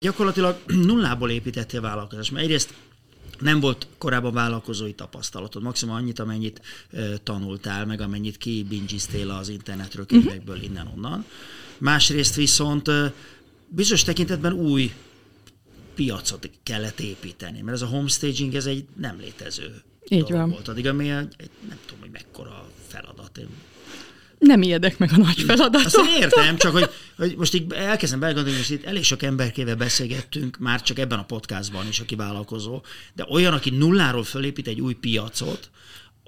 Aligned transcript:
Gyakorlatilag 0.00 0.56
nullából 0.90 1.30
építettél 1.30 1.80
vállalkozást, 1.80 2.30
mert 2.30 2.44
egyrészt 2.44 2.74
nem 3.38 3.60
volt 3.60 3.86
korábban 3.98 4.32
vállalkozói 4.32 4.92
tapasztalatod, 4.94 5.62
maximum 5.62 5.94
annyit, 5.94 6.18
amennyit 6.18 6.60
ö, 6.90 7.14
tanultál, 7.22 7.86
meg 7.86 8.00
amennyit 8.00 8.36
kibingiztél 8.36 9.30
az 9.30 9.48
internetről, 9.48 10.06
könyvekből, 10.06 10.62
innen-onnan. 10.62 11.24
Másrészt 11.78 12.34
viszont 12.34 12.88
ö, 12.88 13.06
bizonyos 13.68 14.02
tekintetben 14.02 14.52
új 14.52 14.94
piacot 15.94 16.50
kellett 16.62 17.00
építeni, 17.00 17.60
mert 17.60 17.76
ez 17.76 17.82
a 17.82 17.86
homestaging 17.86 18.54
ez 18.54 18.66
egy 18.66 18.86
nem 18.96 19.18
létező 19.18 19.82
Így 20.08 20.18
dolog 20.22 20.36
van. 20.36 20.50
volt 20.50 20.68
addig, 20.68 20.86
ami 20.86 21.10
egy, 21.10 21.50
nem 21.68 21.78
tudom, 21.86 22.00
hogy 22.00 22.10
mekkora 22.10 22.68
feladat. 22.86 23.38
Én 23.38 23.48
Nem 24.38 24.62
ijedek 24.62 24.98
meg 24.98 25.10
a 25.12 25.16
nagy 25.16 25.28
azt 25.36 25.40
feladatot. 25.40 26.06
én 26.06 26.20
értem, 26.20 26.56
csak 26.56 26.72
hogy, 26.72 26.90
hogy 27.16 27.34
most 27.36 27.54
így 27.54 27.72
elkezdem 27.72 28.20
belegondolni, 28.20 28.58
hogy 28.58 28.70
itt 28.70 28.84
elég 28.84 29.04
sok 29.04 29.22
emberkével 29.22 29.74
beszélgettünk, 29.76 30.56
már 30.58 30.82
csak 30.82 30.98
ebben 30.98 31.18
a 31.18 31.24
podcastban 31.24 31.86
is, 31.88 32.00
aki 32.00 32.14
vállalkozó, 32.14 32.82
de 33.14 33.26
olyan, 33.30 33.52
aki 33.52 33.70
nulláról 33.70 34.24
fölépít 34.24 34.66
egy 34.66 34.80
új 34.80 34.94
piacot, 34.94 35.70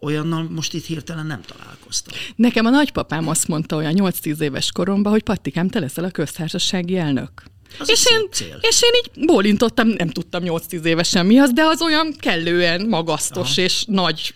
olyannal 0.02 0.42
most 0.42 0.74
itt 0.74 0.84
hirtelen 0.84 1.26
nem 1.26 1.40
találkoztam. 1.42 2.18
Nekem 2.36 2.66
a 2.66 2.70
nagypapám 2.70 3.28
azt 3.28 3.48
mondta 3.48 3.76
olyan 3.76 3.94
8-10 3.96 4.40
éves 4.40 4.72
koromban, 4.72 5.12
hogy 5.12 5.22
Pattikám, 5.22 5.68
te 5.68 5.78
leszel 5.80 6.04
a 6.04 6.10
köztársasági 6.10 6.96
elnök. 6.96 7.30
Az 7.78 7.90
és 7.90 8.06
én, 8.10 8.28
cél. 8.30 8.58
és 8.60 8.82
én 8.82 8.90
így 9.04 9.26
bólintottam, 9.26 9.88
nem 9.88 10.08
tudtam 10.08 10.42
8-10 10.46 10.82
évesen 10.84 11.26
mi 11.26 11.38
az, 11.38 11.52
de 11.52 11.62
az 11.64 11.82
olyan 11.82 12.14
kellően 12.18 12.86
magasztos 12.86 13.50
Aha. 13.50 13.60
és 13.60 13.84
nagy 13.86 14.34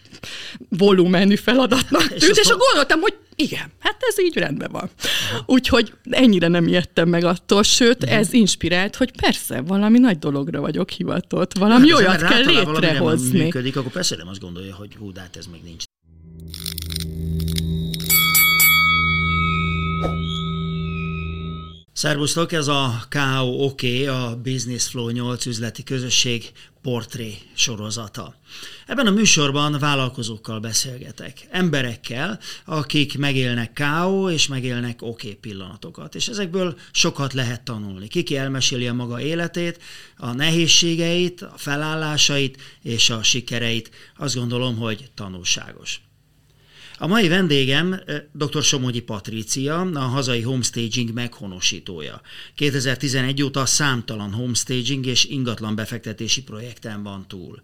volumenű 0.68 1.34
feladatnak 1.36 2.02
És 2.02 2.08
tűnt, 2.08 2.22
és, 2.22 2.28
azt 2.28 2.38
és 2.38 2.46
mond- 2.48 2.60
gondoltam, 2.60 3.00
hogy 3.00 3.14
igen, 3.36 3.72
hát 3.78 3.96
ez 4.08 4.20
így 4.20 4.36
rendben 4.36 4.70
van. 4.72 4.90
Úgyhogy 5.46 5.92
ennyire 6.10 6.48
nem 6.48 6.66
ijedtem 6.66 7.08
meg 7.08 7.24
attól, 7.24 7.62
sőt, 7.62 8.04
Mhm. 8.04 8.14
ez 8.14 8.32
inspirált, 8.32 8.96
hogy 8.96 9.10
persze, 9.20 9.60
valami 9.60 9.98
nagy 9.98 10.18
dologra 10.18 10.60
vagyok 10.60 10.90
hivatott, 10.90 11.58
valami 11.58 11.90
Hát, 11.90 11.98
olyat 11.98 12.22
kell 12.22 12.44
létrehozni. 12.44 13.42
működik, 13.42 13.76
akkor 13.76 13.92
persze 13.92 14.16
nem 14.16 14.28
azt 14.28 14.40
gondolja, 14.40 14.74
hogy 14.74 14.94
hú, 14.98 15.12
de 15.12 15.20
hát 15.20 15.36
ez 15.36 15.46
még 15.52 15.60
nincs. 15.64 15.84
Szervusztok, 21.94 22.52
ez 22.52 22.68
a 22.68 23.04
KOK, 23.10 23.82
a 24.08 24.36
Business 24.42 24.88
Flow 24.88 25.08
8 25.08 25.46
üzleti 25.46 25.82
közösség 25.82 26.52
portré 26.82 27.38
sorozata. 27.54 28.34
Ebben 28.86 29.06
a 29.06 29.10
műsorban 29.10 29.78
vállalkozókkal 29.78 30.60
beszélgetek, 30.60 31.46
emberekkel, 31.50 32.38
akik 32.64 33.18
megélnek 33.18 33.80
KO 33.82 34.30
és 34.30 34.46
megélnek 34.46 35.02
OK 35.02 35.22
pillanatokat, 35.40 36.14
és 36.14 36.28
ezekből 36.28 36.76
sokat 36.92 37.32
lehet 37.32 37.62
tanulni. 37.62 38.08
Kiki 38.08 38.36
elmeséli 38.36 38.88
a 38.88 38.92
maga 38.92 39.20
életét, 39.20 39.82
a 40.16 40.32
nehézségeit, 40.32 41.42
a 41.42 41.54
felállásait 41.56 42.60
és 42.82 43.10
a 43.10 43.22
sikereit. 43.22 43.90
Azt 44.16 44.34
gondolom, 44.34 44.76
hogy 44.76 45.10
tanulságos. 45.14 46.00
A 46.98 47.06
mai 47.06 47.28
vendégem 47.28 47.92
eh, 47.92 48.22
dr. 48.32 48.62
Somogyi 48.62 49.00
Patrícia, 49.00 49.80
a 49.80 49.98
hazai 49.98 50.42
homestaging 50.42 51.12
meghonosítója. 51.12 52.20
2011 52.54 53.42
óta 53.42 53.66
számtalan 53.66 54.32
homestaging 54.32 55.06
és 55.06 55.24
ingatlan 55.24 55.74
befektetési 55.74 56.42
projekten 56.42 57.02
van 57.02 57.28
túl. 57.28 57.62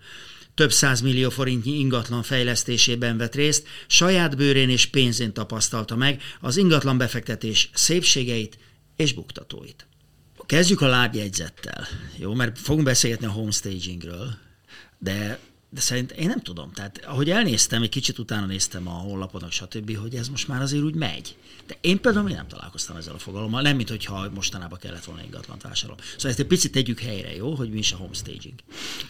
Több 0.54 0.72
millió 1.02 1.30
forintnyi 1.30 1.78
ingatlan 1.78 2.22
fejlesztésében 2.22 3.16
vett 3.16 3.34
részt, 3.34 3.66
saját 3.86 4.36
bőrén 4.36 4.68
és 4.68 4.86
pénzén 4.86 5.32
tapasztalta 5.32 5.96
meg 5.96 6.22
az 6.40 6.56
ingatlan 6.56 6.98
befektetés 6.98 7.70
szépségeit 7.74 8.58
és 8.96 9.12
buktatóit. 9.12 9.86
Kezdjük 10.46 10.80
a 10.80 10.86
lábjegyzettel, 10.86 11.86
jó? 12.16 12.34
Mert 12.34 12.58
fogunk 12.58 12.84
beszélgetni 12.84 13.26
a 13.26 13.30
homestagingről, 13.30 14.34
de 14.98 15.38
de 15.70 15.80
szerint 15.80 16.12
én 16.12 16.26
nem 16.26 16.40
tudom. 16.40 16.72
Tehát 16.72 17.04
ahogy 17.06 17.30
elnéztem, 17.30 17.82
egy 17.82 17.88
kicsit 17.88 18.18
utána 18.18 18.46
néztem 18.46 18.88
a 18.88 18.90
honlapodnak, 18.90 19.52
stb., 19.52 19.96
hogy 19.96 20.14
ez 20.14 20.28
most 20.28 20.48
már 20.48 20.62
azért 20.62 20.82
úgy 20.82 20.94
megy. 20.94 21.36
De 21.66 21.76
én 21.80 22.00
például 22.00 22.24
még 22.24 22.34
nem 22.34 22.48
találkoztam 22.48 22.96
ezzel 22.96 23.14
a 23.14 23.18
fogalommal, 23.18 23.62
nem, 23.62 23.76
mint 23.76 23.88
hogyha 23.88 24.30
mostanában 24.34 24.78
kellett 24.78 25.04
volna 25.04 25.22
ingatlant 25.22 25.62
vásárolni. 25.62 26.02
Szóval 26.14 26.30
ezt 26.30 26.40
egy 26.40 26.46
picit 26.46 26.72
tegyük 26.72 27.00
helyre, 27.00 27.36
jó, 27.36 27.54
hogy 27.54 27.70
mi 27.70 27.78
is 27.78 27.92
a 27.92 27.96
homestaging. 27.96 28.54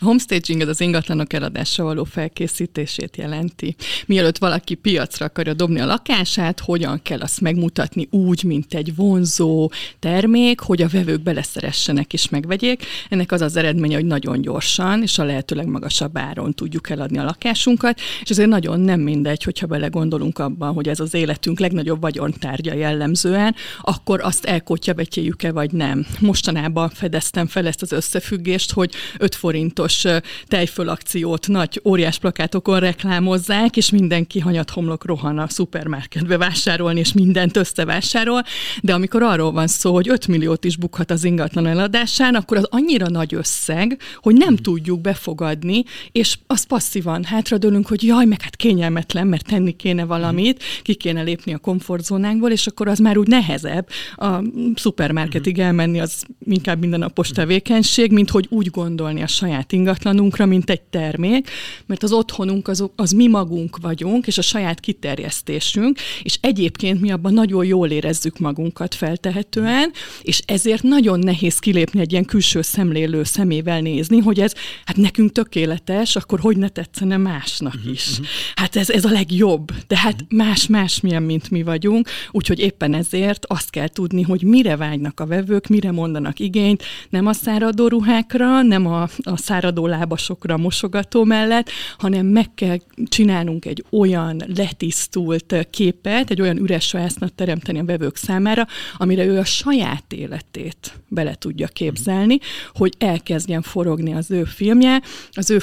A 0.00 0.04
homestaging 0.04 0.60
az 0.60 0.68
az 0.68 0.80
ingatlanok 0.80 1.32
eladásra 1.32 1.84
való 1.84 2.04
felkészítését 2.04 3.16
jelenti. 3.16 3.76
Mielőtt 4.06 4.38
valaki 4.38 4.74
piacra 4.74 5.26
akarja 5.26 5.54
dobni 5.54 5.80
a 5.80 5.86
lakását, 5.86 6.60
hogyan 6.60 7.02
kell 7.02 7.20
azt 7.20 7.40
megmutatni 7.40 8.08
úgy, 8.10 8.42
mint 8.42 8.74
egy 8.74 8.94
vonzó 8.94 9.70
termék, 9.98 10.60
hogy 10.60 10.82
a 10.82 10.88
vevők 10.88 11.20
beleszeressenek 11.20 12.12
és 12.12 12.28
megvegyék. 12.28 12.84
Ennek 13.08 13.32
az 13.32 13.40
az 13.40 13.56
eredménye, 13.56 13.94
hogy 13.94 14.06
nagyon 14.06 14.40
gyorsan 14.40 15.02
és 15.02 15.18
a 15.18 15.24
lehető 15.24 15.54
legmagasabb 15.54 16.18
áron 16.18 16.49
tudjuk 16.54 16.90
eladni 16.90 17.18
a 17.18 17.24
lakásunkat, 17.24 18.00
és 18.22 18.30
ezért 18.30 18.48
nagyon 18.48 18.80
nem 18.80 19.00
mindegy, 19.00 19.42
hogyha 19.42 19.66
belegondolunk 19.66 20.38
abban, 20.38 20.72
hogy 20.72 20.88
ez 20.88 21.00
az 21.00 21.14
életünk 21.14 21.60
legnagyobb 21.60 22.00
vagyontárgya 22.00 22.74
jellemzően, 22.74 23.54
akkor 23.80 24.20
azt 24.20 24.44
elkotyabetyéljük-e 24.44 25.52
vagy 25.52 25.72
nem. 25.72 26.06
Mostanában 26.20 26.88
fedeztem 26.88 27.46
fel 27.46 27.66
ezt 27.66 27.82
az 27.82 27.92
összefüggést, 27.92 28.72
hogy 28.72 28.94
5 29.18 29.34
forintos 29.34 30.04
tejfölakciót 30.46 31.48
nagy 31.48 31.80
óriás 31.84 32.18
plakátokon 32.18 32.80
reklámozzák, 32.80 33.76
és 33.76 33.90
mindenki 33.90 34.38
hanyat 34.38 34.70
homlok 34.70 35.04
rohan 35.04 35.38
a 35.38 35.48
szupermarketbe 35.48 36.36
vásárolni, 36.36 37.00
és 37.00 37.12
mindent 37.12 37.56
összevásárol, 37.56 38.42
de 38.80 38.94
amikor 38.94 39.22
arról 39.22 39.52
van 39.52 39.66
szó, 39.66 39.94
hogy 39.94 40.08
5 40.08 40.26
milliót 40.26 40.64
is 40.64 40.76
bukhat 40.76 41.10
az 41.10 41.24
ingatlan 41.24 41.66
eladásán, 41.66 42.34
akkor 42.34 42.56
az 42.56 42.66
annyira 42.70 43.08
nagy 43.08 43.34
összeg, 43.34 43.98
hogy 44.16 44.34
nem 44.34 44.56
tudjuk 44.56 45.00
befogadni, 45.00 45.84
és 46.12 46.38
az 46.46 46.64
passzívan 46.64 47.24
hátradőlünk, 47.24 47.86
hogy 47.86 48.04
jaj, 48.04 48.24
meg 48.24 48.42
hát 48.42 48.56
kényelmetlen, 48.56 49.26
mert 49.26 49.46
tenni 49.46 49.76
kéne 49.76 50.04
valamit, 50.04 50.62
ki 50.82 50.94
kéne 50.94 51.22
lépni 51.22 51.54
a 51.54 51.58
komfortzónánkból, 51.58 52.50
és 52.50 52.66
akkor 52.66 52.88
az 52.88 52.98
már 52.98 53.18
úgy 53.18 53.26
nehezebb. 53.26 53.88
A 54.16 54.42
szupermarketig 54.74 55.58
elmenni, 55.58 56.00
az 56.00 56.24
inkább 56.46 56.80
mindennapos 56.80 57.28
tevékenység, 57.28 58.12
mint 58.12 58.30
hogy 58.30 58.46
úgy 58.50 58.70
gondolni 58.70 59.22
a 59.22 59.26
saját 59.26 59.72
ingatlanunkra, 59.72 60.46
mint 60.46 60.70
egy 60.70 60.80
termék, 60.80 61.50
mert 61.86 62.02
az 62.02 62.12
otthonunk 62.12 62.68
az, 62.68 62.84
az 62.96 63.10
mi 63.10 63.26
magunk 63.26 63.76
vagyunk, 63.76 64.26
és 64.26 64.38
a 64.38 64.42
saját 64.42 64.80
kiterjesztésünk, 64.80 65.98
és 66.22 66.38
egyébként 66.40 67.00
mi 67.00 67.10
abban 67.10 67.32
nagyon 67.32 67.64
jól 67.64 67.90
érezzük 67.90 68.38
magunkat 68.38 68.94
feltehetően, 68.94 69.92
és 70.22 70.42
ezért 70.46 70.82
nagyon 70.82 71.18
nehéz 71.18 71.58
kilépni 71.58 72.00
egy 72.00 72.12
ilyen 72.12 72.24
külső 72.24 72.62
szemlélő 72.62 73.24
szemével 73.24 73.80
nézni, 73.80 74.18
hogy 74.18 74.40
ez 74.40 74.52
hát 74.84 74.96
nekünk 74.96 75.32
tökéletes, 75.32 76.16
akkor 76.30 76.42
hogy 76.42 76.56
ne 76.56 76.68
tetszene 76.68 77.16
másnak 77.16 77.74
is. 77.92 78.20
Hát 78.54 78.76
ez, 78.76 78.90
ez 78.90 79.04
a 79.04 79.10
legjobb, 79.10 79.72
de 79.86 79.98
hát 79.98 80.24
más-más 80.28 81.00
milyen, 81.00 81.22
mint 81.22 81.50
mi 81.50 81.62
vagyunk, 81.62 82.08
úgyhogy 82.30 82.58
éppen 82.58 82.94
ezért 82.94 83.46
azt 83.46 83.70
kell 83.70 83.88
tudni, 83.88 84.22
hogy 84.22 84.42
mire 84.42 84.76
vágynak 84.76 85.20
a 85.20 85.26
vevők, 85.26 85.66
mire 85.66 85.90
mondanak 85.90 86.38
igényt, 86.38 86.82
nem 87.08 87.26
a 87.26 87.32
száradó 87.32 87.88
ruhákra, 87.88 88.62
nem 88.62 88.86
a, 88.86 89.02
a 89.22 89.36
száradó 89.36 89.86
lábasokra 89.86 90.56
mosogató 90.56 91.24
mellett, 91.24 91.70
hanem 91.98 92.26
meg 92.26 92.54
kell 92.54 92.76
csinálnunk 93.08 93.64
egy 93.64 93.84
olyan 93.90 94.42
letisztult 94.56 95.66
képet, 95.70 96.30
egy 96.30 96.40
olyan 96.40 96.56
üres 96.56 96.92
vásznat 96.92 97.32
teremteni 97.32 97.78
a 97.78 97.84
vevők 97.84 98.16
számára, 98.16 98.66
amire 98.96 99.24
ő 99.24 99.38
a 99.38 99.44
saját 99.44 100.12
életét 100.12 100.92
bele 101.08 101.34
tudja 101.34 101.66
képzelni, 101.66 102.38
hogy 102.74 102.94
elkezdjen 102.98 103.62
forogni 103.62 104.14
az 104.14 104.30
ő 104.30 104.44
filmje, 104.44 105.02
az 105.32 105.50
ő 105.50 105.58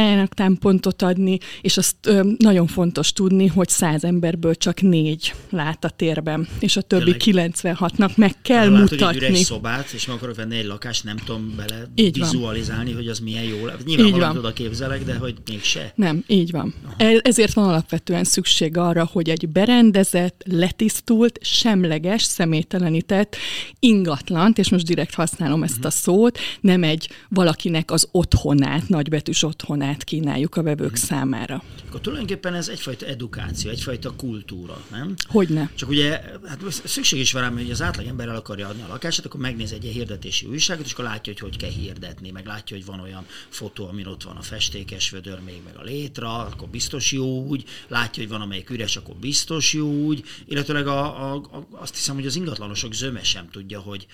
fantáziájának 0.00 0.34
támpontot 0.34 1.02
adni, 1.02 1.38
és 1.60 1.76
azt 1.76 1.96
ö, 2.06 2.30
nagyon 2.38 2.66
fontos 2.66 3.12
tudni, 3.12 3.46
hogy 3.46 3.68
száz 3.68 4.04
emberből 4.04 4.54
csak 4.54 4.80
négy 4.80 5.34
lát 5.50 5.84
a 5.84 5.88
térben, 5.88 6.48
és 6.58 6.76
a 6.76 6.80
többi 6.82 7.16
Tényleg? 7.16 7.52
96-nak 7.62 8.14
meg 8.16 8.34
kell 8.42 8.64
Ha 8.68 8.70
látod 8.72 8.92
egy 8.92 8.98
mutatni. 8.98 9.16
üres 9.26 9.38
szobát, 9.38 9.90
és 9.90 10.06
meg 10.06 10.16
akarok 10.16 10.36
venni 10.36 10.56
egy 10.56 10.64
lakást, 10.64 11.04
nem 11.04 11.16
tudom 11.16 11.52
bele 11.56 11.82
Így 11.94 12.18
van. 12.18 12.30
vizualizálni, 12.30 12.92
hogy 12.92 13.06
az 13.08 13.18
milyen 13.18 13.42
jó. 13.44 13.66
lesz. 13.66 13.76
Nyilván 13.84 14.06
Így 14.06 14.12
valamit 14.12 14.36
van. 14.36 14.44
oda 14.44 14.52
képzelek, 14.52 15.04
de 15.04 15.14
hogy 15.16 15.34
mégse. 15.50 15.92
Nem, 15.94 16.24
így 16.26 16.50
van. 16.50 16.74
E- 16.96 17.20
Ezért 17.22 17.52
van 17.52 17.68
alapvetően 17.68 18.24
szükség 18.24 18.76
arra, 18.76 19.08
hogy 19.12 19.28
egy 19.30 19.48
berendezett, 19.48 20.42
letisztult, 20.50 21.38
semleges, 21.42 22.22
személytelenített 22.22 23.36
ingatlant, 23.78 24.58
és 24.58 24.68
most 24.70 24.86
direkt 24.86 25.14
használom 25.14 25.62
ezt 25.62 25.84
a 25.84 25.90
szót, 25.90 26.38
nem 26.60 26.82
egy 26.82 27.08
valakinek 27.28 27.90
az 27.90 28.08
otthonát, 28.12 28.88
nagybetűs 28.88 29.42
otthonát 29.42 29.89
kínáljuk 29.96 30.56
a 30.56 30.62
vevők 30.62 30.96
számára. 30.96 31.62
Akkor 31.88 32.00
tulajdonképpen 32.00 32.54
ez 32.54 32.68
egyfajta 32.68 33.06
edukáció, 33.06 33.70
egyfajta 33.70 34.12
kultúra, 34.16 34.84
nem? 34.90 35.14
Hogyne. 35.28 35.70
Csak 35.74 35.88
ugye, 35.88 36.22
hát 36.46 36.60
szükség 36.84 37.20
is 37.20 37.32
van 37.32 37.42
rá, 37.42 37.50
hogy 37.50 37.70
az 37.70 37.82
átlag 37.82 38.06
ember 38.06 38.28
el 38.28 38.36
akarja 38.36 38.68
adni 38.68 38.82
a 38.82 38.88
lakását, 38.88 39.26
akkor 39.26 39.40
megnéz 39.40 39.72
egy 39.72 39.82
ilyen 39.82 39.94
hirdetési 39.94 40.46
újságot, 40.46 40.86
és 40.86 40.92
akkor 40.92 41.04
látja, 41.04 41.32
hogy 41.32 41.40
hogy 41.40 41.56
kell 41.56 41.70
hirdetni, 41.70 42.30
meg 42.30 42.46
látja, 42.46 42.76
hogy 42.76 42.86
van 42.86 43.00
olyan 43.00 43.26
fotó, 43.48 43.86
amin 43.88 44.06
ott 44.06 44.22
van 44.22 44.36
a 44.36 44.42
festékes 44.42 45.10
vödör, 45.10 45.40
még 45.40 45.60
meg 45.64 45.76
a 45.76 45.82
létra, 45.82 46.38
akkor 46.38 46.68
biztos 46.68 47.12
jó 47.12 47.46
úgy, 47.46 47.64
látja, 47.88 48.22
hogy 48.22 48.32
van 48.32 48.40
amelyik 48.40 48.70
üres, 48.70 48.96
akkor 48.96 49.14
biztos 49.14 49.72
jó 49.72 49.88
úgy, 49.88 50.24
illetőleg 50.44 50.86
a, 50.86 51.32
a, 51.32 51.34
a, 51.34 51.66
azt 51.70 51.94
hiszem, 51.94 52.14
hogy 52.14 52.26
az 52.26 52.36
ingatlanosok 52.36 52.92
zöme 52.92 53.22
sem 53.22 53.48
tudja, 53.50 53.80
hogy 53.80 54.06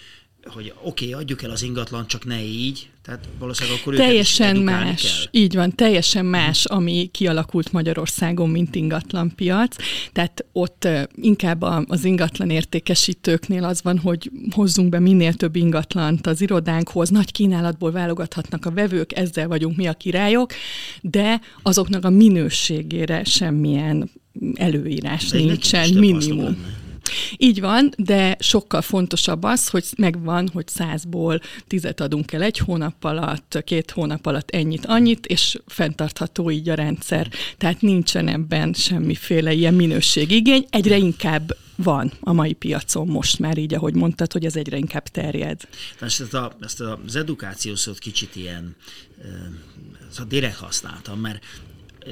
hogy 0.48 0.72
oké, 0.82 1.08
okay, 1.08 1.22
adjuk 1.22 1.42
el 1.42 1.50
az 1.50 1.62
ingatlan, 1.62 2.06
csak 2.06 2.24
ne 2.24 2.42
így, 2.42 2.88
tehát 3.06 3.28
valószínűleg 3.38 3.78
akkor 3.80 3.94
Teljesen 3.94 4.56
más, 4.56 5.02
kell. 5.02 5.42
így 5.42 5.54
van, 5.54 5.74
teljesen 5.74 6.26
más, 6.26 6.64
ami 6.64 7.08
kialakult 7.12 7.72
Magyarországon, 7.72 8.50
mint 8.50 8.74
ingatlan 8.74 9.32
piac. 9.34 9.76
Tehát 10.12 10.44
ott 10.52 10.88
inkább 11.14 11.62
az 11.88 12.04
ingatlan 12.04 12.50
értékesítőknél 12.50 13.64
az 13.64 13.82
van, 13.82 13.98
hogy 13.98 14.30
hozzunk 14.50 14.88
be 14.88 14.98
minél 14.98 15.34
több 15.34 15.56
ingatlant 15.56 16.26
az 16.26 16.40
irodánkhoz, 16.40 17.08
nagy 17.08 17.32
kínálatból 17.32 17.90
válogathatnak 17.90 18.66
a 18.66 18.70
vevők, 18.70 19.16
ezzel 19.16 19.48
vagyunk 19.48 19.76
mi 19.76 19.86
a 19.86 19.94
királyok, 19.94 20.52
de 21.00 21.40
azoknak 21.62 22.04
a 22.04 22.10
minőségére 22.10 23.24
semmilyen 23.24 24.10
előírás 24.54 25.28
de 25.28 25.38
nincsen, 25.38 25.92
minimum. 25.92 26.84
Így 27.36 27.60
van, 27.60 27.92
de 27.96 28.36
sokkal 28.40 28.82
fontosabb 28.82 29.42
az, 29.42 29.68
hogy 29.68 29.84
megvan, 29.96 30.48
hogy 30.52 30.68
százból 30.68 31.40
tizet 31.66 32.00
adunk 32.00 32.32
el 32.32 32.42
egy 32.42 32.58
hónap 32.58 33.04
alatt, 33.04 33.62
két 33.64 33.90
hónap 33.90 34.26
alatt 34.26 34.50
ennyit, 34.50 34.86
annyit, 34.86 35.26
és 35.26 35.58
fenntartható 35.66 36.50
így 36.50 36.68
a 36.68 36.74
rendszer. 36.74 37.28
Tehát 37.58 37.80
nincsen 37.80 38.28
ebben 38.28 38.72
semmiféle 38.72 39.52
ilyen 39.52 39.74
minőségigény, 39.74 40.66
egyre 40.70 40.96
inkább 40.96 41.56
van 41.76 42.12
a 42.20 42.32
mai 42.32 42.52
piacon 42.52 43.06
most 43.06 43.38
már 43.38 43.58
így, 43.58 43.74
ahogy 43.74 43.94
mondtad, 43.94 44.32
hogy 44.32 44.44
ez 44.44 44.56
egyre 44.56 44.76
inkább 44.76 45.08
terjed. 45.08 45.60
Ezt, 46.00 46.34
a, 46.34 46.56
ezt 46.60 46.80
az 46.80 47.16
edukáció 47.16 47.74
szót 47.74 47.98
kicsit 47.98 48.36
ilyen 48.36 48.76
szóval 50.10 50.26
direkt 50.28 50.56
használtam, 50.56 51.20
mert 51.20 51.44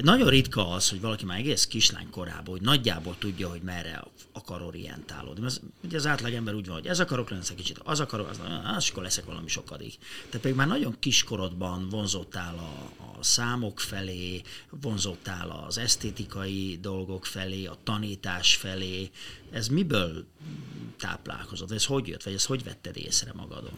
nagyon 0.01 0.29
ritka 0.29 0.69
az, 0.69 0.89
hogy 0.89 1.01
valaki 1.01 1.25
már 1.25 1.37
egész 1.37 1.65
kislány 1.65 2.09
korában, 2.09 2.45
hogy 2.45 2.61
nagyjából 2.61 3.15
tudja, 3.19 3.49
hogy 3.49 3.61
merre 3.61 4.03
akar 4.31 4.61
orientálódni. 4.61 5.41
Mert 5.41 5.61
ugye 5.83 5.97
az 5.97 6.05
átlagember 6.05 6.53
úgy 6.53 6.65
van, 6.65 6.75
hogy 6.75 6.87
ez 6.87 6.99
akarok 6.99 7.29
lenni, 7.29 7.43
kicsit, 7.55 7.79
az 7.83 7.99
akarok, 7.99 8.29
az, 8.29 8.39
az 8.75 8.89
akkor 8.89 9.03
leszek 9.03 9.25
valami 9.25 9.47
sokadik. 9.47 9.93
Te 10.29 10.39
pedig 10.39 10.55
már 10.55 10.67
nagyon 10.67 10.95
kiskorodban 10.99 11.89
vonzottál 11.89 12.55
a, 12.57 13.03
a 13.19 13.23
számok 13.23 13.79
felé, 13.79 14.41
vonzottál 14.81 15.63
az 15.67 15.77
esztétikai 15.77 16.77
dolgok 16.81 17.25
felé, 17.25 17.65
a 17.65 17.77
tanítás 17.83 18.55
felé. 18.55 19.09
Ez 19.51 19.67
miből 19.67 20.25
táplálkozott? 20.97 21.71
Ez 21.71 21.85
hogy 21.85 22.07
jött, 22.07 22.23
vagy 22.23 22.33
ez 22.33 22.45
hogy 22.45 22.63
vetted 22.63 22.97
észre 22.97 23.31
magadon? 23.33 23.73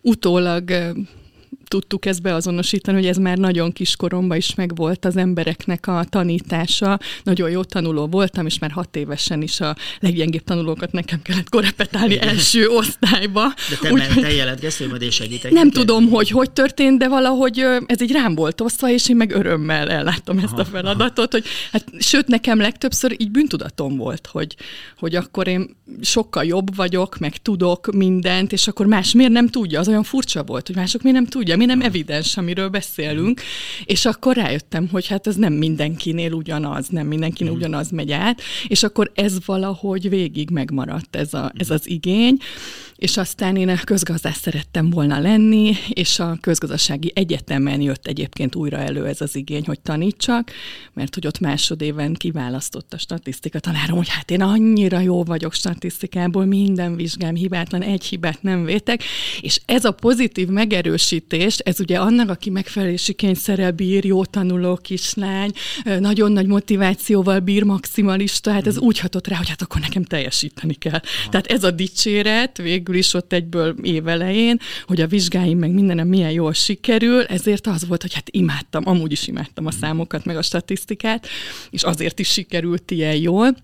Utólag 0.00 0.70
tudtuk 1.68 2.06
ezt 2.06 2.22
beazonosítani, 2.22 2.96
hogy 2.96 3.06
ez 3.06 3.16
már 3.16 3.38
nagyon 3.38 3.72
kiskoromban 3.72 4.36
is 4.36 4.54
megvolt 4.54 5.04
az 5.04 5.16
embereknek 5.16 5.86
a 5.86 6.04
tanítása. 6.08 6.98
Nagyon 7.22 7.50
jó 7.50 7.64
tanuló 7.64 8.06
voltam, 8.06 8.46
és 8.46 8.58
már 8.58 8.70
hat 8.70 8.96
évesen 8.96 9.42
is 9.42 9.60
a 9.60 9.76
leggyengébb 10.00 10.44
tanulókat 10.44 10.92
nekem 10.92 11.22
kellett 11.22 11.48
korepetálni 11.48 12.20
első 12.20 12.66
osztályba. 12.68 13.42
De 13.70 13.76
te, 13.80 13.92
Úgy, 13.92 14.02
te 14.20 14.32
jelentkeztél, 14.32 14.88
majd 14.88 15.02
én 15.02 15.10
segítek. 15.10 15.52
Nem 15.52 15.66
neked? 15.66 15.80
tudom, 15.80 16.08
hogy 16.08 16.30
hogy 16.30 16.50
történt, 16.50 16.98
de 16.98 17.08
valahogy 17.08 17.64
ez 17.86 18.00
így 18.00 18.12
rám 18.12 18.34
volt 18.34 18.60
osztva, 18.60 18.90
és 18.90 19.08
én 19.08 19.16
meg 19.16 19.30
örömmel 19.30 19.90
elláttam 19.90 20.38
ezt 20.38 20.52
aha, 20.52 20.60
a 20.60 20.64
feladatot, 20.64 21.34
aha. 21.34 21.42
hogy 21.42 21.44
hát, 21.72 21.84
sőt, 21.98 22.26
nekem 22.26 22.58
legtöbbször 22.58 23.14
így 23.18 23.30
bűntudatom 23.30 23.96
volt, 23.96 24.26
hogy, 24.26 24.56
hogy 24.98 25.14
akkor 25.14 25.48
én 25.48 25.76
sokkal 26.00 26.44
jobb 26.44 26.76
vagyok, 26.76 27.18
meg 27.18 27.36
tudok 27.36 27.92
mindent, 27.92 28.52
és 28.52 28.68
akkor 28.68 28.86
más 28.86 29.12
miért 29.12 29.32
nem 29.32 29.48
tudja? 29.48 29.80
Az 29.80 29.88
olyan 29.88 30.02
furcsa 30.02 30.42
volt, 30.44 30.66
hogy 30.66 30.76
mások 30.76 31.02
miért 31.02 31.18
nem 31.18 31.26
tudja, 31.26 31.56
mi 31.58 31.64
nem 31.64 31.80
evidens, 31.80 32.36
amiről 32.36 32.68
beszélünk, 32.68 33.40
és 33.84 34.04
akkor 34.04 34.36
rájöttem, 34.36 34.88
hogy 34.88 35.06
hát 35.06 35.26
ez 35.26 35.36
nem 35.36 35.52
mindenkinél 35.52 36.32
ugyanaz, 36.32 36.88
nem 36.88 37.06
mindenkinél 37.06 37.52
mm. 37.52 37.56
ugyanaz 37.56 37.90
megy 37.90 38.12
át, 38.12 38.40
és 38.68 38.82
akkor 38.82 39.10
ez 39.14 39.36
valahogy 39.46 40.08
végig 40.08 40.50
megmaradt 40.50 41.16
ez, 41.16 41.34
a, 41.34 41.52
ez 41.56 41.70
az 41.70 41.88
igény, 41.88 42.36
és 42.98 43.16
aztán 43.16 43.56
én 43.56 43.68
a 43.68 43.84
közgazdász 43.84 44.40
szerettem 44.40 44.90
volna 44.90 45.18
lenni, 45.18 45.76
és 45.88 46.18
a 46.18 46.38
közgazdasági 46.40 47.12
egyetemen 47.14 47.80
jött 47.80 48.06
egyébként 48.06 48.54
újra 48.54 48.76
elő 48.76 49.06
ez 49.06 49.20
az 49.20 49.36
igény, 49.36 49.62
hogy 49.66 49.80
tanítsak, 49.80 50.50
mert 50.92 51.14
hogy 51.14 51.26
ott 51.26 51.38
másodéven 51.38 52.14
kiválasztott 52.14 52.92
a 52.92 52.98
statisztika 52.98 53.58
tanárom, 53.58 53.96
hogy 53.96 54.08
hát 54.08 54.30
én 54.30 54.42
annyira 54.42 55.00
jó 55.00 55.24
vagyok 55.24 55.54
statisztikából, 55.54 56.44
minden 56.44 56.96
vizsgám 56.96 57.34
hibátlan, 57.34 57.82
egy 57.82 58.04
hibát 58.04 58.42
nem 58.42 58.64
vétek, 58.64 59.02
és 59.40 59.60
ez 59.64 59.84
a 59.84 59.92
pozitív 59.92 60.48
megerősítés, 60.48 61.58
ez 61.58 61.80
ugye 61.80 61.98
annak, 61.98 62.30
aki 62.30 62.50
megfelelési 62.50 63.12
kényszerrel 63.12 63.72
bír, 63.72 64.04
jó 64.04 64.24
tanuló 64.24 64.76
kislány, 64.76 65.50
nagyon 65.84 66.32
nagy 66.32 66.46
motivációval 66.46 67.40
bír, 67.40 67.62
maximalista, 67.62 68.52
hát 68.52 68.66
ez 68.66 68.76
mm. 68.76 68.86
úgy 68.86 68.98
hatott 68.98 69.26
rá, 69.26 69.36
hogy 69.36 69.48
hát 69.48 69.62
akkor 69.62 69.80
nekem 69.80 70.02
teljesíteni 70.02 70.74
kell. 70.74 70.92
Aha. 70.92 71.30
Tehát 71.30 71.46
ez 71.46 71.64
a 71.64 71.70
dicséret 71.70 72.56
végül 72.56 72.86
végül 72.88 73.02
is 73.02 73.14
ott 73.14 73.32
egyből 73.32 73.74
évelején, 73.82 74.60
hogy 74.86 75.00
a 75.00 75.06
vizsgáim 75.06 75.58
meg 75.58 75.70
mindenem 75.70 76.08
milyen 76.08 76.30
jól 76.30 76.52
sikerül, 76.52 77.22
ezért 77.22 77.66
az 77.66 77.86
volt, 77.86 78.02
hogy 78.02 78.14
hát 78.14 78.28
imádtam, 78.30 78.82
amúgy 78.86 79.12
is 79.12 79.26
imádtam 79.26 79.66
a 79.66 79.70
számokat, 79.70 80.24
meg 80.24 80.36
a 80.36 80.42
statisztikát, 80.42 81.26
és 81.70 81.82
azért 81.82 82.18
is 82.18 82.28
sikerült 82.28 82.90
ilyen 82.90 83.16
jól. 83.16 83.56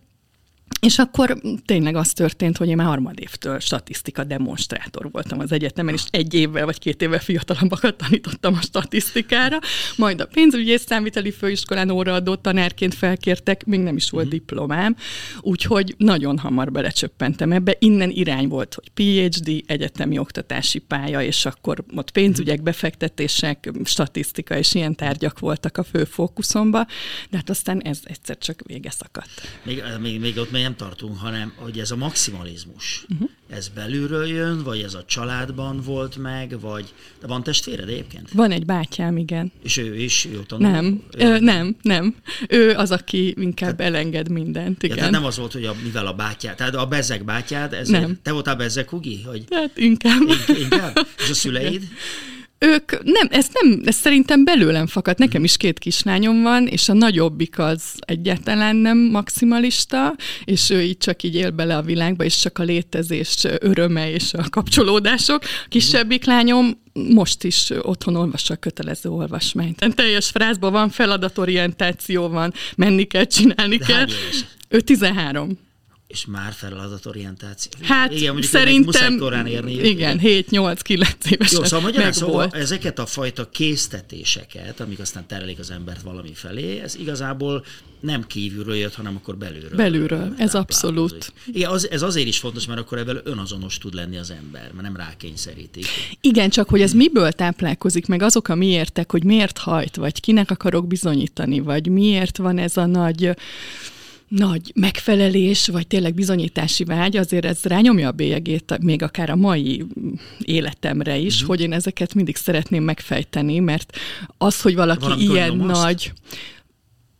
És 0.81 0.99
akkor 0.99 1.41
tényleg 1.65 1.97
az 1.97 2.12
történt, 2.12 2.56
hogy 2.56 2.69
én 2.69 2.76
már 2.76 2.87
harmadévtől 2.87 3.59
statisztika 3.59 4.25
demonstrátor 4.25 5.11
voltam 5.11 5.38
az 5.38 5.53
egyetemen, 5.53 5.94
és 5.94 6.03
egy 6.11 6.35
évvel 6.35 6.65
vagy 6.65 6.79
két 6.79 7.03
évvel 7.03 7.19
fiatalabbakat 7.19 7.97
tanítottam 7.97 8.55
a 8.55 8.61
statisztikára, 8.61 9.59
majd 9.97 10.21
a 10.21 10.26
pénzügyi 10.26 10.71
és 10.71 10.81
számviteli 10.81 11.31
főiskolán 11.31 11.91
óraadó 11.91 12.35
tanárként 12.35 12.94
felkértek, 12.94 13.65
még 13.65 13.81
nem 13.81 13.97
is 13.97 14.11
volt 14.11 14.25
uh-huh. 14.25 14.38
diplomám, 14.38 14.97
úgyhogy 15.41 15.94
nagyon 15.99 16.38
hamar 16.38 16.73
belecsöppentem 16.73 17.53
ebbe. 17.53 17.77
Innen 17.79 18.11
irány 18.11 18.49
volt, 18.49 18.75
hogy 18.75 18.88
PhD, 18.88 19.62
egyetemi 19.67 20.19
oktatási 20.19 20.79
pálya, 20.79 21.23
és 21.23 21.47
akkor 21.47 21.85
ott 21.94 22.11
pénzügyek, 22.11 22.56
mhm. 22.56 22.65
befektetések, 22.65 23.70
statisztika 23.85 24.59
és 24.59 24.75
ilyen 24.75 24.94
tárgyak 24.94 25.38
voltak 25.38 25.77
a 25.77 25.82
fő 25.82 26.05
fókuszomba, 26.05 26.87
de 27.31 27.37
hát 27.37 27.50
aztán 27.50 27.81
ez 27.81 28.00
egyszer 28.05 28.38
csak 28.38 28.61
vége 28.67 28.91
szakadt. 28.91 29.31
Még, 29.62 29.82
még, 30.00 30.20
még 30.20 30.37
ott 30.37 30.50
még 30.50 30.64
nem 30.65 30.77
tartunk, 30.77 31.19
hanem 31.19 31.53
hogy 31.57 31.79
ez 31.79 31.91
a 31.91 31.97
maximalizmus, 31.97 33.07
uh-huh. 33.09 33.29
ez 33.49 33.69
belülről 33.69 34.27
jön, 34.27 34.63
vagy 34.63 34.81
ez 34.81 34.95
a 34.95 35.05
családban 35.05 35.81
volt 35.81 36.17
meg, 36.17 36.61
vagy... 36.61 36.95
De 37.21 37.27
van 37.27 37.43
testvéred 37.43 37.89
egyébként? 37.89 38.31
Van 38.33 38.51
egy 38.51 38.65
bátyám, 38.65 39.17
igen. 39.17 39.53
És 39.63 39.77
ő 39.77 39.97
is 39.97 40.25
jó 40.33 40.41
tanul? 40.41 40.71
Nem, 40.71 41.03
ő... 41.19 41.25
Ö, 41.25 41.39
nem, 41.39 41.77
nem. 41.83 42.15
Ő 42.49 42.71
az, 42.71 42.91
aki 42.91 43.35
inkább 43.39 43.77
tehát, 43.77 43.95
elenged 43.95 44.29
mindent, 44.29 44.83
igen. 44.83 44.97
Ja, 44.97 45.03
tehát 45.03 45.21
nem 45.21 45.25
az 45.25 45.37
volt, 45.37 45.53
hogy 45.53 45.65
a, 45.65 45.75
mivel 45.83 46.07
a 46.07 46.13
bátyád, 46.13 46.57
tehát 46.57 46.75
a 46.75 46.87
bezek 46.87 47.25
bátyád, 47.25 47.73
ezért, 47.73 48.01
nem. 48.01 48.19
te 48.23 48.33
voltál 48.33 48.57
bezek 48.57 48.93
ugi? 48.93 49.23
Hogy... 49.23 49.45
Tehát 49.45 49.79
inkább. 49.79 50.21
In, 50.49 50.57
inkább? 50.57 51.07
És 51.19 51.31
a 51.31 51.35
szüleid? 51.35 51.83
Ők 52.65 53.03
nem, 53.03 53.29
ez 53.31 53.47
nem, 53.61 53.83
ez 53.85 53.95
szerintem 53.95 54.44
belőlem 54.44 54.87
fakad. 54.87 55.19
Nekem 55.19 55.44
is 55.44 55.56
két 55.56 55.79
kislányom 55.79 56.43
van, 56.43 56.67
és 56.67 56.89
a 56.89 56.93
nagyobbik 56.93 57.59
az 57.59 57.83
egyáltalán 57.99 58.77
nem 58.77 58.99
maximalista, 58.99 60.15
és 60.44 60.71
ő 60.71 60.83
így 60.83 60.99
csak 60.99 61.23
így 61.23 61.35
él 61.35 61.51
bele 61.51 61.77
a 61.77 61.83
világba, 61.83 62.25
és 62.25 62.39
csak 62.39 62.59
a 62.59 62.63
létezés 62.63 63.47
öröme 63.59 64.11
és 64.11 64.33
a 64.33 64.49
kapcsolódások. 64.51 65.43
A 65.43 65.67
kisebbik 65.69 66.25
lányom 66.25 66.83
most 66.93 67.44
is 67.44 67.71
otthon 67.83 68.17
olvassa 68.17 68.55
a 68.55 68.56
kötelező 68.56 69.09
olvasmányt. 69.09 69.94
Teljes 69.94 70.29
frázban 70.29 70.73
van, 70.73 70.91
feladatorientáció 70.91 72.29
van, 72.29 72.53
menni 72.77 73.05
kell, 73.05 73.25
csinálni 73.25 73.77
De 73.77 73.85
kell. 73.85 74.06
Ő 74.69 74.81
13 74.81 75.59
és 76.06 76.27
már 76.27 76.53
feladatorientáció. 76.53 77.73
Hát 77.82 78.13
igen, 78.13 78.43
szerintem 78.43 79.19
korán 79.19 79.46
érni. 79.46 79.73
Igen, 79.73 80.20
7-8-9 80.23 81.31
évesen 81.31 81.58
Jó, 81.61 81.65
szóval 81.65 81.93
meg 81.96 82.13
szóval 82.13 82.34
volt. 82.34 82.55
ezeket 82.55 82.99
a 82.99 83.06
fajta 83.06 83.49
késztetéseket, 83.49 84.81
amik 84.81 84.99
aztán 84.99 85.27
terelik 85.27 85.58
az 85.58 85.70
embert 85.70 86.03
valami 86.03 86.32
felé, 86.34 86.81
ez 86.81 86.94
igazából 86.94 87.65
nem 88.01 88.27
kívülről 88.27 88.75
jött, 88.75 88.94
hanem 88.94 89.17
akkor 89.17 89.37
belülről. 89.37 89.77
Belülről, 89.77 90.34
ez 90.39 90.55
abszolút. 90.55 91.32
Igen, 91.46 91.70
az, 91.70 91.91
ez 91.91 92.03
azért 92.03 92.27
is 92.27 92.39
fontos, 92.39 92.67
mert 92.67 92.81
akkor 92.81 92.99
ebből 92.99 93.20
önazonos 93.25 93.79
tud 93.79 93.94
lenni 93.94 94.17
az 94.17 94.31
ember, 94.31 94.70
mert 94.73 94.82
nem 94.82 94.96
rákényszerítik. 94.96 95.87
Igen, 96.20 96.51
csak 96.51 96.69
hogy 96.69 96.81
ez 96.81 96.93
miből 96.93 97.32
táplálkozik, 97.32 98.06
meg 98.06 98.23
azok 98.23 98.49
a 98.49 98.55
miértek, 98.55 99.11
hogy 99.11 99.25
miért 99.25 99.58
hajt, 99.58 99.96
vagy 99.96 100.20
kinek 100.20 100.51
akarok 100.51 100.87
bizonyítani, 100.87 101.61
vagy 101.61 101.89
miért 101.89 102.37
van 102.37 102.58
ez 102.58 102.77
a 102.77 102.87
nagy 102.87 103.37
nagy 104.29 104.73
megfelelés, 104.75 105.69
vagy 105.69 105.87
tényleg 105.87 106.15
bizonyítási 106.15 106.85
vágy, 106.85 107.17
azért 107.17 107.45
ez 107.45 107.63
rányomja 107.63 108.09
a 108.09 108.13
bélyegét 108.13 108.79
még 108.81 109.03
akár 109.03 109.31
a 109.31 109.37
mai 109.37 109.85
életemre 110.39 111.17
is, 111.17 111.35
uh-huh. 111.35 111.49
hogy 111.49 111.61
én 111.61 111.73
ezeket 111.73 112.15
mindig 112.15 112.37
szeretném 112.37 112.83
megfejteni, 112.83 113.59
mert 113.59 113.97
az, 114.39 114.61
hogy 114.61 114.75
valaki 114.75 115.05
Valami 115.05 115.23
ilyen 115.23 115.57
nagy... 115.57 116.13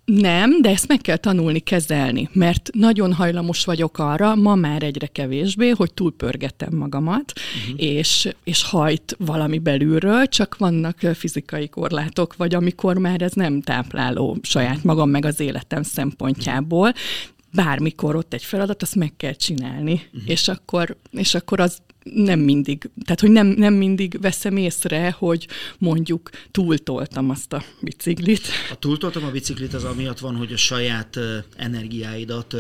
Nem, 0.05 0.61
de 0.61 0.69
ezt 0.69 0.89
meg 0.89 1.01
kell 1.01 1.17
tanulni 1.17 1.59
kezelni, 1.59 2.29
mert 2.33 2.71
nagyon 2.73 3.13
hajlamos 3.13 3.65
vagyok 3.65 3.99
arra, 3.99 4.35
ma 4.35 4.55
már 4.55 4.83
egyre 4.83 5.07
kevésbé, 5.07 5.69
hogy 5.69 5.95
túlpörgetem 5.95 6.77
magamat, 6.77 7.33
uh-huh. 7.37 7.83
és, 7.83 8.29
és 8.45 8.63
hajt 8.63 9.17
valami 9.19 9.59
belülről, 9.59 10.27
csak 10.27 10.57
vannak 10.57 10.99
fizikai 11.15 11.69
korlátok, 11.69 12.37
vagy 12.37 12.55
amikor 12.55 12.99
már 12.99 13.23
ez 13.23 13.33
nem 13.33 13.61
tápláló 13.61 14.39
saját 14.43 14.85
magam 14.85 15.11
meg 15.11 15.25
az 15.25 15.41
életem 15.41 15.83
szempontjából, 15.83 16.93
bármikor 17.55 18.17
ott 18.17 18.35
egy 18.35 18.43
feladat, 18.43 18.83
azt 18.83 18.95
meg 18.95 19.13
kell 19.17 19.33
csinálni, 19.33 19.93
uh-huh. 19.93 20.31
és, 20.31 20.49
akkor, 20.49 20.97
és 21.11 21.35
akkor 21.35 21.61
az 21.61 21.79
nem 22.05 22.41
mindig, 22.41 22.91
tehát 23.05 23.21
hogy 23.21 23.31
nem, 23.31 23.47
nem 23.47 23.75
mindig 23.75 24.21
veszem 24.21 24.57
észre, 24.57 25.15
hogy 25.19 25.49
mondjuk 25.79 26.31
túltoltam 26.51 27.31
azt 27.31 27.53
a 27.53 27.65
biciklit. 27.81 28.49
A 28.71 28.79
túltoltam 28.79 29.25
a 29.25 29.31
biciklit 29.31 29.75
az 29.75 29.85
amiatt 29.85 30.19
van, 30.19 30.37
hogy 30.37 30.53
a 30.53 30.57
saját 30.57 31.19
energiáidat 31.57 32.57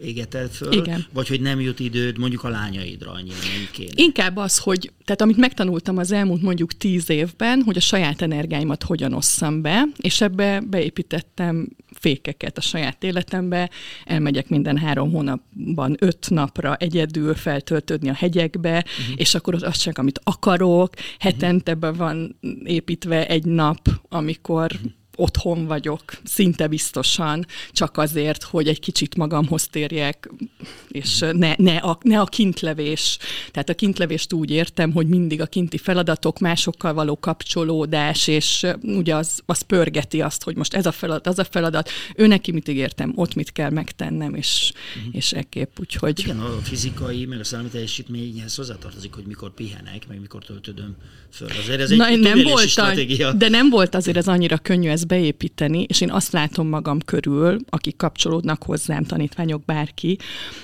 égeted 0.00 0.50
föl, 0.50 0.72
Igen. 0.72 1.06
vagy 1.12 1.28
hogy 1.28 1.40
nem 1.40 1.60
jut 1.60 1.80
időd 1.80 2.18
mondjuk 2.18 2.44
a 2.44 2.48
lányaidra 2.48 3.10
annyira, 3.10 3.36
mint 3.58 3.70
kéne. 3.70 3.92
Inkább 3.94 4.36
az, 4.36 4.58
hogy, 4.58 4.92
tehát 5.04 5.20
amit 5.20 5.36
megtanultam 5.36 5.96
az 5.96 6.12
elmúlt 6.12 6.42
mondjuk 6.42 6.72
tíz 6.72 7.10
évben, 7.10 7.62
hogy 7.62 7.76
a 7.76 7.80
saját 7.80 8.22
energiáimat 8.22 8.82
hogyan 8.82 9.12
osszam 9.12 9.62
be, 9.62 9.84
és 9.96 10.20
ebbe 10.20 10.60
beépítettem 10.60 11.68
fékeket 12.04 12.58
a 12.58 12.60
saját 12.60 13.04
életembe, 13.04 13.70
elmegyek 14.04 14.48
minden 14.48 14.76
három 14.76 15.10
hónapban 15.10 15.96
öt 15.98 16.30
napra 16.30 16.76
egyedül 16.76 17.34
feltöltődni 17.34 18.08
a 18.08 18.14
hegyekbe, 18.14 18.76
uh-huh. 18.76 19.14
és 19.16 19.34
akkor 19.34 19.54
az 19.54 19.76
csak, 19.76 19.98
amit 19.98 20.20
akarok, 20.22 20.94
hetente 21.18 21.74
be 21.74 21.92
van 21.92 22.38
építve 22.64 23.26
egy 23.26 23.44
nap, 23.44 23.88
amikor 24.08 24.70
uh-huh 24.74 24.92
otthon 25.16 25.66
vagyok, 25.66 26.02
szinte 26.24 26.66
biztosan, 26.66 27.46
csak 27.72 27.98
azért, 27.98 28.42
hogy 28.42 28.68
egy 28.68 28.80
kicsit 28.80 29.16
magamhoz 29.16 29.66
térjek, 29.66 30.30
és 30.88 31.18
ne, 31.18 31.54
ne, 31.56 31.76
a, 31.76 31.98
ne 32.02 32.20
a 32.20 32.24
kintlevés. 32.24 33.18
Tehát 33.50 33.68
a 33.68 33.74
kintlevést 33.74 34.32
úgy 34.32 34.50
értem, 34.50 34.92
hogy 34.92 35.06
mindig 35.06 35.40
a 35.40 35.46
kinti 35.46 35.78
feladatok, 35.78 36.38
másokkal 36.38 36.94
való 36.94 37.18
kapcsolódás, 37.18 38.26
és 38.26 38.66
ugye 38.82 39.14
az, 39.14 39.40
az 39.46 39.60
pörgeti 39.60 40.20
azt, 40.20 40.42
hogy 40.42 40.56
most 40.56 40.74
ez 40.74 40.86
a 40.86 40.92
feladat, 40.92 41.26
az 41.26 41.38
a 41.38 41.44
feladat, 41.44 41.90
ő 42.16 42.26
neki 42.26 42.52
mit 42.52 42.68
ígértem, 42.68 43.12
ott 43.14 43.34
mit 43.34 43.52
kell 43.52 43.70
megtennem, 43.70 44.34
és, 44.34 44.72
uh-huh. 44.96 45.14
és 45.14 45.32
ekképp, 45.32 45.78
úgyhogy... 45.80 46.18
Igen, 46.18 46.40
a 46.40 46.58
fizikai, 46.62 47.24
meg 47.24 47.40
a 47.40 47.44
szellemi 47.44 47.68
teljesítményhez 47.68 48.54
hozzátartozik, 48.54 49.14
hogy 49.14 49.24
mikor 49.26 49.54
pihenek, 49.54 50.08
meg 50.08 50.20
mikor 50.20 50.44
töltődöm 50.44 50.96
föl. 51.30 51.48
Azért 51.58 51.80
ez 51.80 51.90
egy 51.90 51.96
Na, 51.96 52.16
nem 52.16 52.42
volt, 52.42 52.68
stratégia. 52.68 53.32
De 53.32 53.48
nem 53.48 53.70
volt 53.70 53.94
azért 53.94 54.16
ez 54.16 54.28
annyira 54.28 54.58
könnyű, 54.58 54.88
ez 54.88 55.03
ezt 55.04 55.20
beépíteni, 55.20 55.82
és 55.88 56.00
én 56.00 56.10
azt 56.10 56.32
látom 56.32 56.68
magam 56.68 56.98
körül, 57.00 57.58
akik 57.68 57.96
kapcsolódnak 57.96 58.62
hozzám, 58.62 59.04
tanítványok, 59.04 59.64
bárki, 59.64 60.18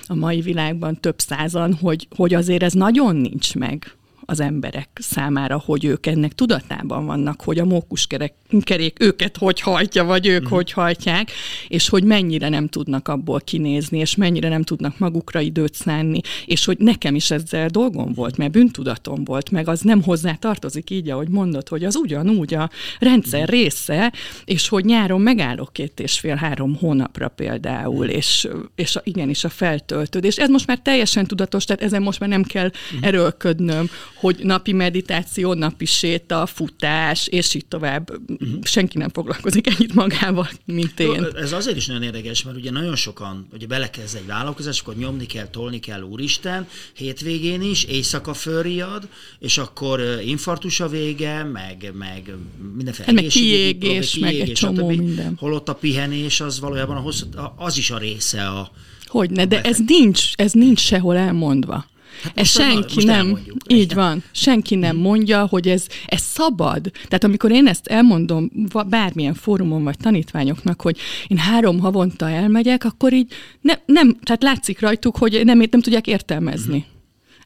a 0.07 0.15
mai 0.15 0.41
világban 0.41 0.99
több 0.99 1.19
százan, 1.19 1.73
hogy, 1.73 2.07
hogy 2.15 2.33
azért 2.33 2.63
ez 2.63 2.73
nagyon 2.73 3.15
nincs 3.15 3.55
meg 3.55 3.95
az 4.31 4.39
emberek 4.39 4.89
számára, 4.93 5.61
hogy 5.65 5.85
ők 5.85 6.05
ennek 6.05 6.33
tudatában 6.33 7.05
vannak, 7.05 7.41
hogy 7.41 7.59
a 7.59 7.65
mókuskerék 7.65 8.95
őket 8.99 9.37
hogy 9.37 9.61
hajtja, 9.61 10.03
vagy 10.03 10.27
ők 10.27 10.41
uh-huh. 10.41 10.57
hogy 10.57 10.71
hajtják, 10.71 11.31
és 11.67 11.89
hogy 11.89 12.03
mennyire 12.03 12.49
nem 12.49 12.67
tudnak 12.67 13.07
abból 13.07 13.39
kinézni, 13.39 13.99
és 13.99 14.15
mennyire 14.15 14.49
nem 14.49 14.63
tudnak 14.63 14.99
magukra 14.99 15.39
időt 15.39 15.73
szánni, 15.73 16.19
és 16.45 16.65
hogy 16.65 16.77
nekem 16.77 17.15
is 17.15 17.31
ezzel 17.31 17.67
dolgom 17.67 18.13
volt, 18.13 18.37
mert 18.37 18.51
bűntudatom 18.51 19.23
volt, 19.23 19.51
meg 19.51 19.67
az 19.67 19.81
nem 19.81 20.03
hozzá 20.03 20.33
tartozik 20.33 20.89
így, 20.89 21.09
ahogy 21.09 21.29
mondod, 21.29 21.67
hogy 21.67 21.83
az 21.83 21.95
ugyanúgy 21.95 22.53
a 22.53 22.69
rendszer 22.99 23.41
uh-huh. 23.41 23.55
része, 23.55 24.13
és 24.45 24.67
hogy 24.67 24.85
nyáron 24.85 25.21
megállok 25.21 25.73
két 25.73 25.99
és 25.99 26.19
fél-három 26.19 26.75
hónapra 26.75 27.27
például, 27.27 28.05
uh-huh. 28.05 28.15
és, 28.15 28.47
és 28.75 28.95
a, 28.95 29.01
igenis 29.03 29.43
a 29.43 29.49
feltöltődés. 29.49 30.37
Ez 30.37 30.49
most 30.49 30.67
már 30.67 30.79
teljesen 30.79 31.25
tudatos, 31.25 31.65
tehát 31.65 31.81
ezen 31.81 32.01
most 32.01 32.19
már 32.19 32.29
nem 32.29 32.43
kell 32.43 32.67
uh-huh. 32.67 33.07
erőlködnöm, 33.07 33.89
hogy 34.21 34.39
napi 34.43 34.71
meditáció, 34.71 35.53
napi 35.53 35.85
séta, 35.85 36.45
futás, 36.45 37.27
és 37.27 37.53
így 37.53 37.65
tovább. 37.65 38.09
Uh-huh. 38.27 38.63
Senki 38.63 38.97
nem 38.97 39.09
foglalkozik 39.09 39.67
ennyit 39.67 39.93
magával, 39.93 40.49
mint 40.65 40.99
én. 40.99 41.27
Ez 41.35 41.51
azért 41.51 41.77
is 41.77 41.85
nagyon 41.85 42.03
érdekes, 42.03 42.43
mert 42.43 42.57
ugye 42.57 42.71
nagyon 42.71 42.95
sokan 42.95 43.47
ugye 43.53 43.67
belekezd 43.67 44.15
egy 44.15 44.25
vállalkozás, 44.25 44.79
akkor 44.79 44.95
nyomni 44.95 45.25
kell, 45.25 45.47
tolni 45.47 45.79
kell, 45.79 46.01
úristen, 46.01 46.67
hétvégén 46.93 47.61
is, 47.61 47.83
éjszaka 47.83 48.33
fölriad, 48.33 49.07
és 49.39 49.57
akkor 49.57 50.01
infartus 50.25 50.79
a 50.79 50.87
vége, 50.87 51.43
meg, 51.43 51.91
meg 51.97 52.33
mindenféle 52.75 53.05
hát 53.05 53.15
meg 53.15 53.25
kiégés, 53.25 54.17
meg 54.17 54.35
egy 54.35 54.51
csomó 54.51 54.87
minden. 54.87 55.35
Holott 55.39 55.69
a 55.69 55.75
pihenés 55.75 56.41
az 56.41 56.59
valójában 56.59 56.97
a 56.97 56.99
hosszú, 56.99 57.25
az 57.55 57.77
is 57.77 57.91
a 57.91 57.97
része 57.97 58.47
a 58.47 58.71
Hogyne, 59.05 59.45
de 59.45 59.61
ez 59.61 59.77
nincs, 59.87 60.31
ez 60.35 60.51
nincs 60.51 60.79
sehol 60.79 61.17
elmondva. 61.17 61.85
Hát 62.23 62.39
ez 62.39 62.49
senki 62.49 63.03
nem, 63.03 63.39
így 63.67 63.93
van, 63.93 64.23
senki 64.31 64.75
nem 64.75 64.95
mhm. 64.95 65.05
mondja, 65.05 65.45
hogy 65.45 65.67
ez, 65.67 65.85
ez 66.05 66.21
szabad. 66.21 66.91
Tehát 66.93 67.23
amikor 67.23 67.51
én 67.51 67.67
ezt 67.67 67.87
elmondom 67.87 68.51
bármilyen 68.89 69.33
fórumon 69.33 69.83
vagy 69.83 69.97
tanítványoknak, 69.97 70.81
hogy 70.81 70.97
én 71.27 71.37
három 71.37 71.79
havonta 71.79 72.29
elmegyek, 72.29 72.83
akkor 72.83 73.13
így 73.13 73.31
ne, 73.61 73.73
nem, 73.85 74.17
tehát 74.23 74.43
látszik 74.43 74.79
rajtuk, 74.79 75.17
hogy 75.17 75.41
nem, 75.43 75.57
nem 75.57 75.81
tudják 75.81 76.07
értelmezni. 76.07 76.77
Uh-huh 76.77 76.99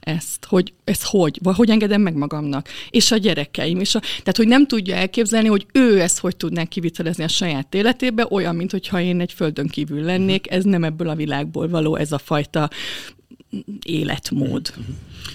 ezt, 0.05 0.45
hogy 0.45 0.73
ez 0.83 1.03
hogy, 1.03 1.39
vagy 1.43 1.55
hogy 1.55 1.69
engedem 1.69 2.01
meg 2.01 2.15
magamnak, 2.15 2.67
és 2.89 3.11
a 3.11 3.17
gyerekeim, 3.17 3.79
és 3.79 3.95
a, 3.95 3.99
tehát 3.99 4.37
hogy 4.37 4.47
nem 4.47 4.67
tudja 4.67 4.95
elképzelni, 4.95 5.47
hogy 5.47 5.65
ő 5.71 6.01
ezt 6.01 6.19
hogy 6.19 6.35
tudná 6.35 6.63
kivitelezni 6.63 7.23
a 7.23 7.27
saját 7.27 7.75
életébe, 7.75 8.27
olyan, 8.29 8.55
mint 8.55 8.71
hogyha 8.71 9.01
én 9.01 9.19
egy 9.19 9.33
földön 9.33 9.67
kívül 9.67 10.01
lennék, 10.01 10.51
ez 10.51 10.63
nem 10.63 10.83
ebből 10.83 11.09
a 11.09 11.15
világból 11.15 11.67
való, 11.67 11.95
ez 11.95 12.11
a 12.11 12.17
fajta 12.17 12.69
életmód. 13.83 14.73
Mhm. 14.77 14.91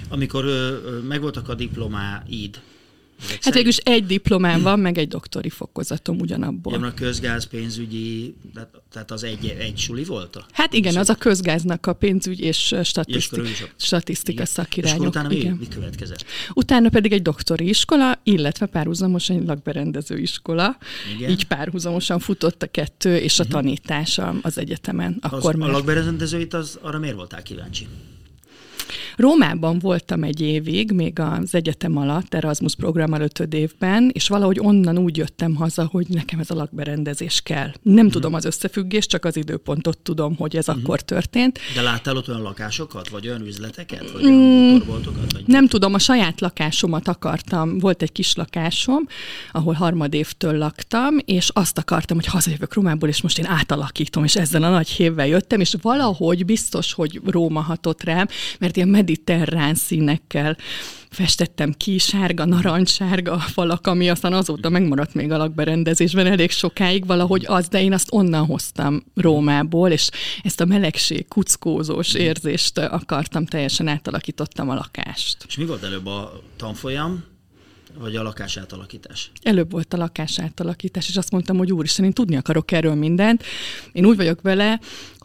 Amikor 0.08 0.44
megvoltak 1.08 1.48
a 1.48 1.54
diplomáid, 1.54 2.60
Hát 3.40 3.54
végül 3.54 3.68
is 3.68 3.76
egy 3.76 4.06
diplomám 4.06 4.62
van, 4.62 4.78
meg 4.78 4.98
egy 4.98 5.08
doktori 5.08 5.48
fokozatom 5.48 6.18
ugyanabból. 6.18 6.72
Igen, 6.72 6.84
a 6.84 6.94
közgáz 6.94 7.44
pénzügyi, 7.44 8.34
tehát 8.92 9.10
az 9.10 9.24
egy, 9.24 9.56
egy 9.58 9.78
suli 9.78 10.04
volt? 10.04 10.44
Hát 10.52 10.72
igen, 10.72 10.96
az 10.96 11.08
a 11.08 11.14
közgáznak 11.14 11.86
a 11.86 11.92
pénzügy 11.92 12.40
és 12.40 12.74
statisztika, 12.82 13.48
statisztika 13.76 14.44
szakirányok. 14.44 15.00
És 15.00 15.06
utána 15.08 15.30
igen. 15.30 15.56
mi, 15.60 15.68
következett? 15.68 16.24
Utána 16.54 16.88
pedig 16.88 17.12
egy 17.12 17.22
doktori 17.22 17.68
iskola, 17.68 18.20
illetve 18.22 18.66
párhuzamosan 18.66 19.36
egy 19.36 19.46
lakberendező 19.46 20.18
iskola. 20.18 20.78
Igen. 21.16 21.30
Így 21.30 21.46
párhuzamosan 21.46 22.18
futott 22.18 22.62
a 22.62 22.66
kettő, 22.66 23.16
és 23.16 23.38
a 23.38 23.42
uh-huh. 23.42 23.60
tanítása 23.60 24.34
az 24.42 24.58
egyetemen. 24.58 25.18
Akkor 25.20 25.54
az, 25.54 25.68
a 25.68 25.70
lakberendezőit 25.70 26.54
az, 26.54 26.78
arra 26.82 26.98
miért 26.98 27.16
voltál 27.16 27.42
kíváncsi? 27.42 27.86
Rómában 29.20 29.78
voltam 29.78 30.22
egy 30.22 30.40
évig, 30.40 30.92
még 30.92 31.18
az 31.18 31.54
egyetem 31.54 31.96
alatt, 31.96 32.34
Erasmus 32.34 32.74
program 32.74 33.14
előtt 33.14 33.54
évben, 33.54 34.10
és 34.12 34.28
valahogy 34.28 34.58
onnan 34.60 34.98
úgy 34.98 35.16
jöttem 35.16 35.54
haza, 35.54 35.88
hogy 35.90 36.06
nekem 36.08 36.38
ez 36.38 36.50
a 36.50 36.54
lakberendezés 36.54 37.40
kell. 37.40 37.70
Nem 37.82 37.94
uh-huh. 37.94 38.10
tudom 38.10 38.34
az 38.34 38.44
összefüggést, 38.44 39.08
csak 39.08 39.24
az 39.24 39.36
időpontot 39.36 39.98
tudom, 39.98 40.36
hogy 40.36 40.56
ez 40.56 40.68
uh-huh. 40.68 40.84
akkor 40.84 41.00
történt. 41.00 41.58
De 41.74 41.82
láttál 41.82 42.16
ott 42.16 42.28
olyan 42.28 42.42
lakásokat, 42.42 43.08
vagy 43.08 43.28
olyan 43.28 43.46
üzleteket, 43.46 44.10
vagy 44.10 44.24
olyan 44.24 44.36
mm, 44.36 44.76
Vagy 45.32 45.42
nem 45.46 45.66
tudom, 45.66 45.94
a 45.94 45.98
saját 45.98 46.40
lakásomat 46.40 47.08
akartam. 47.08 47.78
Volt 47.78 48.02
egy 48.02 48.12
kis 48.12 48.34
lakásom, 48.34 49.06
ahol 49.52 49.74
harmadévtől 49.74 50.58
laktam, 50.58 51.16
és 51.24 51.48
azt 51.48 51.78
akartam, 51.78 52.16
hogy 52.16 52.26
hazajövök 52.26 52.74
Rómából, 52.74 53.08
és 53.08 53.22
most 53.22 53.38
én 53.38 53.46
átalakítom, 53.46 54.24
és 54.24 54.36
ezzel 54.36 54.62
a 54.62 54.70
nagy 54.70 54.88
hévvel 54.88 55.26
jöttem, 55.26 55.60
és 55.60 55.76
valahogy 55.82 56.44
biztos, 56.44 56.92
hogy 56.92 57.20
Róma 57.26 57.60
hatott 57.60 58.02
rám, 58.02 58.28
mert 58.58 58.76
ilyen 58.76 58.88
mediterrán 59.10 59.74
színekkel 59.74 60.56
festettem 61.10 61.72
ki, 61.72 61.98
sárga, 61.98 62.44
narancssárga 62.44 63.32
a 63.32 63.38
falak, 63.38 63.86
ami 63.86 64.08
aztán 64.08 64.32
azóta 64.32 64.68
megmaradt 64.68 65.14
még 65.14 65.32
a 65.32 65.36
lakberendezésben 65.36 66.26
elég 66.26 66.50
sokáig 66.50 67.06
valahogy 67.06 67.44
az, 67.46 67.68
de 67.68 67.82
én 67.82 67.92
azt 67.92 68.08
onnan 68.10 68.46
hoztam 68.46 69.02
Rómából, 69.14 69.90
és 69.90 70.08
ezt 70.42 70.60
a 70.60 70.64
melegség, 70.64 71.28
kuckózós 71.28 72.14
érzést 72.14 72.78
akartam, 72.78 73.46
teljesen 73.46 73.88
átalakítottam 73.88 74.68
a 74.68 74.74
lakást. 74.74 75.44
És 75.48 75.56
mi 75.56 75.64
volt 75.64 75.82
előbb 75.82 76.06
a 76.06 76.42
tanfolyam, 76.56 77.24
vagy 77.98 78.16
a 78.16 78.22
lakás 78.22 78.56
átalakítás? 78.56 79.30
Előbb 79.42 79.70
volt 79.70 79.94
a 79.94 79.96
lakás 79.96 80.38
átalakítás, 80.38 81.08
és 81.08 81.16
azt 81.16 81.30
mondtam, 81.30 81.56
hogy 81.56 81.72
úristen, 81.72 82.04
én 82.04 82.12
tudni 82.12 82.36
akarok 82.36 82.72
erről 82.72 82.94
mindent. 82.94 83.44
Én 83.92 84.04
úgy 84.04 84.16
vagyok 84.16 84.40
vele, 84.40 84.80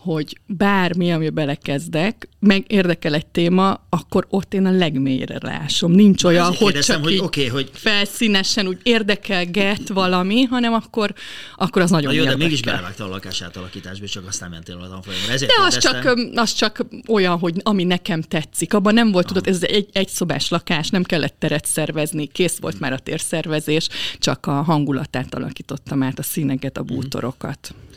hogy 0.06 0.38
bármi, 0.46 1.12
ami 1.12 1.30
belekezdek, 1.30 2.30
meg 2.40 2.64
érdekel 2.68 3.14
egy 3.14 3.26
téma, 3.26 3.86
akkor 3.90 4.26
ott 4.30 4.54
én 4.54 4.66
a 4.66 4.72
legmélyre 4.72 5.38
lásom. 5.42 5.92
Nincs 5.92 6.24
olyan, 6.24 6.54
hogy 6.54 6.80
csak 6.80 7.04
hogy, 7.04 7.18
okay, 7.18 7.48
hogy 7.48 7.70
felszínesen 7.74 8.68
úgy 8.68 8.78
érdekelget 8.84 9.88
valami, 9.88 10.42
hanem 10.42 10.74
akkor, 10.74 11.14
akkor 11.56 11.82
az 11.82 11.90
nagyon 11.90 12.08
Na 12.08 12.14
jó, 12.14 12.18
érdekel. 12.18 12.40
de 12.40 12.44
mégis 12.44 12.62
belevágtál 12.62 13.08
a 13.08 13.10
lakás 13.10 13.42
átalakításba, 13.42 14.08
csak 14.08 14.28
aztán 14.28 14.50
mentél 14.50 14.76
a 14.76 14.90
tanfolyamra. 14.90 15.32
Ezért 15.32 15.52
de 15.52 15.66
az 15.66 15.78
csak, 15.78 16.16
az 16.36 16.54
csak 16.54 16.86
olyan, 17.08 17.40
hogy 17.40 17.54
ami 17.64 17.84
nekem 17.84 18.22
tetszik. 18.22 18.74
Abban 18.74 18.94
nem 18.94 19.12
volt, 19.12 19.26
Aha. 19.26 19.34
tudod, 19.34 19.56
ez 19.56 19.64
egy, 19.64 19.90
egy 19.92 20.08
szobás 20.08 20.50
lakás, 20.50 20.90
nem 20.90 21.04
kellett 21.04 21.36
teret 21.40 21.66
szervezni, 21.66 22.26
kész 22.26 22.58
volt 22.58 22.74
hmm. 22.74 22.82
már 22.82 22.94
a 22.94 23.00
térszervezés, 23.00 23.88
csak 24.20 24.46
a 24.46 24.62
hangulatát 24.62 25.36
alakítottam 25.36 26.04
át, 26.04 26.20
a 26.20 26.24
színeket, 26.24 26.78
a 26.78 26.84
bútorokat. 26.84 27.68
Hmm. 27.68 27.94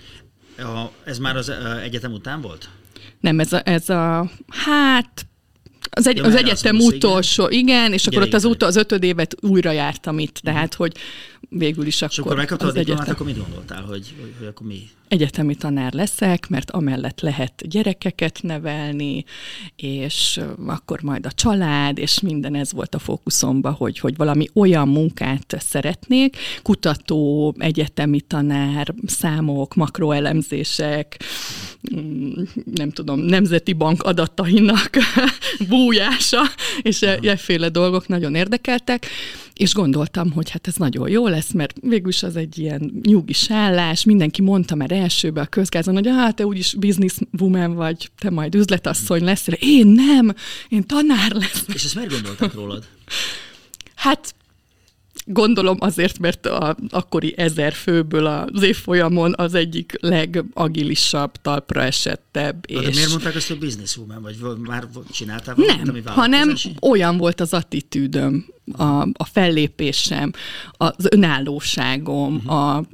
A, 0.59 0.91
ez 1.05 1.19
már 1.19 1.37
az 1.37 1.53
egyetem 1.83 2.13
után 2.13 2.41
volt? 2.41 2.69
Nem, 3.21 3.41
ez 3.41 3.53
a, 3.53 3.61
ez 3.65 3.89
a 3.89 4.31
hát 4.49 5.27
az, 5.91 6.07
egy, 6.07 6.19
az 6.19 6.35
egyetem 6.35 6.77
utolsó, 6.77 7.49
igen, 7.49 7.63
igen 7.63 7.93
és 7.93 8.07
akkor 8.07 8.23
ott 8.23 8.35
az, 8.35 8.45
ut- 8.45 8.63
az 8.63 8.77
ötöd 8.77 9.03
évet 9.03 9.35
újra 9.41 9.71
jártam 9.71 10.19
itt, 10.19 10.43
mhm. 10.43 10.53
tehát 10.53 10.75
hogy 10.75 10.93
végül 11.49 11.87
is 11.87 12.03
akkor 12.03 12.13
És 12.13 12.19
akkor 12.19 12.37
megkaptad 12.37 12.69
a 12.69 12.73
diplomát, 12.73 13.09
akkor 13.09 13.27
mit 13.27 13.39
gondoltál, 13.39 13.83
hogy, 13.83 14.15
hogy, 14.21 14.35
hogy 14.39 14.47
akkor 14.47 14.67
mi? 14.67 14.89
egyetemi 15.09 15.55
tanár 15.55 15.93
leszek, 15.93 16.49
mert 16.49 16.71
amellett 16.71 17.21
lehet 17.21 17.69
gyerekeket 17.69 18.39
nevelni, 18.43 19.25
és 19.77 20.41
akkor 20.67 21.03
majd 21.03 21.27
a 21.27 21.33
család, 21.33 21.99
és 21.99 22.21
minden 22.21 22.55
ez 22.55 22.73
volt 22.73 22.95
a 22.95 22.99
fókuszomba, 22.99 23.71
hogy, 23.71 23.99
hogy 23.99 24.17
valami 24.17 24.47
olyan 24.55 24.89
munkát 24.89 25.57
szeretnék, 25.59 26.37
kutató, 26.63 27.55
egyetemi 27.59 28.21
tanár, 28.21 28.95
számok, 29.07 29.75
makroelemzések, 29.75 31.25
mm, 31.95 32.33
nem 32.75 32.91
tudom, 32.91 33.21
Nemzeti 33.21 33.73
Bank 33.73 34.03
adatainak 34.03 34.91
bújása, 35.69 36.43
és 36.83 37.03
e, 37.03 37.19
efféle 37.23 37.69
dolgok 37.69 38.09
nagyon 38.09 38.35
érdekeltek, 38.35 39.07
és 39.59 39.75
gondoltam, 39.75 40.33
hogy 40.33 40.51
hát 40.51 40.67
ez 40.67 40.77
nagyon 40.77 41.09
jó 41.09 41.27
lesz, 41.27 41.53
mert 41.53 41.75
végülis 41.83 42.23
az 42.23 42.37
egy 42.37 42.59
ilyen 42.59 43.01
nyugis 43.03 43.51
állás, 43.51 44.05
mindenki 44.05 44.43
mondta 44.43 44.75
már 44.75 44.93
elsőbe 44.93 45.41
a 45.41 45.47
közgázon, 45.47 45.95
hogy 45.95 46.07
hát 46.09 46.35
te 46.35 46.47
úgyis 46.47 46.75
businesswoman 46.75 47.75
vagy, 47.75 48.11
te 48.19 48.31
majd 48.31 48.55
üzletasszony 48.55 49.25
lesz, 49.25 49.47
én 49.59 49.87
nem, 49.87 50.35
én 50.69 50.87
tanár 50.87 51.33
lesz. 51.33 51.65
És 51.75 51.85
ezt 51.85 51.95
miért 51.95 52.11
gondoltak 52.11 52.55
rólad? 52.55 52.85
Hát 53.95 54.35
Gondolom 55.31 55.77
azért, 55.81 56.19
mert 56.19 56.47
a 56.47 56.77
akkori 56.89 57.35
ezer 57.37 57.73
főből 57.73 58.27
az 58.27 58.63
évfolyamon 58.63 59.35
az 59.37 59.55
egyik 59.55 59.93
legagilisabb, 60.01 61.33
talpra 61.43 61.83
esettebb. 61.83 62.65
És... 62.67 62.85
De 62.85 62.91
miért 62.95 63.11
mondták 63.11 63.35
azt, 63.35 63.49
hogy 63.49 63.59
businesswoman, 63.59 64.23
vagy 64.23 64.37
már 64.59 64.89
csináltál 65.13 65.55
valamit, 65.55 66.05
Nem, 66.05 66.15
hanem 66.15 66.55
olyan 66.81 67.17
volt 67.17 67.41
az 67.41 67.53
attitűdöm, 67.53 68.47
a, 68.73 69.01
a 69.03 69.25
fellépésem, 69.33 70.33
az 70.73 71.07
önállóságom, 71.11 72.35
uh-huh. 72.35 72.53
a 72.53 72.85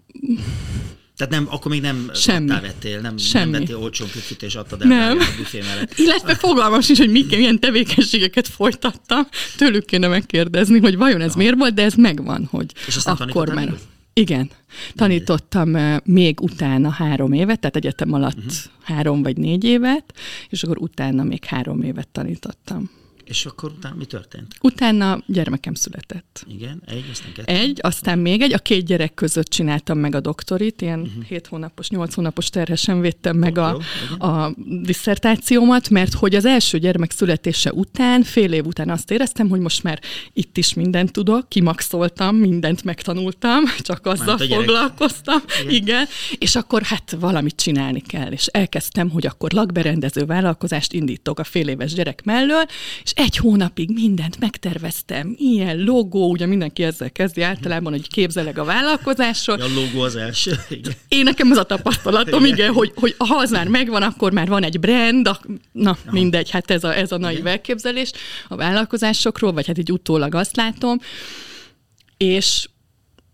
tehát 1.17 1.33
nem, 1.33 1.47
akkor 1.51 1.71
még 1.71 1.81
nem 1.81 2.11
Semmi. 2.15 2.47
vettél, 2.47 3.01
nem, 3.01 3.17
Semmi. 3.17 3.51
nem 3.51 3.61
vettél 3.61 3.77
olcsón 3.77 4.09
püfit 4.11 4.43
és 4.43 4.55
adtad 4.55 4.83
el 4.83 4.89
nem. 4.89 5.19
a 5.19 5.25
büfé 5.37 5.61
mellett. 5.61 5.99
Illetve 5.99 6.35
fogalmas 6.35 6.89
is, 6.89 6.99
hogy 6.99 7.11
mik, 7.11 7.37
milyen 7.37 7.61
tevékenységeket 7.61 8.49
folytattam. 8.49 9.27
Tőlük 9.57 9.85
kéne 9.85 10.09
megkérdezni, 10.09 10.79
hogy 10.79 10.97
vajon 10.97 11.21
ez 11.21 11.31
Aha. 11.31 11.39
miért 11.39 11.57
volt, 11.57 11.75
de 11.75 11.83
ez 11.83 11.95
megvan, 11.95 12.49
hogy 12.51 12.73
és 12.87 12.97
akkor 13.05 13.55
már... 13.55 13.67
Még? 13.69 13.79
Igen. 14.13 14.51
Tanítottam 14.95 15.77
még 16.05 16.41
utána 16.41 16.91
három 16.91 17.33
évet, 17.33 17.61
tehát 17.61 17.77
egyetem 17.77 18.13
alatt 18.13 18.37
uh-huh. 18.37 18.55
három 18.83 19.23
vagy 19.23 19.37
négy 19.37 19.65
évet, 19.65 20.05
és 20.49 20.63
akkor 20.63 20.79
utána 20.79 21.23
még 21.23 21.45
három 21.45 21.83
évet 21.83 22.09
tanítottam. 22.09 22.91
És 23.25 23.47
akkor 23.47 23.71
utána 23.71 23.95
mi 23.95 24.05
történt? 24.05 24.55
Utána 24.61 25.23
gyermekem 25.27 25.75
született. 25.75 26.45
Igen, 26.49 26.83
egy, 26.87 27.05
aztán 27.11 27.33
kettő. 27.33 27.53
Egy, 27.53 27.79
aztán 27.83 28.19
még 28.19 28.43
egy. 28.43 28.53
A 28.53 28.59
két 28.59 28.85
gyerek 28.85 29.15
között 29.15 29.49
csináltam 29.49 29.99
meg 29.99 30.15
a 30.15 30.21
doktorit, 30.21 30.83
ilyen 30.83 31.01
uh-huh. 31.01 31.25
7 31.25 31.47
hónapos, 31.47 31.89
8 31.89 32.15
hónapos 32.15 32.51
terhesen 32.51 33.01
védtem 33.01 33.37
meg 33.37 33.59
a, 33.59 33.79
a 34.19 34.55
diszertációmat, 34.83 35.89
mert 35.89 36.15
hogy 36.15 36.35
az 36.35 36.45
első 36.45 36.79
gyermek 36.79 37.11
születése 37.11 37.73
után, 37.73 38.23
fél 38.23 38.53
év 38.53 38.67
után 38.67 38.91
azt 38.91 39.11
éreztem, 39.11 39.49
hogy 39.49 39.61
most 39.61 39.83
már 39.83 40.01
itt 40.33 40.57
is 40.57 40.75
mindent 40.75 41.13
tudok, 41.13 41.49
kimaxoltam, 41.49 42.37
mindent 42.37 42.85
megtanultam, 42.85 43.65
csak 43.79 44.07
azzal 44.07 44.39
foglalkoztam. 44.39 45.43
Igen. 45.69 45.95
Igen. 45.95 46.07
És 46.39 46.57
akkor 46.57 46.83
hát 46.83 47.17
valamit 47.21 47.57
csinálni 47.57 48.01
kell. 48.01 48.33
És 48.33 48.47
elkezdtem, 48.47 49.11
hogy 49.11 49.27
akkor 49.27 49.53
lakberendező 49.53 50.25
vállalkozást 50.25 50.93
indítok 50.93 51.39
a 51.39 51.45
fél 51.45 51.69
éves 51.69 51.93
gyerek 51.93 52.25
mellől, 52.25 52.65
és 53.03 53.13
egy 53.15 53.37
hónapig 53.37 53.91
mindent 53.91 54.39
megterveztem, 54.39 55.35
ilyen 55.39 55.79
logó, 55.79 56.31
ugye 56.31 56.47
mindenki 56.47 56.83
ezzel 56.83 57.11
kezdi 57.11 57.43
általában, 57.43 57.93
hogy 57.93 58.09
képzeleg 58.09 58.59
a 58.59 58.65
vállalkozásról. 58.65 59.61
A 59.61 59.67
logó 59.75 60.01
az 60.01 60.17
első. 60.17 60.53
Igen. 60.69 60.93
Én 61.09 61.23
nekem 61.23 61.51
ez 61.51 61.59
a 61.59 61.65
tapasztalatom, 61.65 62.45
igen, 62.45 62.57
igen 62.57 62.73
hogy, 62.73 62.93
hogy 62.95 63.15
ha 63.19 63.37
az 63.37 63.51
már 63.51 63.69
megvan, 63.69 64.03
akkor 64.03 64.33
már 64.33 64.49
van 64.49 64.63
egy 64.63 64.81
brand, 64.81 65.29
a, 65.29 65.41
na 65.73 65.91
Aha. 65.91 66.13
mindegy, 66.13 66.51
hát 66.51 66.71
ez 66.71 66.85
a, 66.85 66.97
ez 66.97 67.13
a 67.13 67.19
nagy 67.19 67.41
elképzelés 67.45 68.13
a 68.49 68.57
vállalkozásokról, 68.57 69.53
vagy 69.53 69.67
hát 69.67 69.79
így 69.79 69.93
utólag 69.93 70.35
azt 70.35 70.57
látom, 70.57 70.99
és 72.17 72.69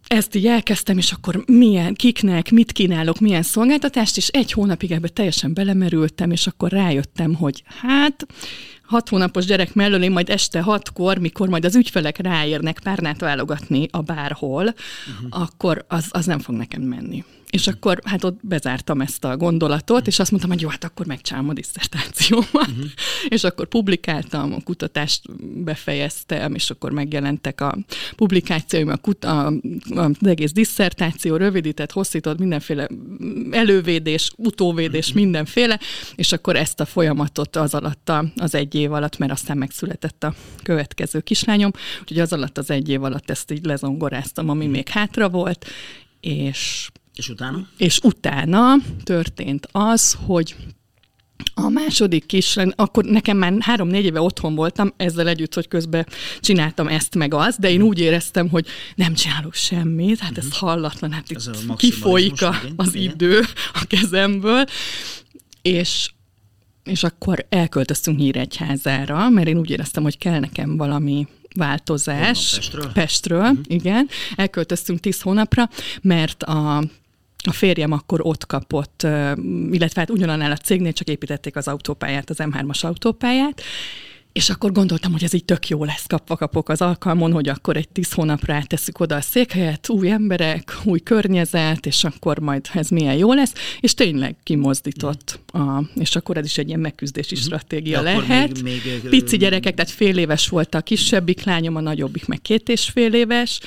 ezt 0.07 0.35
így 0.35 0.47
elkezdtem, 0.47 0.99
és 0.99 1.13
akkor 1.13 1.43
milyen, 1.47 1.95
kiknek, 1.95 2.51
mit 2.51 2.73
kínálok, 2.73 3.19
milyen 3.19 3.43
szolgáltatást, 3.43 4.17
és 4.17 4.29
egy 4.29 4.53
hónapig 4.53 4.93
ebbe 4.93 5.09
teljesen 5.09 5.55
belemerültem, 5.55 6.31
és 6.31 6.47
akkor 6.47 6.71
rájöttem, 6.71 7.35
hogy 7.35 7.63
hát 7.67 8.27
hat 8.91 9.09
hónapos 9.09 9.45
gyerek 9.45 9.75
mellől 9.75 10.03
én 10.03 10.11
majd 10.11 10.31
este 10.31 10.61
hatkor, 10.61 11.19
mikor 11.19 11.49
majd 11.49 11.65
az 11.65 11.77
ügyfelek 11.77 12.19
ráérnek 12.19 12.81
párnát 12.83 13.21
válogatni 13.21 13.89
a 13.91 14.01
bárhol, 14.01 14.65
uh-huh. 14.65 15.43
akkor 15.43 15.85
az, 15.89 16.07
az 16.11 16.27
nem 16.27 16.39
fog 16.39 16.55
nekem 16.55 16.83
menni. 16.83 17.25
És 17.51 17.67
akkor 17.67 18.01
hát 18.05 18.25
ott 18.25 18.39
bezártam 18.43 19.01
ezt 19.01 19.25
a 19.25 19.37
gondolatot, 19.37 20.07
és 20.07 20.19
azt 20.19 20.31
mondtam, 20.31 20.53
hogy 20.53 20.61
jó, 20.61 20.69
hát 20.69 20.85
akkor 20.85 21.07
megcsinálom 21.07 21.49
a 21.49 21.53
diszertációmat. 21.53 22.47
Uh-huh. 22.53 22.85
és 23.29 23.45
akkor 23.45 23.67
publikáltam, 23.67 24.53
a 24.53 24.61
kutatást 24.65 25.23
befejeztem, 25.65 26.55
és 26.55 26.71
akkor 26.71 26.93
megjelentek 26.93 27.61
a 27.61 27.79
publikációim, 28.17 28.89
a, 28.89 28.97
kut- 28.97 29.25
a, 29.25 29.47
a, 29.47 29.53
az 29.95 30.15
egész 30.21 30.53
diszertáció, 30.53 31.37
rövidített, 31.37 31.93
hosszított, 31.93 32.39
mindenféle 32.39 32.89
elővédés, 33.51 34.31
utóvédés, 34.37 35.07
uh-huh. 35.07 35.23
mindenféle, 35.23 35.81
és 36.15 36.33
akkor 36.33 36.57
ezt 36.57 36.81
a 36.81 36.85
folyamatot 36.85 37.57
az 37.57 37.75
alatt 37.75 38.13
az 38.37 38.55
egy 38.55 38.75
év 38.81 38.93
alatt, 38.93 39.19
mert 39.19 39.33
aztán 39.33 39.59
megszületett 39.59 40.25
a 40.25 40.35
következő 40.63 41.21
kislányom, 41.21 41.71
úgyhogy 42.01 42.19
az 42.19 42.33
alatt 42.33 42.59
az 42.59 42.71
egy 42.71 42.89
év 42.89 43.03
alatt 43.03 43.31
ezt 43.31 43.51
így 43.51 43.65
lezongoráztam, 43.65 44.49
ami 44.49 44.59
uh-huh. 44.59 44.75
még 44.75 44.89
hátra 44.89 45.29
volt, 45.29 45.67
és 46.21 46.91
és 47.15 47.29
utána? 47.29 47.67
És 47.77 47.99
utána 48.03 48.75
történt 49.05 49.69
az, 49.73 50.17
hogy 50.27 50.57
a 51.55 51.69
második 51.69 52.27
kis, 52.27 52.57
akkor 52.75 53.05
nekem 53.05 53.37
már 53.37 53.55
három-négy 53.59 54.05
éve 54.05 54.21
otthon 54.21 54.55
voltam, 54.55 54.93
ezzel 54.97 55.29
együtt, 55.29 55.55
hogy 55.55 55.69
közben 55.69 56.07
csináltam 56.41 56.89
ezt 56.89 57.15
meg 57.15 57.35
azt, 57.35 57.61
de 57.61 57.71
én 57.71 57.83
úgy 57.83 57.99
éreztem, 57.99 58.49
hogy 58.49 58.67
nem 58.95 59.15
csinálok 59.15 59.55
semmit, 59.55 60.19
hát 60.19 60.31
uh-huh. 60.31 60.45
ez 60.45 60.51
mhm. 60.51 60.67
hallatlan, 60.67 61.13
hát 61.13 61.31
ez 61.31 61.47
itt 61.47 61.77
kifolyik 61.77 62.43
a, 62.43 62.55
az 62.77 62.95
igen. 62.95 63.13
idő 63.13 63.41
a 63.73 63.85
kezemből, 63.89 64.65
és 65.63 66.11
és 66.85 67.05
akkor 67.05 67.47
elköltöztünk 67.49 68.19
Nyíregyházára, 68.19 69.29
mert 69.29 69.49
én 69.49 69.59
úgy 69.59 69.71
éreztem, 69.71 70.03
hogy 70.03 70.19
kell 70.19 70.39
nekem 70.39 70.77
valami 70.77 71.27
változás. 71.55 72.55
Pestről? 72.55 72.93
Pestről, 72.93 73.41
uh-huh. 73.41 73.59
igen. 73.67 74.09
Elköltöztünk 74.37 75.01
tíz 75.01 75.21
hónapra, 75.21 75.69
mert 76.03 76.43
a 76.43 76.83
a 77.45 77.53
férjem 77.53 77.93
akkor 77.93 78.21
ott 78.23 78.47
kapott, 78.47 79.03
illetve 79.71 80.01
hát 80.01 80.11
ugyanannál 80.11 80.51
a 80.51 80.57
cégnél 80.57 80.93
csak 80.93 81.09
építették 81.09 81.57
az 81.57 81.69
autópályát, 81.69 82.31
az 82.31 82.37
M3-as 82.39 82.81
autópályát, 82.81 83.63
és 84.33 84.51
akkor 84.51 84.73
gondoltam, 84.73 85.13
hogy 85.13 85.25
ez 85.25 85.33
így 85.33 85.45
tök 85.45 85.69
jó 85.69 85.85
lesz, 85.85 86.07
kapva 86.07 86.37
kapok 86.37 86.69
az 86.69 86.81
alkalmon, 86.81 87.33
hogy 87.33 87.49
akkor 87.49 87.77
egy 87.77 87.89
tíz 87.89 88.13
hónapra 88.13 88.55
átesszük 88.55 89.01
oda 89.01 89.17
a 89.17 89.21
székhelyet, 89.21 89.89
új 89.89 90.11
emberek, 90.11 90.77
új 90.85 91.01
környezet, 91.01 91.87
és 91.87 92.05
akkor 92.05 92.39
majd 92.39 92.67
ez 92.75 92.89
milyen 92.89 93.17
jó 93.17 93.33
lesz, 93.33 93.53
és 93.81 93.95
tényleg 93.95 94.37
kimozdított, 94.43 95.41
a, 95.53 95.85
és 95.95 96.17
akkor 96.17 96.37
ez 96.37 96.45
is 96.45 96.59
egy 96.59 96.69
ilyen 96.69 96.81
megküzdési 96.81 97.35
uh-huh. 97.35 97.47
stratégia 97.47 98.03
De 98.03 98.13
lehet. 98.13 98.63
Még, 98.63 98.83
még, 98.85 99.09
Pici 99.09 99.37
gyerekek, 99.37 99.75
tehát 99.75 99.91
fél 99.91 100.19
éves 100.19 100.49
volt 100.49 100.75
a 100.75 100.81
kisebbik 100.81 101.45
lányom, 101.45 101.77
a 101.77 101.81
nagyobbik 101.81 102.27
meg 102.27 102.41
két 102.41 102.69
és 102.69 102.89
fél 102.89 103.15
éves, 103.15 103.61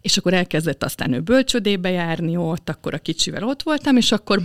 és 0.00 0.16
akkor 0.16 0.34
elkezdett 0.34 0.84
aztán 0.84 1.12
ő 1.12 1.20
bölcsödébe 1.20 1.90
járni 1.90 2.36
ott, 2.36 2.68
akkor 2.68 2.94
a 2.94 2.98
kicsivel 2.98 3.44
ott 3.44 3.62
voltam, 3.62 3.96
és 3.96 4.12
akkor 4.12 4.42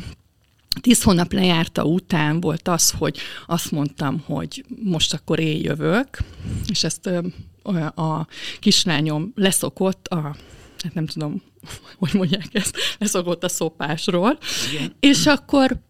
Tíz 0.82 1.04
hónap 1.04 1.34
lejárta 1.34 1.84
után 1.84 2.40
volt 2.40 2.68
az, 2.68 2.92
hogy 2.92 3.18
azt 3.46 3.72
mondtam, 3.72 4.24
hogy 4.26 4.66
most 4.84 5.14
akkor 5.14 5.40
én 5.40 5.64
jövök, 5.64 6.18
és 6.68 6.84
ezt 6.84 7.08
a 7.96 8.28
kislányom 8.60 9.32
leszokott 9.36 10.08
a, 10.08 10.36
hát 10.84 10.94
nem 10.94 11.06
tudom, 11.06 11.42
hogy 12.00 12.14
mondják 12.14 12.48
ezt, 12.52 12.78
leszokott 13.00 13.44
a 13.44 13.50
szopásról, 13.50 14.38
Igen. 14.72 14.96
és 15.00 15.26
akkor 15.26 15.82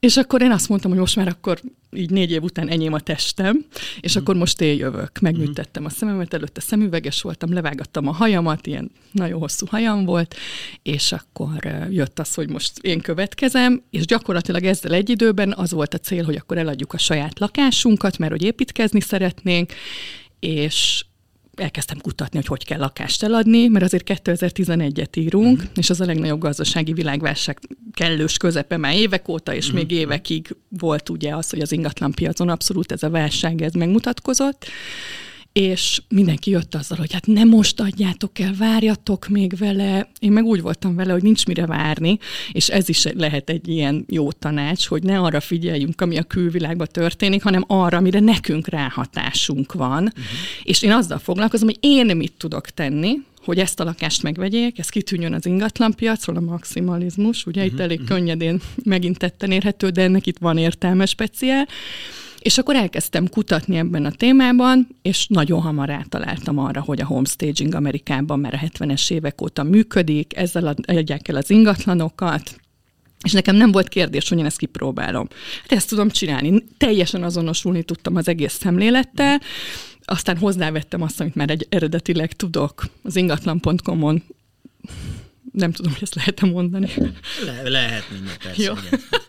és 0.00 0.16
akkor 0.16 0.42
én 0.42 0.50
azt 0.50 0.68
mondtam, 0.68 0.90
hogy 0.90 1.00
most 1.00 1.16
már 1.16 1.28
akkor 1.28 1.60
így 1.92 2.10
négy 2.10 2.30
év 2.30 2.42
után 2.42 2.68
enyém 2.68 2.92
a 2.92 3.00
testem, 3.00 3.64
és 4.00 4.16
mm. 4.16 4.20
akkor 4.20 4.36
most 4.36 4.60
én 4.60 4.76
jövök. 4.76 5.18
Megműtettem 5.18 5.84
a 5.84 5.88
szememet, 5.88 6.34
előtte 6.34 6.60
szemüveges 6.60 7.22
voltam, 7.22 7.52
levágattam 7.52 8.08
a 8.08 8.12
hajamat, 8.12 8.66
ilyen 8.66 8.90
nagyon 9.12 9.40
hosszú 9.40 9.66
hajam 9.66 10.04
volt, 10.04 10.36
és 10.82 11.12
akkor 11.12 11.86
jött 11.90 12.18
az, 12.18 12.34
hogy 12.34 12.48
most 12.48 12.78
én 12.80 13.00
következem, 13.00 13.82
és 13.90 14.06
gyakorlatilag 14.06 14.64
ezzel 14.64 14.92
egy 14.92 15.10
időben 15.10 15.52
az 15.56 15.72
volt 15.72 15.94
a 15.94 15.98
cél, 15.98 16.24
hogy 16.24 16.36
akkor 16.36 16.58
eladjuk 16.58 16.92
a 16.92 16.98
saját 16.98 17.38
lakásunkat, 17.38 18.18
mert 18.18 18.32
hogy 18.32 18.42
építkezni 18.42 19.00
szeretnénk, 19.00 19.72
és 20.40 21.04
elkezdtem 21.60 21.98
kutatni, 21.98 22.36
hogy 22.36 22.46
hogy 22.46 22.64
kell 22.64 22.78
lakást 22.78 23.22
eladni, 23.22 23.68
mert 23.68 23.84
azért 23.84 24.20
2011-et 24.24 25.18
írunk, 25.18 25.62
mm. 25.62 25.64
és 25.74 25.90
az 25.90 26.00
a 26.00 26.04
legnagyobb 26.04 26.40
gazdasági 26.40 26.92
világválság 26.92 27.58
kellős 27.92 28.36
közepe 28.36 28.76
már 28.76 28.94
évek 28.94 29.28
óta, 29.28 29.54
és 29.54 29.70
mm. 29.70 29.74
még 29.74 29.90
évekig 29.90 30.56
volt 30.68 31.08
ugye 31.08 31.34
az, 31.34 31.50
hogy 31.50 31.60
az 31.60 31.72
ingatlan 31.72 32.12
piacon 32.12 32.48
abszolút 32.48 32.92
ez 32.92 33.02
a 33.02 33.10
válság, 33.10 33.62
ez 33.62 33.72
megmutatkozott, 33.72 34.66
és 35.58 36.02
mindenki 36.08 36.50
jött 36.50 36.74
azzal, 36.74 36.98
hogy 36.98 37.12
hát 37.12 37.26
nem 37.26 37.48
most 37.48 37.80
adjátok 37.80 38.38
el, 38.38 38.54
várjatok 38.58 39.28
még 39.28 39.56
vele. 39.56 40.08
Én 40.18 40.32
meg 40.32 40.44
úgy 40.44 40.62
voltam 40.62 40.94
vele, 40.94 41.12
hogy 41.12 41.22
nincs 41.22 41.46
mire 41.46 41.66
várni, 41.66 42.18
és 42.52 42.68
ez 42.68 42.88
is 42.88 43.04
lehet 43.14 43.50
egy 43.50 43.68
ilyen 43.68 44.04
jó 44.08 44.32
tanács, 44.32 44.86
hogy 44.86 45.02
ne 45.02 45.18
arra 45.18 45.40
figyeljünk, 45.40 46.00
ami 46.00 46.16
a 46.16 46.22
külvilágban 46.22 46.86
történik, 46.92 47.42
hanem 47.42 47.64
arra, 47.66 47.96
amire 47.96 48.20
nekünk 48.20 48.68
ráhatásunk 48.68 49.72
van. 49.72 50.02
Uh-huh. 50.02 50.22
És 50.62 50.82
én 50.82 50.92
azzal 50.92 51.18
foglalkozom, 51.18 51.68
hogy 51.68 51.78
én 51.80 52.16
mit 52.16 52.32
tudok 52.36 52.68
tenni, 52.68 53.14
hogy 53.44 53.58
ezt 53.58 53.80
a 53.80 53.84
lakást 53.84 54.22
megvegyék, 54.22 54.78
ez 54.78 54.88
kitűnjön 54.88 55.32
az 55.32 55.46
ingatlanpiacról, 55.46 56.36
a 56.36 56.40
maximalizmus, 56.40 57.46
ugye 57.46 57.60
uh-huh, 57.60 57.74
itt 57.74 57.80
elég 57.80 58.00
uh-huh. 58.00 58.16
könnyedén 58.16 58.60
megint 58.84 59.18
tetten 59.18 59.50
érhető, 59.50 59.88
de 59.88 60.02
ennek 60.02 60.26
itt 60.26 60.38
van 60.38 60.58
értelme 60.58 61.06
speciál. 61.06 61.68
És 62.38 62.58
akkor 62.58 62.76
elkezdtem 62.76 63.28
kutatni 63.28 63.76
ebben 63.76 64.04
a 64.04 64.10
témában, 64.10 64.88
és 65.02 65.26
nagyon 65.26 65.60
hamar 65.60 65.88
rátaláltam 65.88 66.58
arra, 66.58 66.80
hogy 66.80 67.00
a 67.00 67.06
homestaging 67.06 67.74
Amerikában 67.74 68.40
már 68.40 68.54
a 68.54 68.66
70-es 68.66 69.10
évek 69.10 69.42
óta 69.42 69.62
működik, 69.62 70.36
ezzel 70.36 70.66
adják 70.86 71.28
el 71.28 71.36
az 71.36 71.50
ingatlanokat, 71.50 72.60
és 73.24 73.32
nekem 73.32 73.56
nem 73.56 73.72
volt 73.72 73.88
kérdés, 73.88 74.28
hogy 74.28 74.38
én 74.38 74.44
ezt 74.44 74.58
kipróbálom. 74.58 75.28
Hát 75.62 75.72
ezt 75.72 75.88
tudom 75.88 76.10
csinálni. 76.10 76.64
Teljesen 76.76 77.22
azonosulni 77.22 77.82
tudtam 77.82 78.16
az 78.16 78.28
egész 78.28 78.52
szemlélettel, 78.52 79.40
aztán 80.04 80.36
hozzávettem 80.36 81.02
azt, 81.02 81.20
amit 81.20 81.34
már 81.34 81.50
egy 81.50 81.66
eredetileg 81.68 82.32
tudok 82.32 82.88
az 83.02 83.16
ingatlan.com-on 83.16 84.22
nem 85.52 85.72
tudom, 85.72 85.92
hogy 85.92 86.02
ezt 86.02 86.14
lehet 86.14 86.40
mondani. 86.40 86.90
Le, 87.44 87.68
lehet 87.68 88.10
minden, 88.10 88.34
persze. 88.42 88.62
Jó. 88.62 88.74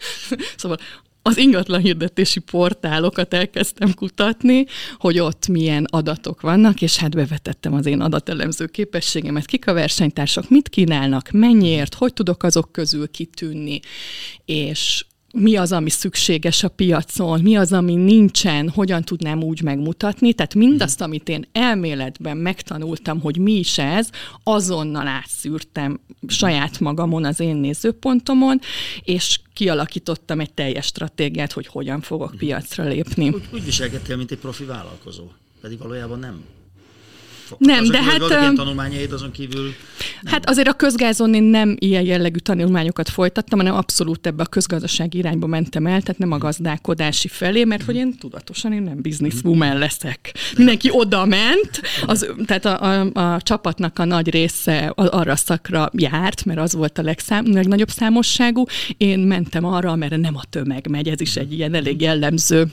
szóval 0.61 0.77
az 1.21 1.37
ingatlan 1.37 1.81
hirdetési 1.81 2.39
portálokat 2.39 3.33
elkezdtem 3.33 3.93
kutatni, 3.93 4.65
hogy 4.97 5.19
ott 5.19 5.47
milyen 5.47 5.85
adatok 5.89 6.41
vannak, 6.41 6.81
és 6.81 6.97
hát 6.97 7.15
bevetettem 7.15 7.73
az 7.73 7.85
én 7.85 8.01
adatelemző 8.01 8.65
képességemet, 8.65 9.45
kik 9.45 9.67
a 9.67 9.73
versenytársak, 9.73 10.49
mit 10.49 10.69
kínálnak, 10.69 11.29
mennyiért, 11.31 11.95
hogy 11.95 12.13
tudok 12.13 12.43
azok 12.43 12.71
közül 12.71 13.11
kitűnni, 13.11 13.79
és 14.45 15.05
mi 15.33 15.55
az, 15.55 15.71
ami 15.71 15.89
szükséges 15.89 16.63
a 16.63 16.67
piacon, 16.67 17.41
mi 17.41 17.55
az, 17.55 17.73
ami 17.73 17.95
nincsen, 17.95 18.69
hogyan 18.69 19.03
tudnám 19.03 19.43
úgy 19.43 19.61
megmutatni. 19.61 20.33
Tehát 20.33 20.55
mindazt, 20.55 21.01
amit 21.01 21.29
én 21.29 21.45
elméletben 21.51 22.37
megtanultam, 22.37 23.19
hogy 23.19 23.37
mi 23.37 23.53
is 23.53 23.77
ez, 23.77 24.09
azonnal 24.43 25.07
átszűrtem 25.07 25.99
saját 26.27 26.79
magamon, 26.79 27.25
az 27.25 27.39
én 27.39 27.55
nézőpontomon, 27.55 28.59
és 29.03 29.39
kialakítottam 29.53 30.39
egy 30.39 30.53
teljes 30.53 30.85
stratégiát, 30.85 31.51
hogy 31.51 31.67
hogyan 31.67 32.01
fogok 32.01 32.35
piacra 32.37 32.83
lépni. 32.83 33.29
Úgy, 33.29 33.43
úgy 33.53 33.65
viselkedtél, 33.65 34.17
mint 34.17 34.31
egy 34.31 34.37
profi 34.37 34.63
vállalkozó, 34.63 35.23
pedig 35.61 35.77
valójában 35.79 36.19
nem. 36.19 36.43
Nem, 37.57 37.79
azon 37.79 37.91
de 37.91 38.03
hát... 38.03 38.17
Voltak 38.17 38.53
tanulmányaid 38.53 39.11
azon 39.11 39.31
kívül? 39.31 39.63
Nem. 39.63 40.33
Hát 40.33 40.49
azért 40.49 40.67
a 40.67 40.73
közgázon 40.73 41.33
én 41.33 41.43
nem 41.43 41.75
ilyen 41.79 42.03
jellegű 42.03 42.37
tanulmányokat 42.37 43.09
folytattam, 43.09 43.59
hanem 43.59 43.75
abszolút 43.75 44.27
ebbe 44.27 44.43
a 44.43 44.45
közgazdasági 44.45 45.17
irányba 45.17 45.47
mentem 45.47 45.85
el, 45.85 46.01
tehát 46.01 46.17
nem 46.17 46.31
a 46.31 46.37
gazdálkodási 46.37 47.27
felé, 47.27 47.63
mert 47.63 47.83
hogy 47.83 47.95
én 47.95 48.17
tudatosan 48.17 48.73
én 48.73 48.81
nem 48.81 49.01
businesswoman 49.01 49.77
leszek. 49.77 50.33
Mindenki 50.57 50.89
oda 50.91 51.25
ment, 51.25 51.81
az, 52.05 52.27
tehát 52.45 52.65
a, 52.65 52.81
a, 52.81 53.33
a 53.33 53.41
csapatnak 53.41 53.99
a 53.99 54.05
nagy 54.05 54.29
része 54.29 54.93
arra 54.95 55.35
szakra 55.35 55.89
járt, 55.93 56.45
mert 56.45 56.59
az 56.59 56.73
volt 56.73 56.97
a 56.97 57.01
legszám, 57.01 57.53
legnagyobb 57.53 57.89
számosságú. 57.89 58.63
Én 58.97 59.19
mentem 59.19 59.65
arra, 59.65 59.95
mert 59.95 60.17
nem 60.17 60.35
a 60.35 60.43
tömeg 60.49 60.87
megy, 60.89 61.07
ez 61.07 61.21
is 61.21 61.35
egy 61.35 61.53
ilyen 61.53 61.73
elég 61.73 62.01
jellemző 62.01 62.67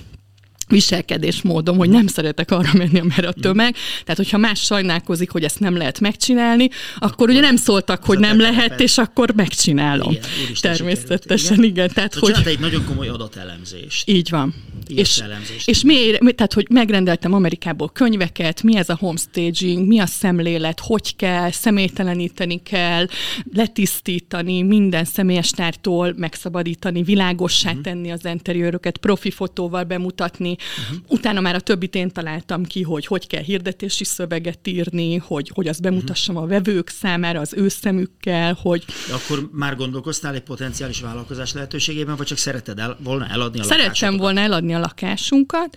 viselkedésmódom, 0.68 1.76
hogy 1.76 1.88
nem 1.88 2.06
szeretek 2.06 2.50
arra 2.50 2.70
menni, 2.72 2.98
amerre 2.98 3.28
a 3.28 3.32
tömeg. 3.32 3.74
Tehát, 3.74 4.16
hogyha 4.16 4.38
más 4.38 4.60
sajnálkozik, 4.60 5.30
hogy 5.30 5.44
ezt 5.44 5.60
nem 5.60 5.76
lehet 5.76 6.00
megcsinálni, 6.00 6.68
akkor 6.98 7.28
ugye 7.28 7.40
nem 7.40 7.56
szóltak, 7.56 8.04
hogy 8.04 8.18
nem 8.18 8.40
lehet, 8.40 8.80
és 8.80 8.98
akkor 8.98 9.32
megcsinálom. 9.34 10.10
Igen, 10.10 10.22
Természetesen, 10.60 11.58
igen. 11.58 11.64
igen. 11.64 11.90
Tehát, 11.94 12.14
hogy... 12.14 12.34
egy 12.44 12.58
nagyon 12.58 12.84
komoly 12.84 13.08
adatelemzést. 13.08 14.08
Így 14.08 14.30
van. 14.30 14.54
És, 14.88 15.22
és 15.64 15.82
miért, 15.82 16.34
tehát, 16.34 16.52
hogy 16.52 16.66
megrendeltem 16.70 17.32
Amerikából 17.32 17.88
könyveket, 17.88 18.62
mi 18.62 18.76
ez 18.76 18.88
a 18.88 18.96
homestaging, 19.00 19.86
mi 19.86 19.98
a 19.98 20.06
szemlélet, 20.06 20.80
hogy 20.80 21.16
kell, 21.16 21.50
személyteleníteni 21.50 22.62
kell, 22.62 23.06
letisztítani, 23.52 24.62
minden 24.62 25.04
személyes 25.04 25.50
tártól 25.50 26.14
megszabadítani, 26.16 27.02
világossá 27.02 27.68
uh-huh. 27.68 27.84
tenni 27.84 28.10
az 28.10 28.24
interiőröket, 28.24 28.96
profi 28.96 29.30
fotóval 29.30 29.84
bemutatni, 29.84 30.55
Uh-huh. 30.82 31.04
Utána 31.08 31.40
már 31.40 31.54
a 31.54 31.60
többit 31.60 31.94
én 31.94 32.10
találtam 32.10 32.64
ki, 32.64 32.82
hogy 32.82 33.06
hogy 33.06 33.26
kell 33.26 33.42
hirdetési 33.42 34.04
szöveget 34.04 34.66
írni, 34.66 35.16
hogy, 35.16 35.50
hogy 35.54 35.68
azt 35.68 35.82
bemutassam 35.82 36.34
uh-huh. 36.34 36.50
a 36.50 36.54
vevők 36.54 36.88
számára 36.88 37.40
az 37.40 37.54
ő 37.56 37.68
szemükkel, 37.68 38.58
hogy... 38.60 38.84
De 39.08 39.14
akkor 39.14 39.48
már 39.52 39.76
gondolkoztál 39.76 40.34
egy 40.34 40.42
potenciális 40.42 41.00
vállalkozás 41.00 41.52
lehetőségében, 41.52 42.16
vagy 42.16 42.26
csak 42.26 42.38
szereted 42.38 42.78
el, 42.78 42.98
volna 43.02 43.26
eladni 43.26 43.60
a 43.60 43.62
Szerettem 43.62 44.16
volna 44.16 44.40
eladni 44.40 44.74
a 44.74 44.78
lakásunkat, 44.78 45.76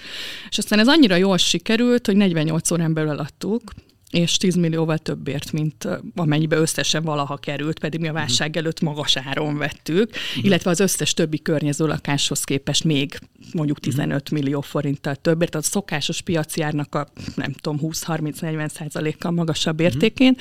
és 0.50 0.58
aztán 0.58 0.80
ez 0.80 0.88
annyira 0.88 1.16
jól 1.16 1.38
sikerült, 1.38 2.06
hogy 2.06 2.16
48 2.16 2.72
órán 2.72 2.94
belül 2.94 3.10
eladtuk, 3.10 3.62
és 4.10 4.38
10 4.38 4.56
millióval 4.56 4.98
többért, 4.98 5.52
mint 5.52 5.88
amennyibe 6.16 6.58
összesen 6.58 7.04
valaha 7.04 7.38
került, 7.38 7.80
pedig 7.80 8.00
mi 8.00 8.08
a 8.08 8.14
válság 8.14 8.58
előtt 8.58 8.82
magas 8.82 9.18
áron 9.18 9.58
vettük, 9.58 10.10
uh-huh. 10.10 10.46
illetve 10.46 10.70
az 10.70 10.80
összes 10.80 11.14
többi 11.14 11.42
környező 11.42 11.86
lakáshoz 11.86 12.44
képest 12.44 12.84
még 12.84 13.20
mondjuk 13.54 13.80
15 13.80 14.22
uh-huh. 14.22 14.40
millió 14.40 14.62
forinttal 14.62 15.16
többért, 15.16 15.56
a 15.56 15.62
szokásos 15.62 16.22
piaci 16.22 16.62
árnak 16.62 16.96
a 16.96 17.08
nem 17.36 17.54
tudom, 17.54 17.80
20-30-40 17.82 18.70
százalékkal 18.70 19.32
magasabb 19.32 19.80
uh-huh. 19.80 19.94
értékén, 19.94 20.38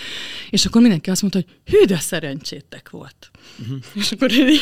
és 0.51 0.67
akkor 0.67 0.81
mindenki 0.81 1.11
azt 1.11 1.21
mondta, 1.21 1.41
hogy 1.45 1.75
hű, 1.75 1.85
de 1.85 1.99
szerencsétek 1.99 2.91
volt. 2.91 3.31
Uh-huh. 3.61 3.79
És 3.95 4.13
akkor 4.13 4.33
én 4.33 4.59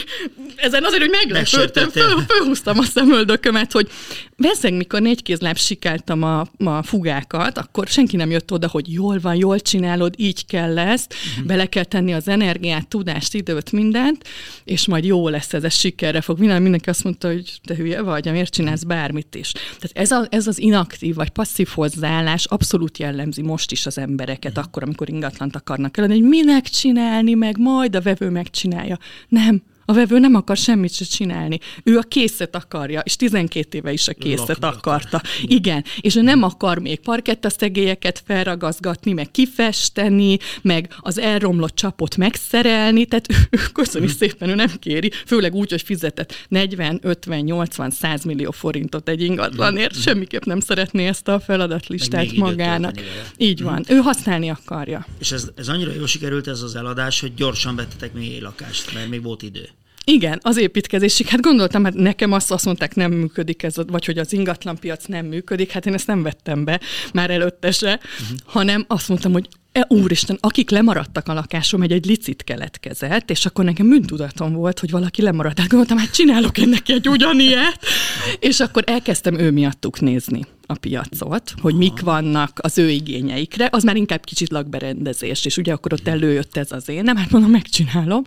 ezen 0.57 0.85
azért, 0.85 1.01
hogy 1.01 1.11
meglepődtem, 1.11 1.91
föl, 1.91 2.21
fölhúztam 2.21 2.79
a 2.79 2.83
szemöldökömet, 2.83 3.73
hogy 3.73 3.89
veszeg, 4.37 4.75
mikor 4.75 5.01
négy 5.01 5.23
kézláb 5.23 5.57
sikáltam 5.57 6.23
a, 6.23 6.47
a 6.57 6.83
fugákat, 6.83 7.59
akkor 7.59 7.87
senki 7.87 8.17
nem 8.17 8.31
jött 8.31 8.53
oda, 8.53 8.69
hogy 8.69 8.93
jól 8.93 9.19
van, 9.19 9.35
jól 9.35 9.61
csinálod, 9.61 10.15
így 10.17 10.47
kell 10.47 10.79
ezt, 10.79 11.15
uh-huh. 11.31 11.47
bele 11.47 11.67
kell 11.67 11.85
tenni 11.85 12.15
az 12.15 12.29
energiát, 12.29 12.89
tudást, 12.89 13.35
időt, 13.35 13.73
mindent, 13.73 14.25
és 14.65 14.87
majd 14.87 15.05
jó 15.05 15.29
lesz 15.29 15.53
ez, 15.53 15.65
ez 15.65 15.75
sikerre 15.75 16.21
fog. 16.21 16.39
Minden, 16.39 16.63
mindenki 16.63 16.89
azt 16.89 17.05
mondta, 17.05 17.29
hogy 17.29 17.61
te 17.65 17.75
hülye 17.75 18.03
vagy, 18.03 18.26
miért 18.33 18.53
csinálsz 18.53 18.83
bármit 18.83 19.35
is. 19.35 19.53
Tehát 19.53 19.91
ez, 19.93 20.11
a, 20.11 20.27
ez 20.31 20.47
az 20.47 20.59
inaktív 20.59 21.15
vagy 21.15 21.31
passzív 21.31 21.69
hozzáállás 21.75 22.45
abszolút 22.45 22.99
jellemzi 22.99 23.43
most 23.43 23.73
is 23.73 23.87
az 23.87 23.99
embereket, 23.99 24.59
akkor, 24.59 24.83
amikor 24.83 25.09
ingatlant 25.09 25.57
akarnak 25.57 25.97
eladni, 25.97 26.19
hogy 26.19 26.29
minek 26.29 26.65
csinálni, 26.65 27.35
meg 27.35 27.59
majd 27.59 27.97
a 27.97 28.01
vevő 28.01 28.31
megcsinálja. 28.31 28.99
Nem, 29.29 29.63
a 29.87 29.93
vevő 29.93 30.19
nem 30.19 30.35
akar 30.35 30.57
semmit 30.57 30.95
se 30.95 31.05
csinálni. 31.05 31.59
Ő 31.85 31.99
a 31.99 32.03
készet 32.03 32.57
akarja, 32.57 33.01
és 33.01 33.17
12 33.17 33.79
éve 33.79 33.93
is 33.93 34.09
a 34.09 34.13
készet 34.13 34.49
Lakni 34.49 34.67
akarta. 34.67 35.17
Akar. 35.17 35.31
Igen, 35.43 35.85
és 36.01 36.17
ő 36.17 36.23
nem 36.23 36.43
akar 36.43 36.79
még 36.79 37.01
parkettaszegélyeket 37.01 38.23
felragazgatni, 38.27 39.13
meg 39.13 39.31
kifesteni, 39.31 40.39
meg 40.63 40.95
az 41.01 41.19
elromlott 41.19 41.75
csapot 41.75 42.17
megszerelni, 42.17 43.07
tehát 43.07 43.27
ő, 43.51 43.59
köszöni 43.73 44.07
hmm. 44.07 44.15
szépen, 44.15 44.49
ő 44.49 44.55
nem 44.55 44.71
kéri, 44.79 45.11
főleg 45.27 45.55
úgy, 45.55 45.71
hogy 45.71 45.83
fizetett 45.83 46.47
40, 46.49 46.99
50, 47.03 47.41
80, 47.41 47.91
100 47.91 48.25
millió 48.25 48.51
forintot 48.51 49.09
egy 49.09 49.23
ingatlanért, 49.23 49.93
hmm. 49.93 50.03
semmiképp 50.03 50.45
nem 50.45 50.61
szeretné 50.61 51.07
ezt 51.07 51.29
a 51.29 51.41
feladatlistát 51.41 52.33
magának. 52.33 52.95
Így 53.37 53.63
van, 53.63 53.85
hmm. 53.87 53.97
ő 53.97 54.01
használni 54.01 54.49
akarja. 54.49 55.07
És 55.19 55.33
ez, 55.33 55.49
ez 55.57 55.69
annyira 55.69 55.93
jól 55.93 56.07
sikerült 56.07 56.47
ez 56.47 56.63
az 56.63 56.77
eladás, 56.77 57.21
hogy 57.21 57.35
gyorsan 57.35 57.77
vettetek 57.77 58.13
még 58.13 58.43
lakást, 58.43 58.95
mert 58.95 59.09
még 59.09 59.23
volt 59.23 59.43
idő. 59.43 59.69
Igen, 60.09 60.39
az 60.43 60.57
építkezésig. 60.57 61.27
Hát 61.27 61.41
gondoltam, 61.41 61.85
hát 61.85 61.95
nekem 61.95 62.33
azt, 62.33 62.51
azt 62.51 62.65
mondták, 62.65 62.95
nem 62.95 63.13
működik 63.13 63.63
ez, 63.63 63.75
vagy 63.87 64.05
hogy 64.05 64.19
az 64.19 64.33
ingatlanpiac 64.33 65.05
nem 65.07 65.27
működik, 65.27 65.71
hát 65.71 65.87
én 65.87 65.95
ezt 65.95 66.07
nem 66.07 66.23
vettem 66.23 66.65
be 66.65 66.81
már 67.13 67.31
előtte 67.31 67.71
se, 67.71 68.01
uh-huh. 68.23 68.39
hanem 68.45 68.85
azt 68.89 69.09
mondtam, 69.09 69.33
hogy 69.33 69.49
e, 69.73 69.87
úristen, 69.89 70.39
akik 70.41 70.71
lemaradtak 70.71 71.29
a 71.29 71.33
lakásom, 71.33 71.83
egy, 71.83 71.93
egy 71.93 72.07
licit 72.07 72.45
keletkezett, 72.45 73.31
és 73.31 73.47
akkor 73.47 73.65
nekem 73.65 73.89
bűntudatom 73.89 74.53
volt, 74.53 74.79
hogy 74.79 74.91
valaki 74.91 75.23
lemaradt. 75.23 75.59
Hát 75.59 75.69
gondoltam, 75.69 75.99
hát 75.99 76.11
csinálok 76.11 76.59
ennek 76.59 76.89
egy 76.89 77.09
ugyanilyet, 77.09 77.79
és 78.39 78.61
akkor 78.61 78.83
elkezdtem 78.87 79.39
ő 79.39 79.51
miattuk 79.51 80.01
nézni 80.01 80.45
a 80.67 80.75
piacot, 80.75 81.55
hogy 81.61 81.75
mik 81.75 82.01
vannak 82.01 82.59
az 82.63 82.79
ő 82.79 82.91
igényeikre, 82.91 83.69
az 83.73 83.85
már 83.85 83.97
inkább 83.97 84.25
kicsit 84.25 84.51
lakberendezés, 84.51 85.45
és 85.45 85.57
ugye 85.57 85.73
akkor 85.73 85.93
ott 85.93 86.09
előjött 86.09 86.57
ez 86.57 86.73
az 86.73 86.89
én, 86.89 87.03
nem, 87.03 87.17
hát 87.17 87.31
mondom, 87.31 87.51
megcsinálom, 87.51 88.23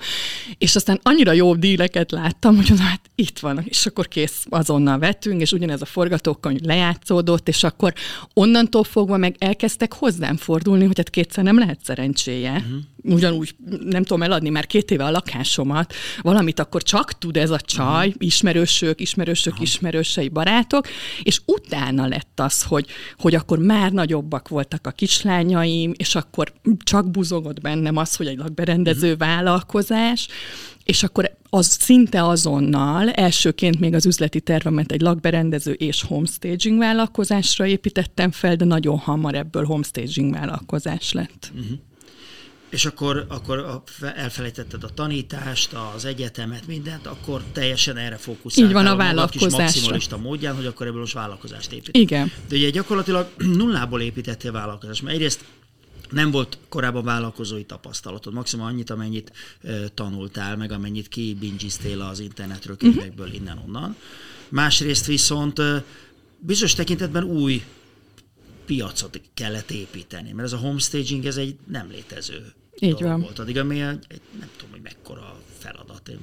és 0.57 0.75
aztán 0.75 0.99
annyira 1.03 1.31
jó 1.31 1.55
díleket 1.55 2.11
láttam, 2.11 2.55
hogy 2.55 2.65
mondom, 2.69 2.87
hát 2.87 3.09
itt 3.15 3.39
van, 3.39 3.63
és 3.65 3.85
akkor 3.85 4.07
kész, 4.07 4.45
azonnal 4.49 4.99
vettünk, 4.99 5.41
és 5.41 5.51
ugyanez 5.51 5.81
a 5.81 5.85
forgatókönyv 5.85 6.59
lejátszódott, 6.59 7.47
és 7.47 7.63
akkor 7.63 7.93
onnantól 8.33 8.83
fogva 8.83 9.17
meg 9.17 9.35
elkezdtek 9.39 9.93
hozzám 9.93 10.37
fordulni, 10.37 10.85
hogy 10.85 10.97
hát 10.97 11.09
kétszer 11.09 11.43
nem 11.43 11.57
lehet 11.57 11.79
szerencséje. 11.83 12.51
Uh-huh 12.51 12.79
ugyanúgy 13.03 13.55
nem 13.83 14.03
tudom 14.03 14.23
eladni 14.23 14.49
már 14.49 14.67
két 14.67 14.91
éve 14.91 15.05
a 15.05 15.11
lakásomat, 15.11 15.93
valamit 16.21 16.59
akkor 16.59 16.83
csak 16.83 17.17
tud 17.17 17.37
ez 17.37 17.49
a 17.49 17.59
csaj, 17.59 18.13
ismerősök, 18.17 19.01
ismerősök, 19.01 19.53
Aha. 19.53 19.63
ismerősei, 19.63 20.29
barátok, 20.29 20.87
és 21.23 21.41
utána 21.45 22.07
lett 22.07 22.39
az, 22.39 22.63
hogy, 22.63 22.85
hogy 23.17 23.35
akkor 23.35 23.59
már 23.59 23.91
nagyobbak 23.91 24.47
voltak 24.47 24.87
a 24.87 24.91
kislányaim, 24.91 25.93
és 25.97 26.15
akkor 26.15 26.53
csak 26.83 27.11
buzogott 27.11 27.61
bennem 27.61 27.97
az, 27.97 28.15
hogy 28.15 28.27
egy 28.27 28.37
lakberendező 28.37 29.11
uh-huh. 29.13 29.27
vállalkozás, 29.27 30.27
és 30.83 31.03
akkor 31.03 31.37
az 31.49 31.77
szinte 31.79 32.23
azonnal, 32.23 33.09
elsőként 33.09 33.79
még 33.79 33.93
az 33.93 34.05
üzleti 34.05 34.41
tervemet 34.41 34.91
egy 34.91 35.01
lakberendező 35.01 35.71
és 35.71 36.01
homestaging 36.01 36.79
vállalkozásra 36.79 37.65
építettem 37.65 38.31
fel, 38.31 38.55
de 38.55 38.65
nagyon 38.65 38.97
hamar 38.97 39.35
ebből 39.35 39.65
homestaging 39.65 40.33
vállalkozás 40.33 41.11
lett. 41.11 41.51
Uh-huh. 41.55 41.77
És 42.69 42.85
akkor, 42.85 43.25
akkor 43.27 43.81
elfelejtetted 44.15 44.83
a 44.83 44.89
tanítást, 44.89 45.73
az 45.95 46.05
egyetemet, 46.05 46.67
mindent, 46.67 47.07
akkor 47.07 47.43
teljesen 47.51 47.97
erre 47.97 48.15
fókuszáltál. 48.15 48.69
Így 48.69 48.73
van 48.73 48.85
a, 48.85 48.91
a 48.91 48.95
vállalkozásra. 48.95 49.63
maximalista 49.63 50.17
módján, 50.17 50.55
hogy 50.55 50.65
akkor 50.65 50.87
ebből 50.87 50.99
most 50.99 51.13
vállalkozást 51.13 51.71
épít. 51.71 51.97
Igen. 51.97 52.31
De 52.47 52.55
ugye 52.55 52.69
gyakorlatilag 52.69 53.29
nullából 53.61 54.01
építettél 54.01 54.51
vállalkozást, 54.51 55.01
mert 55.01 55.15
egyrészt 55.15 55.43
nem 56.09 56.31
volt 56.31 56.57
korábban 56.69 57.03
vállalkozói 57.03 57.63
tapasztalatod, 57.63 58.33
maximum 58.33 58.65
annyit, 58.65 58.89
amennyit 58.89 59.31
e, 59.63 59.87
tanultál, 59.87 60.57
meg 60.57 60.71
amennyit 60.71 61.07
kibingiztél 61.07 62.01
az 62.01 62.19
internetről, 62.19 62.75
mhm. 62.79 62.89
könyvekből, 62.89 63.25
uh-huh. 63.25 63.41
innen-onnan. 63.41 63.95
Másrészt 64.49 65.05
viszont 65.05 65.59
e, 65.59 65.83
bizonyos 66.39 66.73
tekintetben 66.73 67.23
új 67.23 67.63
piacot 68.65 69.21
kellett 69.33 69.71
építeni, 69.71 70.31
mert 70.31 70.47
ez 70.47 70.53
a 70.53 70.57
homestaging 70.57 71.25
ez 71.25 71.37
egy 71.37 71.55
nem 71.67 71.89
létező 71.89 72.53
Így 72.79 72.93
dolog 72.93 73.07
van. 73.07 73.21
volt. 73.21 73.39
Addig, 73.39 73.57
ami 73.57 73.81
egy, 73.81 74.21
nem 74.39 74.49
tudom, 74.57 74.71
hogy 74.71 74.81
mekkora 74.81 75.35
feladat. 75.57 76.09
Én 76.09 76.19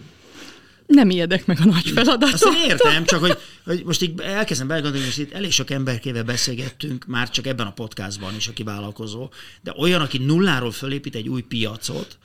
nem 0.86 1.10
ijedek 1.10 1.46
meg 1.46 1.58
a 1.60 1.64
nagy 1.64 1.88
feladatot. 1.88 2.34
Azt 2.34 2.46
értem, 2.68 3.04
csak 3.04 3.20
hogy, 3.20 3.38
hogy 3.64 3.82
most 3.84 4.02
így 4.02 4.20
elkezdem 4.20 4.66
belgondolni, 4.66 5.06
hogy 5.06 5.18
itt 5.18 5.32
elég 5.32 5.52
sok 5.52 5.70
emberkével 5.70 6.24
beszélgettünk, 6.24 7.06
már 7.06 7.30
csak 7.30 7.46
ebben 7.46 7.66
a 7.66 7.72
podcastban 7.72 8.34
is, 8.34 8.48
aki 8.48 8.62
vállalkozó, 8.62 9.30
de 9.62 9.74
olyan, 9.76 10.00
aki 10.00 10.18
nulláról 10.18 10.70
fölépít 10.72 11.14
egy 11.14 11.28
új 11.28 11.42
piacot, 11.42 12.18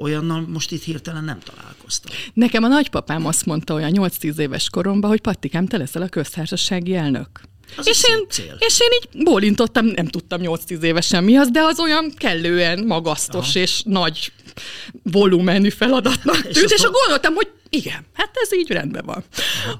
olyannal 0.00 0.40
most 0.40 0.72
itt 0.72 0.82
hirtelen 0.82 1.24
nem 1.24 1.38
találkoztam. 1.38 2.16
Nekem 2.34 2.62
a 2.62 2.68
nagypapám 2.68 3.26
azt 3.26 3.46
mondta 3.46 3.74
olyan 3.74 3.92
8-10 3.94 4.38
éves 4.38 4.70
koromban, 4.70 5.10
hogy 5.10 5.20
Pattikám, 5.20 5.66
te 5.66 5.76
leszel 5.76 6.02
a 6.02 6.08
köztársasági 6.08 6.94
elnök. 6.94 7.28
Az 7.76 7.86
és, 7.88 8.04
én, 8.08 8.26
cél. 8.28 8.56
és 8.58 8.80
én 8.80 8.88
így 9.00 9.22
bólintottam, 9.24 9.86
nem 9.86 10.06
tudtam 10.06 10.40
8-10 10.42 10.80
évesen 10.80 11.24
mi 11.24 11.36
az, 11.36 11.50
de 11.50 11.60
az 11.60 11.80
olyan 11.80 12.12
kellően 12.16 12.84
magasztos 12.84 13.48
Aha. 13.48 13.58
és 13.58 13.82
nagy 13.84 14.32
volumenű 15.02 15.68
feladatnak 15.68 16.40
tűnt, 16.42 16.56
és, 16.56 16.72
és 16.72 16.80
akkor 16.80 17.00
gondoltam, 17.00 17.34
hogy 17.34 17.48
igen, 17.70 18.06
hát 18.12 18.30
ez 18.42 18.54
így 18.58 18.70
rendben 18.70 19.04
van. 19.04 19.24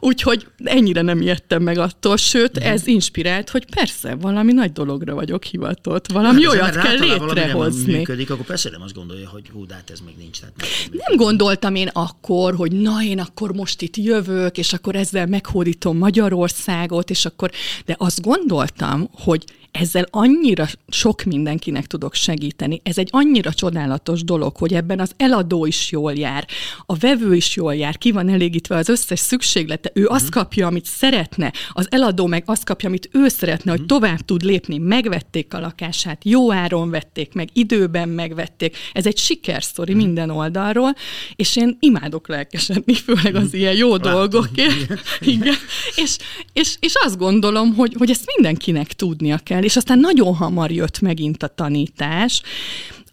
Úgyhogy 0.01 0.47
ennyire 0.65 1.03
nem 1.03 1.21
ijedtem 1.21 1.63
meg 1.63 1.79
attól, 1.79 2.17
sőt, 2.17 2.57
uh-huh. 2.57 2.73
ez 2.73 2.87
inspirált, 2.87 3.51
hogy 3.51 3.65
persze, 3.75 4.15
valami 4.15 4.53
nagy 4.53 4.73
dologra 4.73 5.15
vagyok 5.15 5.45
hivatott, 5.45 6.13
valami 6.13 6.45
hát, 6.45 6.53
olyat 6.53 6.77
kell 6.77 6.99
létrehozni. 6.99 7.97
működik, 7.97 8.31
akkor 8.31 8.45
persze 8.45 8.71
nem 8.71 8.83
azt 8.83 8.95
gondolja, 8.95 9.29
hogy 9.29 9.49
hú, 9.53 9.67
de 9.67 9.75
hát 9.75 9.91
ez 9.91 10.01
még 10.07 10.15
nincs. 10.19 10.41
Tehát 10.41 10.55
nem, 10.57 10.69
nem 11.07 11.17
gondoltam 11.17 11.75
én 11.75 11.89
akkor, 11.93 12.55
hogy 12.55 12.73
na, 12.73 13.03
én 13.03 13.19
akkor 13.19 13.53
most 13.53 13.83
itt 13.83 13.97
jövök, 13.97 14.59
és 14.59 14.73
akkor 14.73 14.97
ezzel 14.97 15.27
meghódítom 15.27 15.97
Magyarországot, 15.97 17.11
és 17.11 17.25
akkor, 17.25 17.51
de 17.85 17.95
azt 17.99 18.21
gondoltam, 18.21 19.09
hogy 19.13 19.45
ezzel 19.81 20.07
annyira 20.11 20.67
sok 20.89 21.23
mindenkinek 21.23 21.87
tudok 21.87 22.15
segíteni. 22.15 22.81
Ez 22.83 22.99
egy 22.99 23.09
annyira 23.11 23.53
csodálatos 23.53 24.25
dolog, 24.25 24.57
hogy 24.57 24.75
ebben 24.75 25.01
az 25.01 25.13
eladó 25.17 25.67
is 25.67 25.91
jól 25.91 26.13
jár, 26.13 26.47
a 26.87 26.97
vevő 26.97 27.35
is 27.35 27.57
jól 27.57 27.75
jár, 27.75 27.99
ki 27.99 28.11
van 28.11 28.29
elégítve 28.29 28.77
az 28.77 28.89
összes 28.89 29.21
szükséglete, 29.21 29.91
ő 29.95 30.01
uh-huh. 30.01 30.17
azt 30.17 30.29
mhm. 30.29 30.39
kapja, 30.39 30.67
amit 30.67 30.85
szeretne, 30.85 31.53
az 31.73 31.87
eladó 31.91 32.27
meg 32.27 32.43
azt 32.47 32.65
kapja, 32.65 32.89
amit 32.89 33.09
ő 33.13 33.29
szeretne, 33.29 33.73
uh-huh. 33.73 33.87
hogy 33.87 33.97
mhm. 33.97 34.07
tovább 34.07 34.21
tud 34.21 34.43
lépni. 34.43 34.79
Megvették 34.79 35.55
a 35.55 35.61
lakását, 35.61 36.25
jó 36.25 36.53
áron 36.53 36.91
vették 36.91 37.33
meg, 37.33 37.49
időben 37.53 38.09
megvették. 38.09 38.77
Ez 38.93 39.07
egy 39.07 39.19
sikersztori 39.19 39.93
uh-huh. 39.93 40.07
minden 40.07 40.31
oldalról, 40.31 40.95
és 41.37 41.57
én 41.57 41.77
imádok 41.81 42.29
lelkesedni, 42.29 42.95
főleg 42.95 43.35
az 43.35 43.55
ilyen 43.55 43.75
jó 43.75 43.91
Látom. 43.91 44.13
dolgokért. 44.13 45.01
Igen. 45.21 45.55
És, 45.95 46.17
és, 46.53 46.77
és 46.81 46.93
azt 47.05 47.19
gondolom, 47.19 47.75
hogy, 47.75 47.95
hogy 47.99 48.11
ezt 48.11 48.33
mindenkinek 48.37 48.93
tudnia 48.93 49.39
kell, 49.39 49.63
és 49.69 49.77
aztán 49.77 49.99
nagyon 49.99 50.35
hamar 50.35 50.71
jött 50.71 51.01
megint 51.01 51.43
a 51.43 51.47
tanítás, 51.47 52.43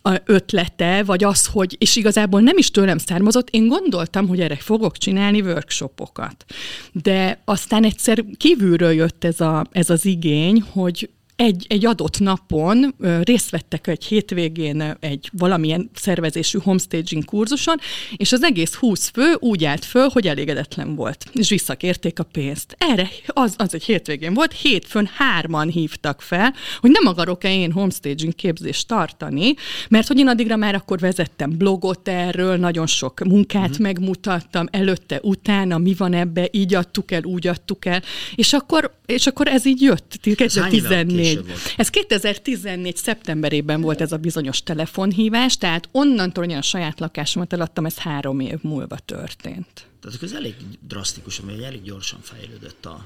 a 0.01 0.21
ötlete, 0.25 1.03
vagy 1.03 1.23
az, 1.23 1.45
hogy, 1.45 1.75
és 1.79 1.95
igazából 1.95 2.41
nem 2.41 2.57
is 2.57 2.71
tőlem 2.71 2.97
származott, 2.97 3.49
én 3.49 3.67
gondoltam, 3.67 4.27
hogy 4.27 4.39
erre 4.39 4.55
fogok 4.55 4.97
csinálni 4.97 5.41
workshopokat. 5.41 6.45
De 6.91 7.41
aztán 7.45 7.83
egyszer 7.83 8.23
kívülről 8.37 8.91
jött 8.91 9.23
ez, 9.23 9.41
a, 9.41 9.65
ez 9.71 9.89
az 9.89 10.05
igény, 10.05 10.63
hogy 10.71 11.09
egy, 11.35 11.65
egy 11.69 11.85
adott 11.85 12.19
napon 12.19 12.95
részt 13.21 13.49
vettek 13.49 13.87
egy 13.87 14.05
hétvégén 14.05 14.97
egy 14.99 15.29
valamilyen 15.31 15.89
szervezésű 15.93 16.59
homestaging 16.63 17.25
kurzuson, 17.25 17.77
és 18.15 18.31
az 18.31 18.43
egész 18.43 18.73
20 18.73 19.09
fő 19.09 19.35
úgy 19.39 19.65
állt 19.65 19.85
föl, 19.85 20.09
hogy 20.09 20.27
elégedetlen 20.27 20.95
volt, 20.95 21.25
és 21.33 21.49
visszakérték 21.49 22.19
a 22.19 22.23
pénzt. 22.23 22.75
Erre 22.77 23.09
az, 23.27 23.53
az 23.57 23.73
egy 23.73 23.83
hétvégén 23.83 24.33
volt, 24.33 24.53
hétfőn 24.53 25.09
hárman 25.15 25.67
hívtak 25.67 26.21
fel, 26.21 26.53
hogy 26.79 26.91
nem 26.91 27.07
akarok-e 27.07 27.53
én 27.53 27.71
homestaging 27.71 28.35
képzést 28.35 28.87
tartani, 28.87 29.53
mert 29.89 30.07
hogy 30.07 30.17
én 30.17 30.27
addigra 30.27 30.55
már 30.55 30.75
akkor 30.75 30.99
vezettem 30.99 31.57
blogot 31.57 32.07
erről, 32.07 32.57
nagyon 32.57 32.87
sok 32.87 33.19
munkát 33.19 33.69
mm-hmm. 33.69 33.81
megmutattam, 33.81 34.67
előtte, 34.71 35.19
utána, 35.21 35.77
mi 35.77 35.93
van 35.97 36.13
ebbe, 36.13 36.47
így 36.51 36.73
adtuk 36.73 37.11
el, 37.11 37.23
úgy 37.23 37.47
adtuk 37.47 37.85
el, 37.85 38.01
és 38.35 38.53
akkor, 38.53 38.93
és 39.05 39.27
akkor 39.27 39.47
ez 39.47 39.65
így 39.65 39.81
jött, 39.81 40.19
2014 40.21 41.24
2014. 41.33 41.73
Ez 41.77 41.89
2014. 41.89 42.97
szeptemberében 42.97 43.81
volt 43.81 44.01
ez 44.01 44.11
a 44.11 44.17
bizonyos 44.17 44.63
telefonhívás, 44.63 45.57
tehát 45.57 45.89
onnantól, 45.91 46.45
hogy 46.45 46.53
a 46.53 46.61
saját 46.61 46.99
lakásomat 46.99 47.53
eladtam, 47.53 47.85
ez 47.85 47.97
három 47.97 48.39
év 48.39 48.57
múlva 48.61 48.97
történt. 48.97 49.87
Tehát 50.01 50.23
ez 50.23 50.31
elég 50.31 50.55
drasztikus, 50.87 51.39
ami 51.39 51.63
elég 51.63 51.83
gyorsan 51.83 52.19
fejlődött 52.21 52.85
a, 52.85 53.05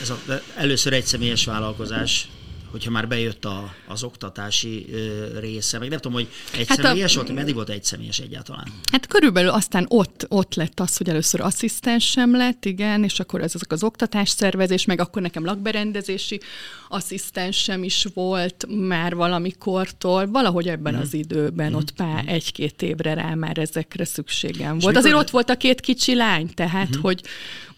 ez 0.00 0.10
a, 0.10 0.18
először 0.56 0.92
egy 0.92 1.04
személyes 1.04 1.44
vállalkozás, 1.44 2.28
hogyha 2.72 2.90
már 2.90 3.08
bejött 3.08 3.44
a, 3.44 3.74
az 3.86 4.02
oktatási 4.02 4.86
ö, 4.92 5.38
része, 5.38 5.78
meg 5.78 5.88
nem 5.88 5.98
tudom, 5.98 6.12
hogy 6.12 6.28
egy 6.58 6.68
hát 6.68 6.80
személyes 6.80 7.16
a, 7.16 7.20
volt, 7.20 7.34
meddig 7.34 7.54
volt 7.54 7.68
egy 7.68 7.84
személyes 7.84 8.18
egyáltalán? 8.18 8.64
Hát 8.92 9.06
körülbelül 9.06 9.50
aztán 9.50 9.86
ott, 9.88 10.26
ott 10.28 10.54
lett 10.54 10.80
az, 10.80 10.96
hogy 10.96 11.08
először 11.08 11.40
asszisztensem 11.40 12.36
lett, 12.36 12.64
igen, 12.64 13.04
és 13.04 13.20
akkor 13.20 13.40
ez 13.40 13.54
azok 13.54 13.72
az 13.72 13.82
oktatás 13.82 14.28
szervezés, 14.28 14.84
meg 14.84 15.00
akkor 15.00 15.22
nekem 15.22 15.44
lakberendezési 15.44 16.40
asszisztensem 16.88 17.84
is 17.84 18.06
volt 18.14 18.66
már 18.68 19.14
valamikortól, 19.14 20.26
valahogy 20.26 20.68
ebben 20.68 20.94
mm. 20.94 21.00
az 21.00 21.14
időben, 21.14 21.70
mm. 21.70 21.74
ott 21.74 21.90
pár 21.90 22.22
mm. 22.22 22.28
egy-két 22.28 22.82
évre 22.82 23.14
rá 23.14 23.34
már 23.34 23.58
ezekre 23.58 24.04
szükségem 24.04 24.78
volt. 24.78 24.96
Azért 24.96 25.14
ott 25.14 25.30
volt 25.30 25.50
a 25.50 25.56
két 25.56 25.80
kicsi 25.80 26.14
lány, 26.14 26.54
tehát 26.54 26.96
mm. 26.96 27.00
hogy, 27.00 27.22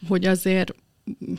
hogy 0.09 0.27
azért 0.27 0.75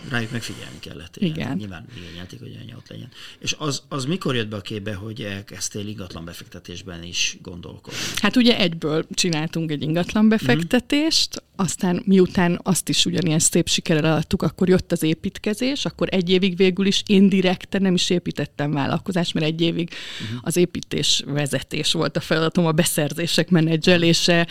rájuk 0.10 0.32
megfigyelni 0.32 0.80
kellett. 0.80 1.18
Igen. 1.18 1.36
igen. 1.36 1.58
Nyilván 1.58 1.86
igényelték, 1.98 2.40
hogy 2.40 2.58
anya 2.62 2.76
ott 2.78 2.90
legyen. 2.90 3.10
És 3.40 3.56
az, 3.58 3.84
az 3.88 4.06
mikor 4.06 4.36
jött 4.36 4.48
be 4.48 4.56
a 4.56 4.62
képbe, 4.62 4.94
hogy 4.94 5.22
elkezdtél 5.22 5.88
ingatlan 5.88 6.26
befektetésben 6.26 7.04
is 7.04 7.38
gondolkodni? 7.42 8.00
Hát 8.16 8.36
ugye 8.36 8.60
egyből 8.60 9.06
csináltunk 9.14 9.72
egy 9.72 9.82
ingatlan 9.82 10.30
befektetést, 10.30 11.42
mm. 11.42 11.64
aztán 11.64 12.02
miután 12.06 12.60
azt 12.64 12.90
is 12.90 13.06
ugyanilyen 13.06 13.40
szép 13.40 13.70
sikerrel 13.70 14.16
adtuk, 14.16 14.42
akkor 14.42 14.70
jött 14.70 14.92
az 14.92 15.04
építkezés, 15.04 15.86
akkor 15.86 16.08
egy 16.12 16.30
évig 16.30 16.58
végül 16.58 16.86
is 16.86 17.04
én 17.06 17.30
direkten 17.30 17.82
nem 17.82 17.94
is 17.94 18.10
építettem 18.10 18.72
vállalkozást, 18.72 19.34
mert 19.34 19.46
egy 19.46 19.62
évig 19.62 19.90
mm. 19.90 20.38
az 20.42 20.58
építés 20.58 21.24
vezetés 21.26 21.92
volt 21.92 22.18
a 22.18 22.20
feladatom, 22.20 22.66
a 22.66 22.72
beszerzések 22.72 23.50
menedzselése, 23.50 24.48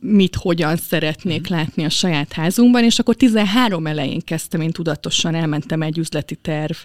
mit, 0.00 0.34
hogyan 0.34 0.76
szeretnék 0.76 1.52
mm. 1.52 1.56
látni 1.56 1.84
a 1.84 1.90
saját 1.90 2.32
házunkban, 2.32 2.84
és 2.84 2.98
akkor 2.98 3.14
13 3.14 3.86
elején 3.86 4.20
kezdtem 4.20 4.42
kezdtem, 4.44 4.60
én 4.60 4.70
tudatosan 4.70 5.34
elmentem 5.34 5.82
egy 5.82 5.98
üzleti 5.98 6.36
terv 6.36 6.76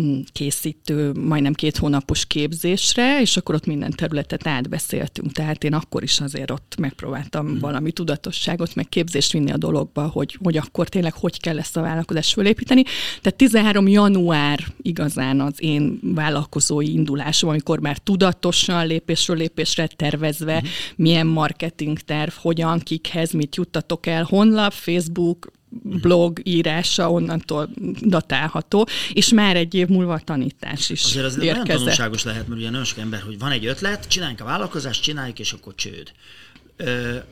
mm, 0.00 0.20
készítő, 0.32 1.12
majdnem 1.12 1.52
két 1.52 1.76
hónapos 1.76 2.26
képzésre, 2.26 3.20
és 3.20 3.36
akkor 3.36 3.54
ott 3.54 3.66
minden 3.66 3.90
területet 3.90 4.46
átbeszéltünk. 4.46 5.32
Tehát 5.32 5.64
én 5.64 5.74
akkor 5.74 6.02
is 6.02 6.20
azért 6.20 6.50
ott 6.50 6.74
megpróbáltam 6.78 7.46
hmm. 7.46 7.58
valami 7.58 7.92
tudatosságot, 7.92 8.74
meg 8.74 8.88
képzést 8.88 9.32
vinni 9.32 9.50
a 9.50 9.56
dologba, 9.56 10.06
hogy, 10.06 10.38
hogy 10.42 10.56
akkor 10.56 10.88
tényleg 10.88 11.12
hogy 11.12 11.40
kell 11.40 11.58
ezt 11.58 11.76
a 11.76 11.80
vállalkozást 11.80 12.32
fölépíteni. 12.32 12.82
Tehát 13.20 13.38
13 13.38 13.88
január 13.88 14.64
igazán 14.82 15.40
az 15.40 15.54
én 15.58 16.00
vállalkozói 16.02 16.92
indulásom, 16.92 17.50
amikor 17.50 17.80
már 17.80 17.98
tudatosan 17.98 18.86
lépésről 18.86 19.36
lépésre 19.36 19.86
tervezve, 19.86 20.58
hmm. 20.58 20.68
milyen 20.96 21.26
marketing 21.26 21.98
terv, 21.98 22.30
hogyan, 22.30 22.78
kikhez, 22.78 23.32
mit 23.32 23.56
juttatok 23.56 24.06
el, 24.06 24.22
honlap, 24.22 24.72
Facebook, 24.72 25.56
blog 25.82 26.40
írása 26.42 27.10
onnantól 27.10 27.68
datálható, 28.00 28.88
és 29.12 29.28
már 29.28 29.56
egy 29.56 29.74
év 29.74 29.88
múlva 29.88 30.12
a 30.12 30.20
tanítás 30.24 30.90
is 30.90 31.04
Azért 31.04 31.24
az 31.24 31.36
érkezett. 31.38 31.56
nagyon 31.56 31.78
tanulságos 31.78 32.24
lehet, 32.24 32.48
mert 32.48 32.60
ugye 32.60 32.70
nagyon 32.70 32.84
sok 32.84 32.98
ember, 32.98 33.20
hogy 33.20 33.38
van 33.38 33.50
egy 33.50 33.66
ötlet, 33.66 34.08
csináljunk 34.08 34.40
a 34.40 34.44
vállalkozást, 34.44 35.02
csináljuk, 35.02 35.38
és 35.38 35.52
akkor 35.52 35.74
csőd. 35.74 36.12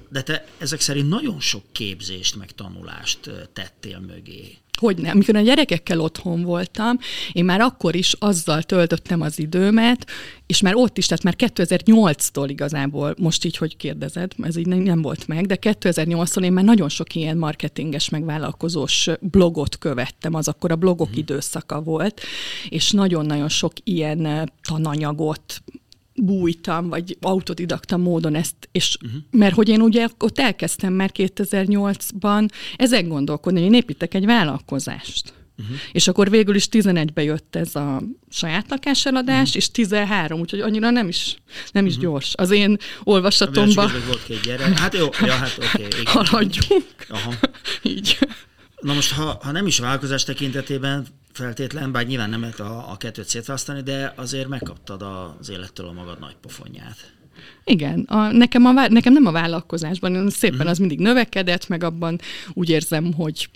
De 0.09 0.23
te 0.25 0.47
ezek 0.59 0.81
szerint 0.81 1.09
nagyon 1.09 1.41
sok 1.41 1.63
képzést, 1.73 2.37
meg 2.37 2.51
tanulást 2.51 3.31
tettél 3.53 3.99
mögé. 3.99 4.57
Hogy 4.79 4.99
nem. 4.99 5.11
Amikor 5.11 5.37
a 5.37 5.41
gyerekekkel 5.41 6.01
otthon 6.01 6.43
voltam, 6.43 6.99
én 7.33 7.45
már 7.45 7.61
akkor 7.61 7.95
is 7.95 8.13
azzal 8.19 8.63
töltöttem 8.63 9.21
az 9.21 9.39
időmet, 9.39 10.07
és 10.47 10.61
már 10.61 10.75
ott 10.75 10.99
is, 10.99 11.07
tehát 11.07 11.23
már 11.23 11.35
2008-tól 11.39 12.47
igazából, 12.49 13.15
most 13.19 13.45
így, 13.45 13.57
hogy 13.57 13.77
kérdezed, 13.77 14.33
ez 14.43 14.57
így 14.57 14.67
nem 14.67 15.03
volt 15.03 15.27
meg, 15.27 15.47
de 15.47 15.59
2008-tól 15.61 16.43
én 16.43 16.53
már 16.53 16.65
nagyon 16.65 16.89
sok 16.89 17.15
ilyen 17.15 17.37
marketinges, 17.37 18.09
megvállalkozós 18.09 19.09
blogot 19.21 19.79
követtem, 19.79 20.35
az 20.35 20.49
akkor 20.49 20.71
a 20.71 20.77
blogok 20.77 21.07
uh-huh. 21.07 21.19
időszaka 21.19 21.81
volt, 21.81 22.21
és 22.69 22.91
nagyon-nagyon 22.91 23.49
sok 23.49 23.73
ilyen 23.85 24.53
tananyagot, 24.63 25.63
bújtam, 26.17 26.89
vagy 26.89 27.17
autodidakta 27.21 27.97
módon 27.97 28.35
ezt, 28.35 28.69
és 28.73 28.97
uh-huh. 29.05 29.21
mert 29.31 29.55
hogy 29.55 29.69
én 29.69 29.81
ugye 29.81 30.09
ott 30.19 30.39
elkezdtem 30.39 30.93
már 30.93 31.11
2008-ban 31.15 32.49
ezek 32.77 33.09
gondolkodni, 33.09 33.59
hogy 33.59 33.69
én 33.69 33.75
építek 33.75 34.15
egy 34.15 34.25
vállalkozást. 34.25 35.33
Uh-huh. 35.59 35.77
És 35.93 36.09
akkor 36.09 36.31
végül 36.31 36.55
is 36.55 36.69
11-be 36.71 37.23
jött 37.23 37.57
ez 37.57 37.75
a 37.75 38.03
saját 38.29 38.71
lakáseladás, 38.71 39.47
uh-huh. 39.47 39.57
és 39.57 39.71
13, 39.71 40.41
úgyhogy 40.41 40.61
annyira 40.61 40.91
nem 40.91 41.09
is, 41.09 41.37
nem 41.73 41.87
is 41.87 41.97
uh-huh. 41.97 42.11
gyors. 42.11 42.33
Az 42.37 42.51
én 42.51 42.77
olvasatomban... 43.05 43.91
volt 44.07 44.25
két 44.25 44.41
gyerek. 44.41 44.79
Hát 44.79 44.95
jó, 44.95 45.07
ja, 45.21 45.33
hát 45.33 45.59
oké. 45.59 45.85
Okay, 45.85 46.05
Haladjunk. 46.15 46.85
Aha. 47.09 47.33
Így. 47.83 48.19
Na 48.81 48.95
most, 48.95 49.13
ha, 49.13 49.39
ha 49.43 49.51
nem 49.53 49.67
is 49.67 49.79
vállalkozás 49.79 50.25
tekintetében 50.25 51.07
feltétlen, 51.33 51.93
bár 51.93 52.07
nyilván 52.07 52.31
nem 52.31 52.41
lehet 52.41 52.61
a, 52.61 52.91
a 52.91 52.97
kettőt 52.97 53.29
szétválasztani, 53.29 53.83
de 53.83 54.13
azért 54.17 54.49
megkaptad 54.49 55.03
az 55.03 55.51
élettől 55.51 55.87
a 55.87 55.93
magad 55.93 56.19
nagy 56.19 56.37
pofonját. 56.41 57.15
Igen, 57.65 58.01
a, 58.01 58.31
nekem, 58.33 58.65
a, 58.65 58.89
nekem 58.89 59.13
nem 59.13 59.27
a 59.27 59.31
vállalkozásban, 59.31 60.31
szépen 60.31 60.57
uh-huh. 60.57 60.71
az 60.71 60.79
mindig 60.79 60.99
növekedett, 60.99 61.69
meg 61.69 61.85
abban 61.85 62.21
úgy 62.53 62.69
érzem, 62.69 63.13
hogy 63.13 63.51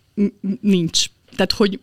nincs, 0.61 1.05
tehát 1.31 1.53
hogy 1.53 1.81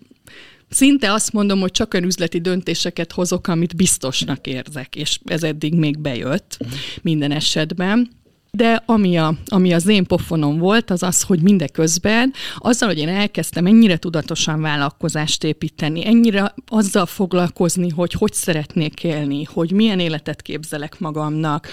szinte 0.69 1.13
azt 1.13 1.34
mondom, 1.34 1.60
hogy 1.60 1.71
csak 1.71 1.93
olyan 1.93 2.06
üzleti 2.06 2.41
döntéseket 2.41 3.12
hozok, 3.12 3.47
amit 3.47 3.76
biztosnak 3.76 4.47
érzek, 4.47 4.95
és 4.95 5.19
ez 5.26 5.43
eddig 5.43 5.73
még 5.73 6.00
bejött 6.00 6.58
uh-huh. 6.60 6.80
minden 7.02 7.32
esetben. 7.32 8.10
De 8.57 8.83
ami, 8.85 9.17
a, 9.17 9.33
ami 9.45 9.73
az 9.73 9.87
én 9.87 10.05
pofonom 10.05 10.57
volt, 10.57 10.89
az 10.89 11.03
az, 11.03 11.21
hogy 11.21 11.41
mindeközben 11.41 12.33
azzal, 12.57 12.87
hogy 12.87 12.97
én 12.97 13.07
elkezdtem 13.07 13.65
ennyire 13.65 13.97
tudatosan 13.97 14.61
vállalkozást 14.61 15.43
építeni, 15.43 16.07
ennyire 16.07 16.53
azzal 16.67 17.05
foglalkozni, 17.05 17.89
hogy 17.89 18.13
hogy 18.13 18.33
szeretnék 18.33 19.03
élni, 19.03 19.43
hogy 19.43 19.71
milyen 19.71 19.99
életet 19.99 20.41
képzelek 20.41 20.99
magamnak, 20.99 21.67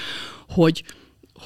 hogy, 0.48 0.84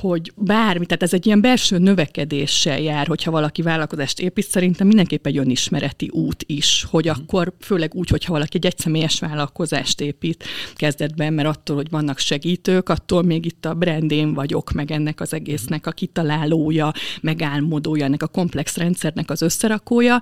hogy 0.01 0.33
bármi, 0.37 0.87
tehát 0.87 1.03
ez 1.03 1.13
egy 1.13 1.27
ilyen 1.27 1.41
belső 1.41 1.79
növekedéssel 1.79 2.81
jár, 2.81 3.07
hogyha 3.07 3.31
valaki 3.31 3.63
vállalkozást 3.63 4.21
épít, 4.21 4.47
szerintem 4.47 4.87
mindenképp 4.87 5.27
egy 5.27 5.39
önismereti 5.39 6.09
út 6.13 6.45
is, 6.47 6.87
hogy 6.91 7.05
mhm. 7.05 7.21
akkor 7.21 7.53
főleg 7.61 7.95
úgy, 7.95 8.09
hogyha 8.09 8.33
valaki 8.33 8.57
egy 8.57 8.67
egyszemélyes 8.67 9.21
vállalkozást 9.21 10.01
épít 10.01 10.45
kezdetben, 10.75 11.33
mert 11.33 11.49
attól, 11.49 11.77
hogy 11.77 11.91
vannak 11.91 12.19
segítők, 12.19 12.89
attól 12.89 13.23
még 13.23 13.45
itt 13.45 13.65
a 13.65 13.75
brandén 13.75 14.35
vagyok, 14.35 14.73
meg 14.73 14.91
ennek 14.91 15.21
az 15.21 15.33
egésznek 15.33 15.87
a 15.87 15.91
kitalálója, 15.91 16.93
megálmodója, 17.21 18.05
ennek 18.05 18.23
a 18.23 18.27
komplex 18.27 18.77
rendszernek 18.77 19.31
az 19.31 19.43
összerakója, 19.43 20.21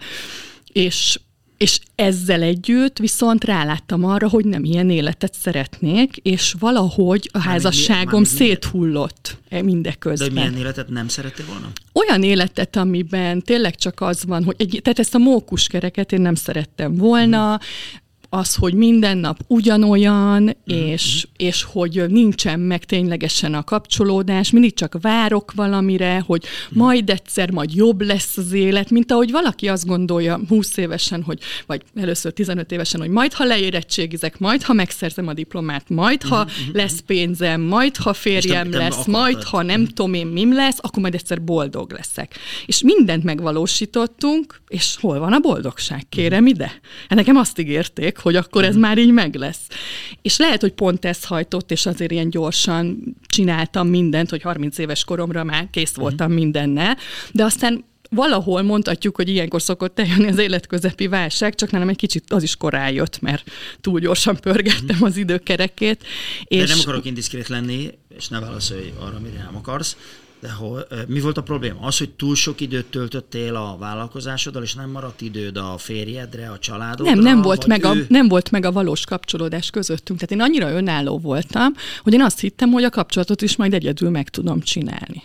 és 0.73 1.19
és 1.57 1.79
ezzel 1.95 2.43
együtt 2.43 2.99
viszont 2.99 3.45
ráláttam 3.45 4.05
arra, 4.05 4.29
hogy 4.29 4.45
nem 4.45 4.65
ilyen 4.65 4.91
életet 4.91 5.35
szeretnék, 5.35 6.17
és 6.17 6.55
valahogy 6.59 7.31
a 7.33 7.39
házasságom 7.39 8.21
mi, 8.21 8.27
széthullott 8.27 9.39
e 9.49 9.63
mindeközben. 9.63 10.29
De 10.29 10.35
milyen 10.35 10.57
életet 10.57 10.89
nem 10.89 11.09
szerettél 11.09 11.47
volna? 11.47 11.71
Olyan 11.93 12.23
életet, 12.23 12.77
amiben 12.77 13.43
tényleg 13.43 13.75
csak 13.75 14.01
az 14.01 14.25
van, 14.25 14.45
hogy 14.45 14.55
egy, 14.59 14.81
tehát 14.83 14.99
ezt 14.99 15.15
a 15.15 15.19
mókuskereket 15.19 16.13
én 16.13 16.21
nem 16.21 16.35
szerettem 16.35 16.95
volna, 16.95 17.47
hmm 17.47 18.05
az, 18.29 18.55
hogy 18.55 18.75
minden 18.75 19.19
nap 19.19 19.39
ugyanolyan, 19.47 20.43
mm-hmm. 20.43 20.55
és, 20.65 21.27
és 21.37 21.63
hogy 21.63 22.05
nincsen 22.09 22.61
meg 22.61 22.85
ténylegesen 22.85 23.55
a 23.55 23.65
kapcsolódás, 23.65 24.51
mindig 24.51 24.75
csak 24.75 24.97
várok 25.01 25.53
valamire, 25.55 26.23
hogy 26.27 26.45
mm. 26.45 26.79
majd 26.79 27.11
egyszer, 27.11 27.51
majd 27.51 27.75
jobb 27.75 28.01
lesz 28.01 28.37
az 28.37 28.53
élet, 28.53 28.91
mint 28.91 29.13
ahogy 29.13 29.31
valaki 29.31 29.69
azt 29.69 29.87
gondolja 29.87 30.41
20 30.49 30.77
évesen, 30.77 31.23
hogy, 31.23 31.39
vagy 31.67 31.83
először 31.95 32.33
15 32.33 32.73
évesen, 32.73 33.01
hogy 33.01 33.11
majd 33.11 33.33
ha 33.33 33.45
leérettségizek, 33.45 34.39
majd 34.39 34.63
ha 34.63 34.73
megszerzem 34.73 35.27
a 35.27 35.33
diplomát, 35.33 35.89
majd 35.89 36.23
ha 36.23 36.39
mm-hmm. 36.39 36.71
lesz 36.73 37.01
pénzem, 37.07 37.61
majd 37.61 37.97
ha 37.97 38.13
férjem 38.13 38.71
te, 38.71 38.79
te 38.79 38.85
lesz, 38.85 39.07
majd 39.07 39.43
ha 39.43 39.63
nem 39.63 39.81
mm. 39.81 39.85
tudom 39.85 40.15
én 40.15 40.27
mim 40.27 40.55
lesz, 40.55 40.79
akkor 40.81 41.03
majd 41.03 41.15
egyszer 41.15 41.43
boldog 41.43 41.93
leszek. 41.93 42.35
És 42.67 42.83
mindent 42.83 43.25
megvalósítottunk, 43.25 44.61
és 44.69 44.97
hol 45.01 45.19
van 45.19 45.33
a 45.33 45.39
boldogság? 45.39 46.07
Kérem 46.09 46.43
mm. 46.43 46.47
ide. 46.47 46.81
Hát 47.09 47.19
nekem 47.19 47.37
azt 47.37 47.59
ígérték, 47.59 48.16
hogy 48.19 48.37
akkor 48.37 48.65
ez 48.65 48.77
már 48.77 48.99
így 48.99 49.13
meg 49.13 49.35
lesz. 49.35 49.61
És 50.23 50.37
lehet, 50.37 50.61
hogy 50.61 50.73
pont 50.73 51.05
ez 51.05 51.25
hajtott, 51.25 51.71
és 51.71 51.87
azért 51.87 52.11
ilyen 52.11 52.31
gyorsan 52.31 53.17
csináltam 53.27 53.89
mindent, 53.89 54.31
hogy 54.31 54.43
30 54.43 54.79
éves 54.79 55.05
koromra 55.05 55.45
már 55.45 55.69
kész 55.71 55.93
mhm. 55.93 56.01
voltam 56.01 56.33
mindennel, 56.33 56.97
de 57.33 57.45
aztán 57.45 57.85
valahol 58.11 58.63
mondhatjuk, 58.63 59.17
hogy 59.17 59.29
ilyenkor 59.29 59.63
szokott 59.63 59.99
eljönni 59.99 60.29
az 60.29 60.39
életközepi 60.39 61.07
válság, 61.07 61.55
csak 61.55 61.71
nem 61.71 61.89
egy 61.89 61.97
kicsit 61.97 62.33
az 62.33 62.43
is 62.43 62.57
korán 62.57 62.93
jött, 62.93 63.21
mert 63.21 63.51
túl 63.81 64.01
gyorsan 64.01 64.37
pörgettem 64.37 65.03
az 65.03 65.17
időkerekét. 65.17 66.03
De 66.49 66.57
és... 66.57 66.69
nem 66.69 66.79
akarok 66.83 67.05
indiszkrét 67.05 67.49
lenni, 67.49 67.91
és 68.17 68.29
ne 68.29 68.41
válaszolj 68.41 68.93
arra, 68.99 69.19
mire 69.19 69.39
nem 69.39 69.57
akarsz, 69.57 69.97
de 70.41 70.51
hol, 70.51 70.87
mi 71.07 71.21
volt 71.21 71.37
a 71.37 71.43
probléma? 71.43 71.81
Az, 71.81 71.99
hogy 71.99 72.11
túl 72.11 72.35
sok 72.35 72.61
időt 72.61 72.87
töltöttél 72.87 73.55
a 73.55 73.77
vállalkozásoddal, 73.79 74.63
és 74.63 74.75
nem 74.75 74.91
maradt 74.91 75.21
időd 75.21 75.57
a 75.57 75.75
férjedre, 75.79 76.51
a 76.51 76.59
családodra? 76.59 77.15
Nem, 77.15 77.23
nem 77.23 77.43
volt, 77.43 77.67
meg 77.67 77.85
ő... 77.85 77.89
a, 77.89 77.95
nem 78.09 78.29
volt 78.29 78.51
meg 78.51 78.65
a 78.65 78.73
valós 78.73 79.05
kapcsolódás 79.05 79.71
közöttünk. 79.71 80.19
Tehát 80.19 80.35
én 80.35 80.41
annyira 80.41 80.77
önálló 80.77 81.19
voltam, 81.19 81.73
hogy 82.03 82.13
én 82.13 82.23
azt 82.23 82.41
hittem, 82.41 82.71
hogy 82.71 82.85
a 82.85 82.91
kapcsolatot 82.91 83.43
is 83.43 83.57
majd 83.57 83.75
egyedül 83.75 84.11
meg 84.11 84.29
tudom 84.29 84.61
csinálni. 84.61 85.23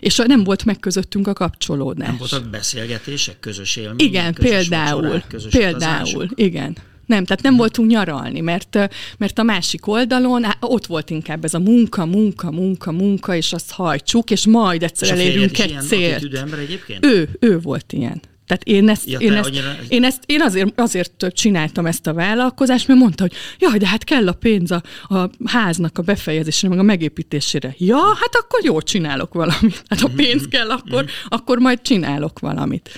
És 0.00 0.16
nem 0.26 0.44
volt 0.44 0.64
meg 0.64 0.78
közöttünk 0.78 1.26
a 1.26 1.32
kapcsolódás. 1.32 2.08
Nem 2.08 2.16
voltak 2.16 2.48
beszélgetések, 2.48 3.40
közös 3.40 3.76
élmények? 3.76 4.00
Igen, 4.00 4.34
közös 4.34 4.50
például. 4.50 5.00
Vacsorák, 5.00 5.26
közös 5.26 5.52
például, 5.52 6.00
utazások? 6.00 6.30
igen. 6.34 6.76
Nem, 7.10 7.24
tehát 7.24 7.42
nem 7.42 7.56
voltunk 7.56 7.90
nyaralni, 7.90 8.40
mert, 8.40 8.78
mert 9.18 9.38
a 9.38 9.42
másik 9.42 9.86
oldalon 9.86 10.44
ott 10.60 10.86
volt 10.86 11.10
inkább 11.10 11.44
ez 11.44 11.54
a 11.54 11.58
munka, 11.58 12.06
munka, 12.06 12.50
munka, 12.50 12.92
munka, 12.92 13.34
és 13.34 13.52
azt 13.52 13.70
hajtsuk, 13.70 14.30
és 14.30 14.46
majd 14.46 14.82
egyszer 14.82 15.08
és 15.08 15.14
elérünk 15.14 15.58
egy 15.58 15.76
célt. 15.80 16.34
ember 16.34 16.58
egyébként? 16.58 17.06
Ő, 17.06 17.28
ő 17.40 17.58
volt 17.58 17.92
ilyen. 17.92 18.20
Tehát 18.46 18.64
én 18.64 18.88
ezt, 18.88 19.10
ja, 19.10 19.18
én, 19.18 19.32
ezt, 19.32 19.48
annyira... 19.48 19.76
én 19.88 20.04
ezt 20.04 20.22
én 20.26 20.42
azért, 20.42 20.80
azért 20.80 21.26
csináltam 21.32 21.86
ezt 21.86 22.06
a 22.06 22.12
vállalkozást, 22.12 22.88
mert 22.88 23.00
mondta, 23.00 23.22
hogy 23.22 23.32
jaj, 23.58 23.78
de 23.78 23.86
hát 23.86 24.04
kell 24.04 24.28
a 24.28 24.32
pénz 24.32 24.70
a, 24.70 24.82
a 25.08 25.30
háznak 25.44 25.98
a 25.98 26.02
befejezésére, 26.02 26.68
meg 26.68 26.78
a 26.78 26.82
megépítésére. 26.82 27.74
Ja, 27.78 27.98
hát 27.98 28.30
akkor 28.32 28.64
jó, 28.64 28.80
csinálok 28.80 29.34
valamit. 29.34 29.82
Hát 29.88 30.00
ha 30.00 30.10
pénz 30.16 30.48
kell, 30.54 30.70
akkor, 30.70 31.04
akkor 31.28 31.58
majd 31.58 31.82
csinálok 31.82 32.38
valamit. 32.38 32.90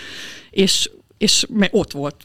És 0.50 0.88
és 1.22 1.46
ott 1.70 1.92
volt 1.92 2.16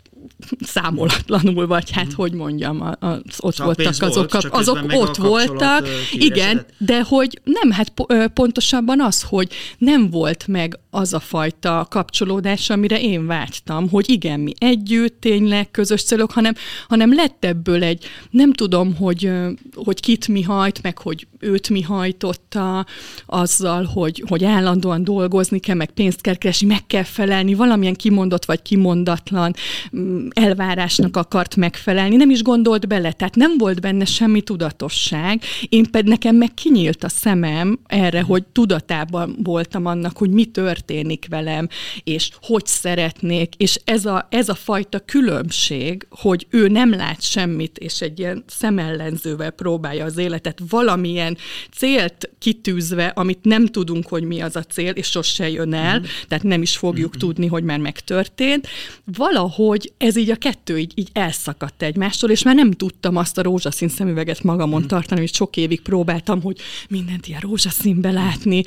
számolatlanul, 0.60 1.68
vagy 1.68 1.92
hát, 1.92 2.14
hogy 2.14 2.34
mondjam, 2.34 2.96
az 3.00 3.38
ott 3.38 3.56
csak 3.56 3.66
voltak 3.66 3.94
azok, 4.02 4.32
volt, 4.32 4.52
azok 4.52 4.84
ott 4.94 5.16
voltak, 5.16 5.88
igen, 6.12 6.66
de 6.78 7.02
hogy 7.02 7.42
nem, 7.44 7.72
hát 7.72 7.94
pontosabban 8.34 9.02
az, 9.02 9.22
hogy 9.22 9.50
nem 9.78 10.10
volt 10.10 10.48
meg 10.48 10.80
az 10.98 11.14
a 11.14 11.20
fajta 11.20 11.88
kapcsolódás, 11.90 12.70
amire 12.70 13.02
én 13.02 13.26
vágytam, 13.26 13.90
hogy 13.90 14.10
igen, 14.10 14.40
mi 14.40 14.52
együtt, 14.58 15.22
tényleg 15.22 15.72
közös 15.72 16.04
célok, 16.04 16.32
hanem, 16.32 16.54
hanem 16.88 17.14
lett 17.14 17.46
ebből 17.46 17.84
egy, 17.84 18.06
nem 18.30 18.54
tudom, 18.54 18.96
hogy, 18.96 19.32
hogy 19.76 20.00
kit 20.00 20.28
mi 20.28 20.42
hajt, 20.42 20.82
meg 20.82 20.98
hogy 20.98 21.28
őt 21.40 21.70
mi 21.70 21.82
hajtotta, 21.82 22.86
azzal, 23.26 23.84
hogy, 23.84 24.24
hogy 24.28 24.44
állandóan 24.44 25.04
dolgozni 25.04 25.60
kell, 25.60 25.76
meg 25.76 25.92
pénzt 25.92 26.22
kell 26.22 26.36
keresni, 26.36 26.68
meg 26.68 26.86
kell 26.88 27.04
felelni, 27.04 27.54
valamilyen 27.54 27.96
kimondott 27.96 28.46
vagy 28.46 28.62
kimondatlan 28.62 29.54
mm, 29.98 30.28
elvárásnak 30.30 31.18
akart 31.18 31.56
megfelelni, 31.56 32.16
nem 32.16 32.30
is 32.30 32.42
gondolt 32.42 32.88
bele, 32.88 33.12
tehát 33.12 33.36
nem 33.36 33.58
volt 33.58 33.82
benne 33.82 34.06
semmi 34.06 34.42
tudatosság, 34.42 35.42
én 35.70 35.92
pedig 35.92 36.10
nekem 36.10 36.36
meg 36.36 36.54
kinyílt 36.54 37.04
a 37.04 37.10
szemem 37.10 37.80
erre, 37.86 38.22
hogy 38.22 38.44
tudatában 38.44 39.36
voltam 39.44 39.86
annak, 39.86 40.18
hogy 40.18 40.30
mi 40.30 40.46
történt, 40.46 40.86
történik 40.88 41.26
velem, 41.30 41.68
és 42.04 42.30
hogy 42.42 42.66
szeretnék, 42.66 43.54
és 43.58 43.80
ez 43.84 44.06
a, 44.06 44.28
ez 44.30 44.50
a 44.50 44.56
fajta 44.56 45.00
különbség, 45.00 46.08
hogy 46.10 46.48
ő 46.50 46.68
nem 46.68 46.90
lát 46.90 47.22
semmit, 47.22 47.78
és 47.78 48.02
egy 48.02 48.20
ilyen 48.20 48.44
szemellenzővel 48.48 49.52
próbálja 49.52 50.06
az 50.06 50.18
életet 50.18 50.62
valamilyen 50.70 51.38
célt 51.76 52.30
kitűzve, 52.40 53.06
amit 53.06 53.40
nem 53.44 53.66
tudunk, 53.66 54.08
hogy 54.08 54.24
mi 54.24 54.42
az 54.42 54.56
a 54.56 54.64
cél, 54.64 54.92
és 54.92 55.08
sose 55.08 55.50
jön 55.50 55.74
el, 55.74 56.00
mm. 56.00 56.04
tehát 56.28 56.44
nem 56.44 56.62
is 56.62 56.78
fogjuk 56.78 57.16
mm. 57.16 57.20
tudni, 57.20 57.48
hogy 57.48 57.64
már 57.64 57.80
megtörtént. 57.80 58.68
Valahogy 59.04 59.94
ez 59.98 60.18
így 60.18 60.30
a 60.30 60.36
kettő 60.36 60.78
így, 60.78 60.92
így 60.96 61.10
elszakadt 61.14 61.84
egymástól, 61.84 62.30
és 62.30 62.44
már 62.44 62.56
nem 62.56 62.72
tudtam 62.72 63.16
azt 63.16 63.38
a 63.38 63.42
rózsaszín 63.42 63.90
szemüveget 63.90 64.44
magamon 64.44 64.82
mm. 64.82 64.86
tartani, 64.86 65.20
hogy 65.20 65.34
sok 65.34 65.58
évig 65.58 65.82
próbáltam, 65.82 66.42
hogy 66.42 66.60
mindent 66.90 67.28
ilyen 67.28 67.40
rózsaszínbe 67.40 68.12
látni, 68.12 68.64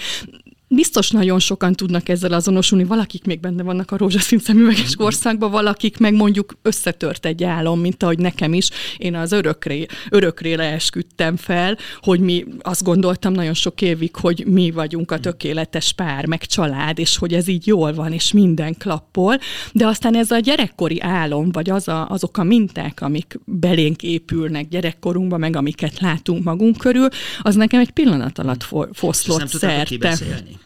Biztos 0.74 1.10
nagyon 1.10 1.38
sokan 1.38 1.72
tudnak 1.72 2.08
ezzel 2.08 2.32
azonosulni, 2.32 2.84
valakik 2.84 3.24
még 3.24 3.40
benne 3.40 3.62
vannak 3.62 3.90
a 3.90 3.96
rózsaszín 3.96 4.38
szemüveges 4.38 4.96
korszakban, 4.96 5.50
valakik 5.50 5.98
meg 5.98 6.14
mondjuk 6.14 6.56
összetört 6.62 7.26
egy 7.26 7.44
álom, 7.44 7.80
mint 7.80 8.02
ahogy 8.02 8.18
nekem 8.18 8.54
is. 8.54 8.68
Én 8.96 9.14
az 9.14 9.32
örökré, 9.32 9.86
örökré 10.10 10.54
leesküdtem 10.54 11.36
fel, 11.36 11.78
hogy 12.00 12.20
mi 12.20 12.44
azt 12.60 12.82
gondoltam 12.82 13.32
nagyon 13.32 13.54
sok 13.54 13.82
évig, 13.82 14.16
hogy 14.16 14.44
mi 14.46 14.70
vagyunk 14.70 15.10
a 15.10 15.18
tökéletes 15.18 15.92
pár, 15.92 16.26
meg 16.26 16.44
család, 16.44 16.98
és 16.98 17.16
hogy 17.16 17.34
ez 17.34 17.48
így 17.48 17.66
jól 17.66 17.94
van, 17.94 18.12
és 18.12 18.32
minden 18.32 18.74
klappol. 18.78 19.38
De 19.72 19.86
aztán 19.86 20.16
ez 20.16 20.30
a 20.30 20.38
gyerekkori 20.38 21.00
álom, 21.00 21.50
vagy 21.52 21.70
az 21.70 21.88
a, 21.88 22.08
azok 22.08 22.36
a 22.36 22.42
minták, 22.42 23.00
amik 23.00 23.38
belénk 23.44 24.02
épülnek 24.02 24.68
gyerekkorunkban, 24.68 25.40
meg 25.40 25.56
amiket 25.56 26.00
látunk 26.00 26.44
magunk 26.44 26.76
körül, 26.76 27.08
az 27.42 27.54
nekem 27.54 27.80
egy 27.80 27.90
pillanat 27.90 28.38
alatt 28.38 28.66
foszlott 28.92 29.48
szerte. 29.48 30.08
Nem, 30.18 30.59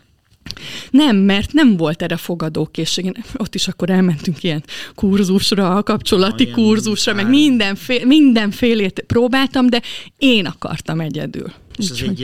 mert 1.12 1.52
nem 1.52 1.76
volt 1.76 2.02
erre 2.02 2.16
fogadókészség. 2.16 3.24
Ott 3.36 3.55
is 3.55 3.68
akkor 3.68 3.90
elmentünk 3.90 4.42
ilyen 4.42 4.64
kurzusra, 4.94 5.82
kapcsolati 5.82 6.44
ah, 6.44 6.50
kurzusra, 6.50 7.14
meg 7.14 7.28
mindenféle, 7.28 8.05
mindenfélét 8.05 9.05
próbáltam, 9.07 9.66
de 9.66 9.82
én 10.18 10.46
akartam 10.46 11.00
egyedül. 11.00 11.52
És 11.76 11.90
az 11.90 12.02
egy, 12.02 12.22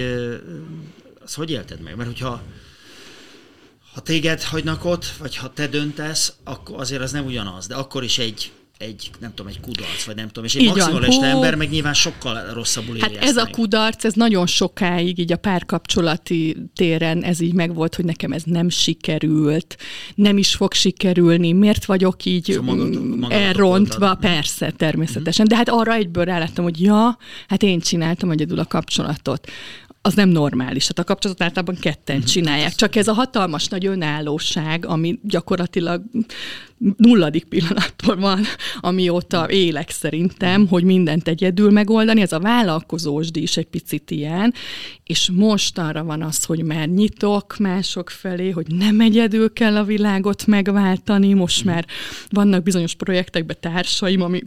az 1.24 1.34
hogy 1.34 1.50
élted 1.50 1.80
meg? 1.80 1.96
Mert 1.96 2.08
hogyha 2.08 2.42
ha 3.94 4.00
téged 4.00 4.42
hagynak 4.42 4.84
ott, 4.84 5.04
vagy 5.18 5.36
ha 5.36 5.52
te 5.52 5.66
döntesz, 5.66 6.32
akkor 6.44 6.80
azért 6.80 7.02
az 7.02 7.12
nem 7.12 7.24
ugyanaz, 7.24 7.66
de 7.66 7.74
akkor 7.74 8.04
is 8.04 8.18
egy 8.18 8.52
egy, 8.80 9.10
nem 9.18 9.34
tudom, 9.34 9.46
egy 9.46 9.60
kudarc, 9.60 10.04
vagy 10.04 10.16
nem 10.16 10.26
tudom, 10.26 10.44
és 10.44 10.54
egy 10.54 10.66
maximalista 10.66 11.24
ember 11.24 11.54
meg 11.54 11.70
nyilván 11.70 11.94
sokkal 11.94 12.52
rosszabbul 12.52 12.96
éli 12.96 13.00
Hát 13.00 13.24
ez 13.24 13.34
meg. 13.34 13.46
a 13.46 13.50
kudarc, 13.50 14.04
ez 14.04 14.12
nagyon 14.12 14.46
sokáig 14.46 15.18
így 15.18 15.32
a 15.32 15.36
párkapcsolati 15.36 16.56
téren 16.74 17.22
ez 17.22 17.40
így 17.40 17.54
megvolt, 17.54 17.94
hogy 17.94 18.04
nekem 18.04 18.32
ez 18.32 18.42
nem 18.44 18.68
sikerült, 18.68 19.76
nem 20.14 20.38
is 20.38 20.54
fog 20.54 20.72
sikerülni, 20.72 21.52
miért 21.52 21.84
vagyok 21.84 22.24
így 22.24 22.44
szóval 22.44 22.74
magad, 22.74 23.18
magad 23.18 23.36
elrontva, 23.36 24.14
persze, 24.14 24.70
természetesen, 24.70 25.46
uh-huh. 25.46 25.64
de 25.64 25.70
hát 25.70 25.80
arra 25.80 25.94
egyből 25.94 26.24
ráláttam, 26.24 26.64
hogy 26.64 26.80
ja, 26.80 27.18
hát 27.48 27.62
én 27.62 27.80
csináltam 27.80 28.30
egyedül 28.30 28.58
a 28.58 28.64
kapcsolatot 28.64 29.50
az 30.02 30.14
nem 30.14 30.28
normális. 30.28 30.86
Hát 30.86 30.98
a 30.98 31.04
kapcsolatot 31.04 31.42
általában 31.42 31.76
ketten 31.80 32.16
mhm. 32.16 32.26
csinálják. 32.26 32.74
Csak 32.74 32.96
ez 32.96 33.08
a 33.08 33.12
hatalmas 33.12 33.68
nagy 33.68 33.86
önállóság, 33.86 34.86
ami 34.86 35.18
gyakorlatilag 35.22 36.02
nulladik 36.96 37.44
pillanattól 37.44 38.16
van, 38.16 38.44
amióta 38.80 39.50
élek 39.50 39.90
szerintem, 39.90 40.66
hogy 40.66 40.84
mindent 40.84 41.28
egyedül 41.28 41.70
megoldani. 41.70 42.20
Ez 42.20 42.32
a 42.32 42.40
vállalkozósdi 42.40 43.42
is 43.42 43.56
egy 43.56 43.66
picit 43.66 44.10
ilyen, 44.10 44.54
és 45.04 45.30
most 45.34 45.78
arra 45.78 46.04
van 46.04 46.22
az, 46.22 46.44
hogy 46.44 46.62
már 46.62 46.88
nyitok 46.88 47.56
mások 47.58 48.10
felé, 48.10 48.50
hogy 48.50 48.66
nem 48.66 49.00
egyedül 49.00 49.52
kell 49.52 49.76
a 49.76 49.84
világot 49.84 50.46
megváltani, 50.46 51.32
most 51.32 51.64
mhm. 51.64 51.72
már 51.74 51.86
vannak 52.28 52.62
bizonyos 52.62 52.94
projektekben 52.94 53.56
társaim, 53.60 54.20
ami 54.20 54.42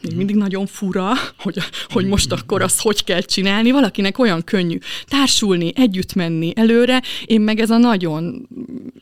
még 0.00 0.16
mindig 0.16 0.36
nagyon 0.36 0.66
fura, 0.66 1.12
hogy, 1.38 1.58
hogy 1.88 2.06
most 2.06 2.32
akkor 2.32 2.62
azt 2.62 2.80
hogy 2.80 3.04
kell 3.04 3.20
csinálni. 3.20 3.70
Valakinek 3.70 4.18
olyan 4.18 4.44
könnyű 4.44 4.78
társulni, 5.06 5.72
együtt 5.74 6.14
menni 6.14 6.52
előre, 6.56 7.02
én 7.24 7.40
meg 7.40 7.58
ez 7.60 7.70
a 7.70 7.78
nagyon 7.78 8.48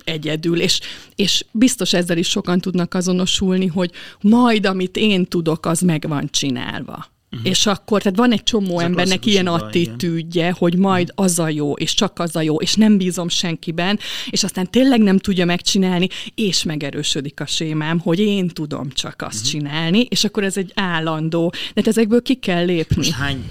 egyedül, 0.04 0.60
és, 0.60 0.80
és 1.14 1.44
biztos 1.50 1.92
ezzel 1.92 2.18
is 2.18 2.28
sokan 2.28 2.60
tudnak 2.60 2.94
azonosulni, 2.94 3.66
hogy 3.66 3.90
majd, 4.20 4.66
amit 4.66 4.96
én 4.96 5.24
tudok, 5.24 5.66
az 5.66 5.80
meg 5.80 6.04
van 6.08 6.28
csinálva. 6.30 7.06
Uh-huh. 7.32 7.48
És 7.48 7.66
akkor, 7.66 8.02
tehát 8.02 8.18
van 8.18 8.32
egy 8.32 8.42
csomó 8.42 8.78
Ez 8.78 8.84
embernek 8.84 9.26
ilyen 9.26 9.46
attitűdje, 9.46 10.54
hogy 10.58 10.76
majd 10.76 11.08
uh-huh. 11.08 11.24
az 11.24 11.38
a 11.38 11.48
jó, 11.48 11.72
és 11.72 11.94
csak 11.94 12.18
az 12.18 12.36
a 12.36 12.40
jó, 12.40 12.56
és 12.56 12.74
nem 12.74 12.96
bízom 12.96 13.28
senkiben, 13.28 13.98
és 14.30 14.44
aztán 14.44 14.70
tényleg 14.70 15.00
nem 15.00 15.18
tudja 15.18 15.44
megcsinálni, 15.44 16.08
és 16.34 16.62
megerősödik 16.62 17.40
a 17.40 17.46
sémám, 17.46 17.98
hogy 17.98 18.18
én 18.18 18.48
tudom 18.48 18.90
csak 18.90 19.22
azt 19.22 19.34
uh-huh. 19.34 19.50
csinálni, 19.50 20.00
és 20.00 20.24
akkor 20.24 20.44
ez 20.44 20.56
egy 20.56 20.72
állandó, 20.74 21.52
de 21.74 21.82
ezekből 21.84 22.22
ki 22.22 22.34
kell 22.34 22.64
lépni. 22.64 22.96
Most 22.96 23.10
hány, 23.10 23.50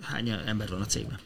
hány 0.00 0.32
ember 0.46 0.68
van 0.68 0.80
a 0.80 0.86
cégben? 0.86 1.18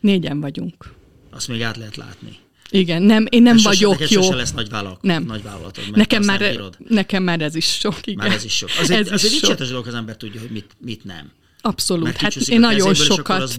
Négyen 0.00 0.40
vagyunk. 0.40 0.94
Azt 1.30 1.48
még 1.48 1.62
át 1.62 1.76
lehet 1.76 1.96
látni. 1.96 2.38
Igen, 2.70 3.02
nem, 3.02 3.26
én 3.28 3.42
nem 3.42 3.56
vagyok 3.62 3.98
sose, 3.98 4.14
jó. 4.14 4.22
Sose 4.22 4.36
lesz 4.36 4.52
nagy, 4.52 4.68
vállalat, 4.68 5.02
nem. 5.02 5.24
nagy 5.24 5.42
vállalatod, 5.42 5.84
nekem 5.94 6.22
már, 6.22 6.60
nekem 6.88 7.22
már 7.22 7.40
ez 7.40 7.54
is 7.54 7.66
sok, 7.66 7.98
igen. 8.04 8.26
Már 8.26 8.36
ez 8.36 8.44
is 8.44 8.56
sok. 8.56 8.70
Azért, 8.80 9.00
ez 9.00 9.12
azért 9.12 9.32
dicséretes 9.32 9.68
dolog, 9.68 9.86
az 9.86 9.94
ember 9.94 10.16
tudja, 10.16 10.40
hogy 10.40 10.50
mit, 10.50 10.76
mit 10.78 11.04
nem. 11.04 11.30
Abszolút. 11.60 12.16
Hát 12.16 12.34
én 12.34 12.60
nagyon 12.60 12.94
sokat... 12.94 13.58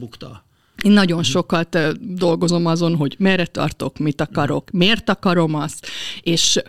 Én 0.83 0.91
nagyon 0.91 1.23
sokat 1.23 1.77
dolgozom 2.15 2.65
azon, 2.65 2.95
hogy 2.95 3.15
merre 3.19 3.45
tartok, 3.45 3.97
mit 3.97 4.21
akarok, 4.21 4.71
miért 4.71 5.09
akarom 5.09 5.53
azt, 5.53 5.87
és 6.21 6.59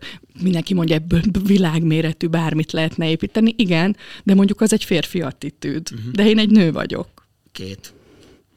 mindenki 0.42 0.74
mondja, 0.74 0.94
ebből 0.94 1.20
világméretű 1.44 2.26
bármit 2.26 2.72
lehetne 2.72 3.10
építeni. 3.10 3.54
Igen, 3.56 3.96
de 4.24 4.34
mondjuk 4.34 4.60
az 4.60 4.72
egy 4.72 4.84
férfi 4.84 5.20
attitűd. 5.20 5.88
Uh-huh. 5.92 6.12
De 6.12 6.28
én 6.28 6.38
egy 6.38 6.50
nő 6.50 6.72
vagyok. 6.72 7.08
Két 7.52 7.92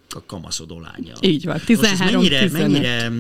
a 0.10 0.26
kamaszodó 0.26 0.80
lánya. 0.80 1.14
Így 1.22 1.46
van, 1.46 1.60
13 1.66 2.14
mennyire, 2.14 2.50
mennyire 2.50 3.12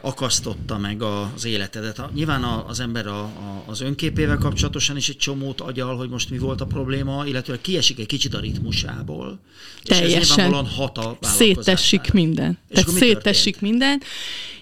akasztotta 0.00 0.78
meg 0.78 1.02
az 1.02 1.44
életedet. 1.44 2.14
Nyilván 2.14 2.42
az 2.42 2.80
ember 2.80 3.06
a, 3.06 3.20
a, 3.20 3.62
az 3.66 3.80
önképével 3.80 4.38
kapcsolatosan 4.38 4.96
is 4.96 5.08
egy 5.08 5.16
csomót 5.16 5.60
agyal, 5.60 5.96
hogy 5.96 6.08
most 6.08 6.30
mi 6.30 6.38
volt 6.38 6.60
a 6.60 6.66
probléma, 6.66 7.26
illetve 7.26 7.60
kiesik 7.60 7.98
egy 7.98 8.06
kicsit 8.06 8.34
a 8.34 8.40
ritmusából. 8.40 9.38
Teljesen. 9.82 10.50
És 10.50 10.58
ez 10.58 10.74
hat 10.76 10.98
a 10.98 11.18
Szétesik 11.20 12.12
minden. 12.12 12.58
És 12.68 12.80
Tehát 12.80 13.00
szétesik 13.00 13.60
minden. 13.60 14.02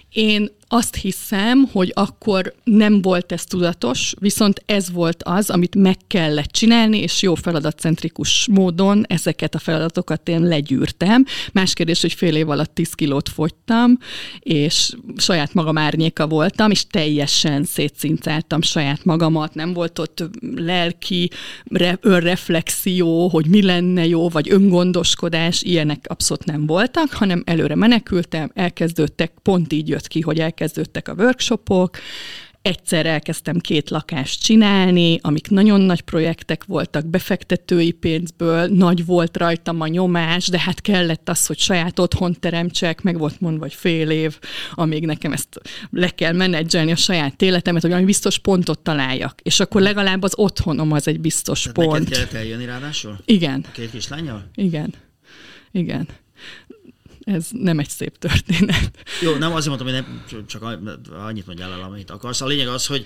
Én 0.09 0.51
azt 0.67 0.95
hiszem, 0.95 1.67
hogy 1.71 1.91
akkor 1.95 2.53
nem 2.63 3.01
volt 3.01 3.31
ez 3.31 3.43
tudatos, 3.43 4.13
viszont 4.19 4.63
ez 4.65 4.91
volt 4.91 5.23
az, 5.23 5.49
amit 5.49 5.75
meg 5.75 5.97
kellett 6.07 6.51
csinálni, 6.51 6.97
és 6.97 7.21
jó 7.21 7.35
feladatcentrikus 7.35 8.47
módon 8.51 9.05
ezeket 9.07 9.55
a 9.55 9.59
feladatokat 9.59 10.29
én 10.29 10.41
legyűrtem. 10.41 11.25
Más 11.53 11.73
kérdés, 11.73 12.01
hogy 12.01 12.13
fél 12.13 12.35
év 12.35 12.49
alatt 12.49 12.73
10 12.73 12.93
kilót 12.93 13.29
fogytam, 13.29 13.97
és 14.39 14.93
saját 15.17 15.53
magam 15.53 15.77
árnyéka 15.77 16.27
voltam, 16.27 16.71
és 16.71 16.87
teljesen 16.87 17.63
szétszincáltam 17.63 18.61
saját 18.61 19.05
magamat, 19.05 19.53
nem 19.53 19.73
volt 19.73 19.99
ott 19.99 20.23
lelki 20.55 21.29
önreflexió, 21.99 23.27
hogy 23.27 23.47
mi 23.47 23.61
lenne 23.61 24.05
jó, 24.05 24.29
vagy 24.29 24.51
öngondoskodás, 24.51 25.61
ilyenek 25.61 26.05
abszolút 26.07 26.45
nem 26.45 26.65
voltak, 26.65 27.11
hanem 27.11 27.43
előre 27.45 27.75
menekültem, 27.75 28.51
elkezdődtek, 28.53 29.31
pont 29.41 29.73
így 29.73 29.87
jött 29.87 30.07
ki, 30.07 30.21
hogy 30.21 30.39
elkezdődtek 30.39 30.54
elkezdődtek 30.55 31.07
a 31.07 31.13
workshopok, 31.13 31.97
egyszer 32.61 33.05
elkezdtem 33.05 33.59
két 33.59 33.89
lakást 33.89 34.43
csinálni, 34.43 35.19
amik 35.21 35.49
nagyon 35.49 35.81
nagy 35.81 36.01
projektek 36.01 36.63
voltak, 36.63 37.05
befektetői 37.05 37.91
pénzből, 37.91 38.67
nagy 38.67 39.05
volt 39.05 39.37
rajtam 39.37 39.81
a 39.81 39.87
nyomás, 39.87 40.47
de 40.47 40.59
hát 40.59 40.81
kellett 40.81 41.29
az, 41.29 41.45
hogy 41.45 41.57
saját 41.57 41.99
otthon 41.99 42.39
teremtsek, 42.39 43.01
meg 43.01 43.17
volt 43.17 43.39
mondva, 43.39 43.63
hogy 43.63 43.73
fél 43.73 44.09
év, 44.09 44.39
amíg 44.71 45.05
nekem 45.05 45.31
ezt 45.31 45.61
le 45.91 46.09
kell 46.09 46.33
menedzselni 46.33 46.91
a 46.91 46.95
saját 46.95 47.41
életemet, 47.41 47.81
hogy 47.81 47.89
valami 47.89 48.07
biztos 48.07 48.37
pontot 48.37 48.79
találjak. 48.79 49.39
És 49.43 49.59
akkor 49.59 49.81
legalább 49.81 50.23
az 50.23 50.33
otthonom 50.35 50.91
az 50.91 51.07
egy 51.07 51.19
biztos 51.19 51.61
Tehát 51.61 51.75
pont. 51.75 51.91
Neked 51.91 52.13
kellett 52.13 52.33
eljönni 52.33 52.65
ráadásul? 52.65 53.17
Igen. 53.25 53.65
A 53.67 53.71
két 53.71 53.91
kislányjal? 53.91 54.49
Igen. 54.55 54.93
Igen 55.71 56.07
ez 57.25 57.47
nem 57.51 57.79
egy 57.79 57.89
szép 57.89 58.17
történet. 58.17 58.91
Jó, 59.21 59.35
nem 59.35 59.53
azért 59.53 59.77
mondtam, 59.77 59.93
hogy 59.93 60.03
nem, 60.29 60.43
csak 60.47 60.61
annyit 61.25 61.45
mondjál 61.45 61.71
el, 61.71 61.81
amit 61.81 62.09
akarsz. 62.09 62.41
A 62.41 62.45
lényeg 62.45 62.67
az, 62.67 62.85
hogy 62.85 63.05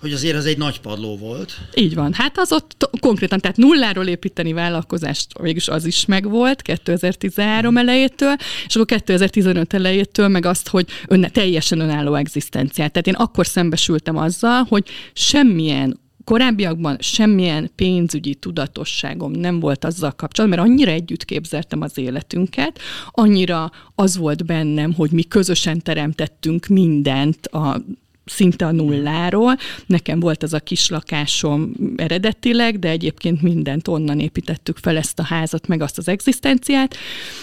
hogy 0.00 0.12
azért 0.12 0.36
ez 0.36 0.44
egy 0.44 0.58
nagy 0.58 0.80
padló 0.80 1.16
volt. 1.16 1.58
Így 1.74 1.94
van. 1.94 2.12
Hát 2.12 2.38
az 2.38 2.52
ott 2.52 2.90
konkrétan, 3.00 3.40
tehát 3.40 3.56
nulláról 3.56 4.06
építeni 4.06 4.52
vállalkozást 4.52 5.38
végülis 5.38 5.68
az 5.68 5.84
is 5.84 6.04
megvolt 6.04 6.62
2013 6.62 7.72
mm. 7.72 7.76
elejétől, 7.76 8.36
és 8.66 8.74
akkor 8.74 8.86
2015 8.86 9.74
elejétől 9.74 10.28
meg 10.28 10.46
azt, 10.46 10.68
hogy 10.68 10.88
önne, 11.08 11.28
teljesen 11.28 11.80
önálló 11.80 12.14
egzisztenciát. 12.14 12.92
Tehát 12.92 13.06
én 13.06 13.14
akkor 13.14 13.46
szembesültem 13.46 14.16
azzal, 14.16 14.66
hogy 14.68 14.88
semmilyen 15.12 16.00
korábbiakban 16.24 16.96
semmilyen 17.00 17.70
pénzügyi 17.74 18.34
tudatosságom 18.34 19.32
nem 19.32 19.60
volt 19.60 19.84
azzal 19.84 20.12
kapcsolatban, 20.12 20.58
mert 20.58 20.70
annyira 20.70 20.90
együtt 20.90 21.24
képzeltem 21.24 21.80
az 21.80 21.98
életünket, 21.98 22.78
annyira 23.10 23.70
az 23.94 24.16
volt 24.16 24.44
bennem, 24.46 24.92
hogy 24.92 25.10
mi 25.10 25.22
közösen 25.22 25.82
teremtettünk 25.82 26.66
mindent 26.66 27.46
a 27.46 27.82
szinte 28.24 28.66
a 28.66 28.72
nulláról. 28.72 29.56
Nekem 29.86 30.20
volt 30.20 30.42
az 30.42 30.52
a 30.52 30.60
kis 30.60 30.88
lakásom 30.88 31.72
eredetileg, 31.96 32.78
de 32.78 32.88
egyébként 32.88 33.42
mindent 33.42 33.88
onnan 33.88 34.20
építettük 34.20 34.76
fel 34.76 34.96
ezt 34.96 35.18
a 35.18 35.22
házat, 35.22 35.66
meg 35.66 35.80
azt 35.80 35.98
az 35.98 36.08
egzisztenciát, 36.08 36.96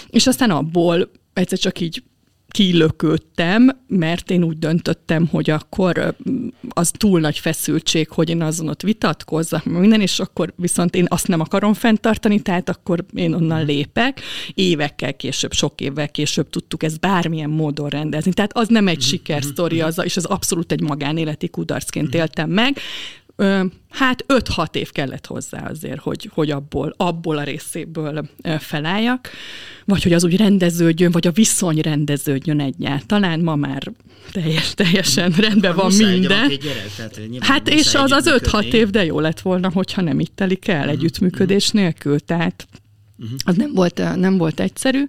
és 0.10 0.28
aztán 0.28 0.50
abból 0.50 1.12
egyszer 1.34 1.58
csak 1.58 1.80
így 1.80 2.04
kilököttem, 2.52 3.70
mert 3.88 4.32
én 4.32 4.44
úgy 4.44 4.58
döntöttem, 4.58 5.28
hogy 5.28 5.50
akkor 5.50 6.16
az 6.70 6.92
túl 6.98 7.20
nagy 7.20 7.40
feszültség, 7.40 8.10
hogy 8.10 8.30
én 8.30 8.42
azon 8.42 8.68
ott 8.68 8.82
vitatkozzak, 8.82 9.66
minden, 9.66 10.02
és 10.02 10.20
akkor 10.20 10.54
viszont 10.56 10.96
én 10.96 11.06
azt 11.10 11.28
nem 11.28 11.40
akarom 11.40 11.74
fenntartani, 11.74 12.40
tehát 12.40 12.70
akkor 12.70 13.06
én 13.14 13.34
onnan 13.34 13.66
lépek. 13.66 14.22
Évekkel 14.54 15.16
később, 15.16 15.54
sok 15.54 15.82
évvel 15.82 16.10
később 16.10 16.50
tudtuk 16.50 16.84
ezt 16.84 17.00
bármilyen 17.00 17.50
módon 17.50 17.90
rendezni. 17.90 18.34
Tehát 18.34 18.58
az 18.58 18.68
nem 18.68 18.88
egy 18.88 18.98
mhm, 18.98 19.06
sikersztori, 19.06 19.78
mhm, 19.78 19.86
az, 19.86 20.02
és 20.04 20.18
az 20.18 20.26
abszolút 20.26 20.72
egy 20.72 20.82
magánéleti 20.82 21.50
kudarcként 21.50 22.08
mhm. 22.08 22.18
éltem 22.18 22.50
meg. 22.50 22.78
Hát 23.90 24.26
5-6 24.28 24.76
év 24.76 24.92
kellett 24.92 25.26
hozzá 25.26 25.68
azért, 25.70 26.00
hogy, 26.00 26.30
hogy 26.34 26.52
abból, 26.52 26.94
abból 26.98 27.38
a 27.38 27.44
részéből 27.44 28.30
felálljak, 28.60 29.30
vagy 29.86 30.04
hogy 30.04 30.14
az 30.14 30.24
úgy 30.24 30.38
rendeződjön, 30.38 31.12
vagy 31.12 31.28
a 31.28 31.32
viszony 31.32 31.80
rendeződjön 31.80 32.60
egyáltalán. 32.60 33.40
Ma 33.40 33.56
már 33.56 33.92
teljes, 34.32 34.74
teljesen 34.74 35.32
rendben 35.32 35.76
van 35.76 35.94
minden. 35.94 36.48
Gyerek, 36.48 36.92
tehát 36.96 37.20
hát 37.40 37.70
és 37.70 37.96
az 37.96 38.12
az 38.12 38.30
5-6 38.30 38.74
év, 38.74 38.90
de 38.90 39.06
jó 39.06 39.20
lett 39.20 39.40
volna, 39.40 39.70
hogyha 39.70 40.02
nem 40.02 40.20
itt 40.20 40.36
telik 40.36 40.68
el 40.68 40.78
uh-huh, 40.78 40.94
együttműködés 40.94 41.66
uh-huh. 41.66 41.82
nélkül. 41.82 42.20
Tehát 42.20 42.68
uh-huh. 43.18 43.38
az 43.44 43.56
nem 43.56 43.74
volt, 43.74 44.16
nem 44.16 44.38
volt 44.38 44.60
egyszerű, 44.60 45.04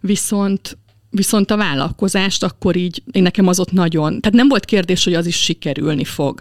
viszont 0.00 0.78
Viszont 1.14 1.50
a 1.50 1.56
vállalkozást 1.56 2.42
akkor 2.42 2.76
így, 2.76 3.02
én 3.10 3.22
nekem 3.22 3.46
az 3.46 3.60
ott 3.60 3.72
nagyon, 3.72 4.20
tehát 4.20 4.36
nem 4.36 4.48
volt 4.48 4.64
kérdés, 4.64 5.04
hogy 5.04 5.14
az 5.14 5.26
is 5.26 5.42
sikerülni 5.42 6.04
fog. 6.04 6.40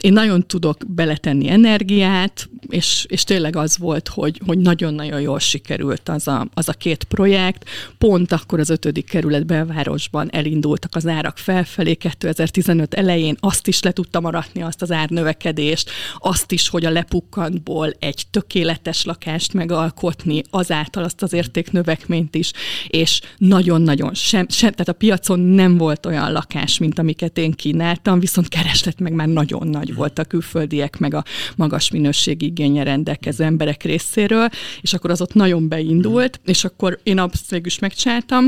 Én 0.00 0.12
nagyon 0.12 0.46
tudok 0.46 0.76
beletenni 0.86 1.48
energiát, 1.48 2.48
és, 2.68 3.06
és 3.08 3.24
tényleg 3.24 3.56
az 3.56 3.78
volt, 3.78 4.08
hogy, 4.08 4.40
hogy 4.46 4.58
nagyon-nagyon 4.58 5.20
jól 5.20 5.38
sikerült 5.38 6.08
az 6.08 6.28
a, 6.28 6.48
az 6.54 6.68
a 6.68 6.72
két 6.72 7.04
projekt. 7.04 7.68
Pont 7.98 8.32
akkor 8.32 8.60
az 8.60 8.70
ötödik 8.70 9.08
kerület 9.08 9.46
belvárosban 9.46 10.28
elindultak 10.32 10.94
az 10.94 11.06
árak 11.06 11.38
felfelé 11.38 11.94
2015 11.94 12.94
elején, 12.94 13.36
azt 13.40 13.68
is 13.68 13.82
le 13.82 13.92
tudtam 13.92 14.24
aratni, 14.24 14.62
azt 14.62 14.82
az 14.82 14.90
árnövekedést, 14.90 15.90
azt 16.18 16.52
is, 16.52 16.68
hogy 16.68 16.84
a 16.84 16.90
lepukkantból 16.90 17.92
egy 17.98 18.22
tökéletes 18.30 19.04
lakást 19.04 19.52
megalkotni, 19.52 20.42
azáltal 20.50 21.04
azt 21.04 21.22
az 21.22 21.32
értéknövekményt 21.32 22.34
is, 22.34 22.52
és 22.88 23.20
nagyon-nagyon 23.36 24.11
sem, 24.14 24.46
sem, 24.48 24.70
tehát 24.70 24.88
a 24.88 24.92
piacon 24.92 25.40
nem 25.40 25.76
volt 25.76 26.06
olyan 26.06 26.32
lakás, 26.32 26.78
mint 26.78 26.98
amiket 26.98 27.38
én 27.38 27.52
kínáltam, 27.52 28.20
viszont 28.20 28.48
kereslet 28.48 29.00
meg 29.00 29.12
már 29.12 29.28
nagyon 29.28 29.68
nagy 29.68 29.88
mhm. 29.88 29.96
volt 29.96 30.18
a 30.18 30.24
külföldiek, 30.24 30.98
meg 30.98 31.14
a 31.14 31.24
magas 31.56 31.90
minőségi 31.90 32.46
igénye 32.46 32.82
rendelkező 32.82 33.44
emberek 33.44 33.82
részéről, 33.82 34.48
és 34.80 34.92
akkor 34.92 35.10
az 35.10 35.20
ott 35.20 35.34
nagyon 35.34 35.68
beindult, 35.68 36.38
mhm. 36.40 36.50
és 36.50 36.64
akkor 36.64 37.00
én 37.02 37.18
azt 37.18 37.50
végül 37.50 37.66
is 37.66 37.78
megcsináltam, 37.78 38.46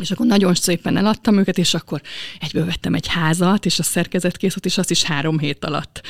és 0.00 0.10
akkor 0.10 0.26
nagyon 0.26 0.54
szépen 0.54 0.96
eladtam 0.96 1.38
őket, 1.38 1.58
és 1.58 1.74
akkor 1.74 2.00
egyből 2.40 2.64
vettem 2.64 2.94
egy 2.94 3.06
házat, 3.06 3.66
és 3.66 3.78
a 3.78 3.82
szerkezetkészlet, 3.82 4.66
és 4.66 4.78
azt 4.78 4.90
is 4.90 5.02
három 5.02 5.38
hét 5.38 5.64
alatt 5.64 6.02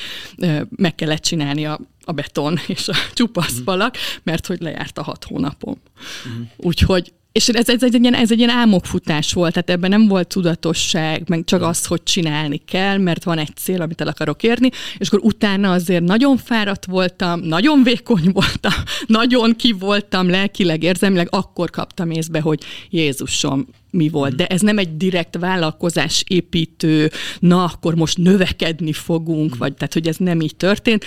meg 0.76 0.94
kellett 0.94 1.22
csinálni 1.22 1.66
a, 1.66 1.80
a 2.04 2.12
beton 2.12 2.58
és 2.66 2.88
a 2.88 2.94
csupaszfalak, 3.14 3.96
mert 4.22 4.46
hogy 4.46 4.60
lejárt 4.60 4.98
a 4.98 5.02
hat 5.02 5.24
hónapom. 5.24 5.80
Uh-huh. 6.26 6.46
Úgyhogy 6.56 7.12
és 7.38 7.48
ez, 7.48 7.68
ez, 7.68 7.82
egy 7.82 8.00
ilyen, 8.00 8.14
ez 8.14 8.30
egy 8.30 8.38
ilyen 8.38 8.50
álmokfutás 8.50 9.32
volt, 9.32 9.52
tehát 9.52 9.70
ebben 9.70 9.90
nem 9.90 10.06
volt 10.06 10.28
tudatosság, 10.28 11.28
meg 11.28 11.44
csak 11.44 11.62
az, 11.62 11.86
hogy 11.86 12.02
csinálni 12.02 12.60
kell, 12.66 12.98
mert 12.98 13.24
van 13.24 13.38
egy 13.38 13.56
cél, 13.56 13.82
amit 13.82 14.00
el 14.00 14.08
akarok 14.08 14.42
érni, 14.42 14.70
és 14.98 15.08
akkor 15.08 15.20
utána 15.22 15.72
azért 15.72 16.02
nagyon 16.02 16.36
fáradt 16.36 16.86
voltam, 16.86 17.40
nagyon 17.40 17.82
vékony 17.82 18.30
voltam, 18.32 18.72
nagyon 19.06 19.56
ki 19.56 19.72
voltam 19.72 20.30
lelkileg, 20.30 20.82
érzelmileg, 20.82 21.28
akkor 21.30 21.70
kaptam 21.70 22.10
észbe, 22.10 22.40
hogy 22.40 22.62
Jézusom, 22.90 23.66
mi 23.90 24.08
volt. 24.08 24.34
De 24.34 24.46
ez 24.46 24.60
nem 24.60 24.78
egy 24.78 24.96
direkt 24.96 25.36
vállalkozás 25.38 26.24
építő, 26.26 27.10
na 27.38 27.64
akkor 27.64 27.94
most 27.94 28.18
növekedni 28.18 28.92
fogunk, 28.92 29.56
vagy 29.56 29.74
tehát, 29.74 29.92
hogy 29.92 30.08
ez 30.08 30.16
nem 30.16 30.40
így 30.40 30.56
történt 30.56 31.04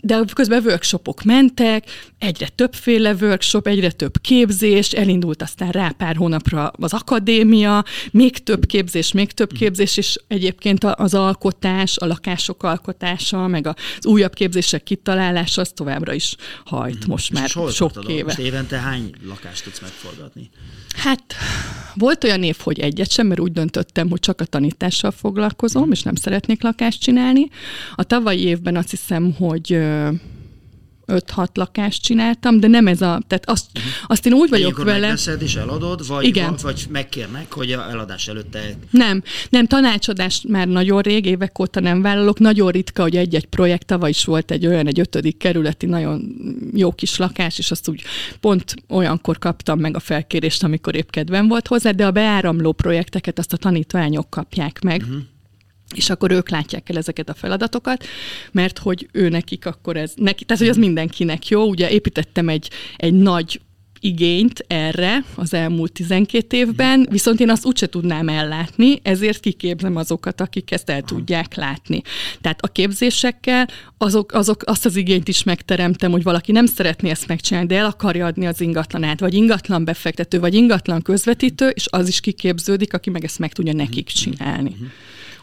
de 0.00 0.24
közben 0.34 0.62
workshopok 0.64 1.22
mentek, 1.22 1.84
egyre 2.18 2.48
többféle 2.48 3.14
workshop, 3.20 3.66
egyre 3.66 3.90
több 3.90 4.20
képzés, 4.20 4.90
elindult 4.90 5.42
aztán 5.42 5.70
rá 5.70 5.88
pár 5.88 6.16
hónapra 6.16 6.68
az 6.68 6.92
akadémia, 6.92 7.84
még 8.10 8.42
több 8.42 8.66
képzés, 8.66 9.12
még 9.12 9.32
több 9.32 9.50
mhm. 9.50 9.58
képzés, 9.58 9.96
és 9.96 10.16
egyébként 10.28 10.84
az 10.84 11.14
alkotás, 11.14 11.96
a 11.98 12.06
lakások 12.06 12.62
alkotása, 12.62 13.46
meg 13.46 13.66
az 13.66 14.06
újabb 14.06 14.34
képzések 14.34 14.82
kitalálása, 14.82 15.60
az 15.60 15.70
továbbra 15.74 16.12
is 16.12 16.36
hajt 16.64 16.98
mhm. 16.98 17.10
most 17.10 17.32
már 17.32 17.48
sok 17.48 18.04
éve. 18.08 18.22
Most 18.24 18.38
évente 18.38 18.78
hány 18.78 19.14
lakást 19.24 19.64
tudsz 19.64 19.80
megforgatni? 19.80 20.50
Hát 20.96 21.22
volt 21.94 22.24
olyan 22.24 22.42
év, 22.42 22.56
hogy 22.62 22.80
egyet 22.80 23.10
sem, 23.10 23.26
mert 23.26 23.40
úgy 23.40 23.52
döntöttem, 23.52 24.10
hogy 24.10 24.20
csak 24.20 24.40
a 24.40 24.44
tanítással 24.44 25.10
foglalkozom, 25.10 25.90
és 25.90 26.02
nem 26.02 26.14
szeretnék 26.14 26.62
lakást 26.62 27.00
csinálni. 27.00 27.48
A 27.94 28.04
tavalyi 28.04 28.40
évben 28.46 28.76
azt 28.76 28.90
hiszem, 28.90 29.34
hogy 29.38 29.78
5-6 31.06 31.46
lakást 31.54 32.02
csináltam, 32.02 32.60
de 32.60 32.66
nem 32.66 32.86
ez 32.86 33.00
a, 33.00 33.20
tehát 33.26 33.48
azt, 33.48 33.66
uh-huh. 33.74 33.92
azt 34.06 34.26
én 34.26 34.32
úgy 34.32 34.48
vagyok 34.48 34.76
vele. 34.76 34.98
megveszed 34.98 35.42
és 35.42 35.54
eladod, 35.54 36.06
vagy, 36.06 36.24
Igen. 36.24 36.46
Van, 36.46 36.56
vagy 36.62 36.86
megkérnek, 36.90 37.52
hogy 37.52 37.72
a 37.72 37.90
eladás 37.90 38.28
előtte... 38.28 38.60
Nem, 38.90 39.22
nem, 39.48 39.66
tanácsadást 39.66 40.48
már 40.48 40.68
nagyon 40.68 41.00
rég, 41.00 41.24
évek 41.26 41.58
óta 41.58 41.80
nem 41.80 42.02
vállalok, 42.02 42.38
nagyon 42.38 42.70
ritka, 42.70 43.02
hogy 43.02 43.16
egy-egy 43.16 43.46
projekt, 43.46 43.86
tavaly 43.86 44.10
is 44.10 44.24
volt 44.24 44.50
egy 44.50 44.66
olyan, 44.66 44.86
egy 44.86 45.00
ötödik 45.00 45.36
kerületi 45.36 45.86
nagyon 45.86 46.36
jó 46.74 46.92
kis 46.92 47.16
lakás, 47.16 47.58
és 47.58 47.70
azt 47.70 47.88
úgy 47.88 48.02
pont 48.40 48.74
olyankor 48.88 49.38
kaptam 49.38 49.78
meg 49.78 49.96
a 49.96 50.00
felkérést, 50.00 50.62
amikor 50.62 50.94
épp 50.94 51.10
kedvem 51.10 51.48
volt 51.48 51.66
hozzá, 51.66 51.90
de 51.90 52.06
a 52.06 52.10
beáramló 52.10 52.72
projekteket 52.72 53.38
azt 53.38 53.52
a 53.52 53.56
tanítványok 53.56 54.30
kapják 54.30 54.80
meg. 54.82 55.00
Uh-huh 55.00 55.22
és 55.94 56.10
akkor 56.10 56.30
ők 56.30 56.48
látják 56.48 56.88
el 56.88 56.96
ezeket 56.96 57.28
a 57.28 57.34
feladatokat, 57.34 58.04
mert 58.52 58.78
hogy 58.78 59.08
ő 59.12 59.28
nekik 59.28 59.66
akkor 59.66 59.96
ez, 59.96 60.12
neki, 60.16 60.44
tehát 60.44 60.62
hogy 60.62 60.70
az 60.70 60.76
mindenkinek 60.76 61.48
jó, 61.48 61.68
ugye 61.68 61.90
építettem 61.90 62.48
egy, 62.48 62.70
egy 62.96 63.14
nagy 63.14 63.60
igényt 64.00 64.64
erre 64.66 65.24
az 65.34 65.54
elmúlt 65.54 65.92
12 65.92 66.56
évben, 66.56 67.06
viszont 67.10 67.40
én 67.40 67.50
azt 67.50 67.66
úgyse 67.66 67.86
tudnám 67.86 68.28
ellátni, 68.28 69.00
ezért 69.02 69.40
kiképzem 69.40 69.96
azokat, 69.96 70.40
akik 70.40 70.70
ezt 70.70 70.90
el 70.90 71.02
tudják 71.02 71.54
látni. 71.54 72.02
Tehát 72.40 72.60
a 72.64 72.68
képzésekkel 72.68 73.68
azok, 73.98 74.32
azok 74.32 74.62
azt 74.64 74.86
az 74.86 74.96
igényt 74.96 75.28
is 75.28 75.42
megteremtem, 75.42 76.10
hogy 76.10 76.22
valaki 76.22 76.52
nem 76.52 76.66
szeretné 76.66 77.10
ezt 77.10 77.26
megcsinálni, 77.26 77.68
de 77.68 77.76
el 77.76 77.86
akarja 77.86 78.26
adni 78.26 78.46
az 78.46 78.60
ingatlanát, 78.60 79.20
vagy 79.20 79.34
ingatlan 79.34 79.84
befektető, 79.84 80.40
vagy 80.40 80.54
ingatlan 80.54 81.02
közvetítő, 81.02 81.68
és 81.68 81.86
az 81.90 82.08
is 82.08 82.20
kiképződik, 82.20 82.94
aki 82.94 83.10
meg 83.10 83.24
ezt 83.24 83.38
meg 83.38 83.52
tudja 83.52 83.72
nekik 83.72 84.06
csinálni. 84.06 84.76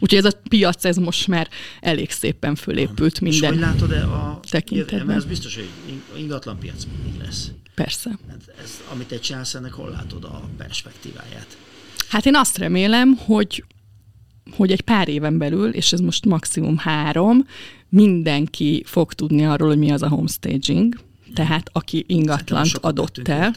Úgyhogy 0.04 0.26
ez 0.26 0.34
a 0.34 0.38
piac, 0.49 0.86
ez 0.86 0.97
most 0.97 1.28
már 1.28 1.49
elég 1.82 2.12
szépen 2.12 2.56
fölépült 2.56 3.22
minden 3.22 3.41
És 3.41 3.49
hogy 3.49 3.60
látod-e 3.60 4.04
a 4.04 4.39
tekintetben? 4.49 5.16
Ez 5.16 5.26
biztos, 5.26 5.56
hogy 5.56 5.70
ingatlan 6.18 6.60
piac 6.60 6.84
lesz. 7.24 7.51
Persze. 7.76 8.10
Hát 8.30 8.56
ez, 8.64 8.82
amit 8.91 9.08
te 9.08 9.20
csinálsz, 9.20 9.54
ennek 9.54 9.74
hol 9.74 9.89
látod 9.89 10.24
a 10.24 10.49
perspektíváját? 10.58 11.58
Hát 12.10 12.26
én 12.26 12.36
azt 12.36 12.58
remélem, 12.58 13.16
hogy 13.16 13.64
hogy 14.51 14.72
egy 14.72 14.82
pár 14.82 15.08
éven 15.08 15.38
belül, 15.38 15.70
és 15.70 15.93
ez 15.93 15.99
most 15.99 16.26
maximum 16.26 16.78
három, 16.78 17.45
mindenki 17.89 18.84
fog 18.86 19.14
tudni 19.14 19.45
arról, 19.45 19.68
hogy 19.68 19.78
mi 19.78 19.91
az 19.91 20.01
a 20.01 20.08
homestaging, 20.08 20.95
tehát 21.34 21.70
aki 21.72 22.04
ingatlant 22.08 22.72
adott 22.82 23.28
el. 23.28 23.54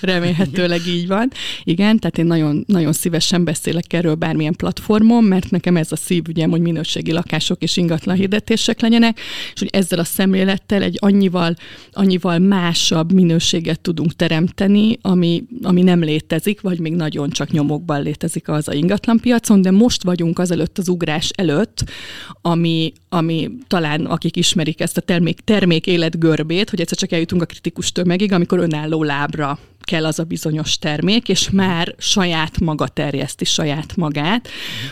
Remélhetőleg 0.00 0.86
így 0.86 1.06
van. 1.06 1.30
Igen, 1.62 1.98
tehát 1.98 2.18
én 2.18 2.26
nagyon, 2.26 2.64
nagyon 2.66 2.92
szívesen 2.92 3.44
beszélek 3.44 3.92
erről 3.92 4.14
bármilyen 4.14 4.54
platformon, 4.56 5.24
mert 5.24 5.50
nekem 5.50 5.76
ez 5.76 5.92
a 5.92 5.96
szívügyem, 5.96 6.50
hogy 6.50 6.60
minőségi 6.60 7.12
lakások 7.12 7.62
és 7.62 7.76
ingatlan 7.76 8.16
hirdetések 8.16 8.80
legyenek, 8.80 9.20
és 9.54 9.58
hogy 9.60 9.70
ezzel 9.72 9.98
a 9.98 10.04
szemlélettel 10.04 10.82
egy 10.82 10.96
annyival, 11.00 11.54
annyival 11.92 12.38
másabb 12.38 13.12
minőséget 13.12 13.80
tudunk 13.80 14.16
teremteni, 14.16 14.98
ami, 15.00 15.44
ami 15.62 15.82
nem 15.82 16.02
létezik, 16.02 16.60
vagy 16.60 16.78
még 16.78 16.94
nagyon 16.94 17.30
csak 17.30 17.50
nyomokban 17.50 18.02
létezik 18.02 18.48
az 18.48 18.68
a 18.68 18.72
ingatlan 18.72 19.18
piacon, 19.18 19.62
de 19.62 19.70
most 19.70 20.02
vagyunk 20.02 20.38
azelőtt 20.38 20.78
az 20.78 20.88
ugrás 20.88 21.30
előtt, 21.34 21.84
ami, 22.40 22.92
ami 23.14 23.50
talán 23.66 24.04
akik 24.04 24.36
ismerik 24.36 24.80
ezt 24.80 24.96
a 24.96 25.00
termék, 25.00 25.40
termék 25.40 25.86
életgörbét, 25.86 26.70
hogy 26.70 26.80
egyszer 26.80 26.98
csak 26.98 27.12
eljutunk 27.12 27.42
a 27.42 27.46
kritikus 27.46 27.92
tömegig, 27.92 28.32
amikor 28.32 28.58
önálló 28.58 29.02
lábra 29.02 29.58
kell 29.80 30.06
az 30.06 30.18
a 30.18 30.24
bizonyos 30.24 30.78
termék, 30.78 31.28
és 31.28 31.50
már 31.50 31.94
saját 31.98 32.60
maga 32.60 32.88
terjeszti 32.88 33.44
saját 33.44 33.96
magát, 33.96 34.48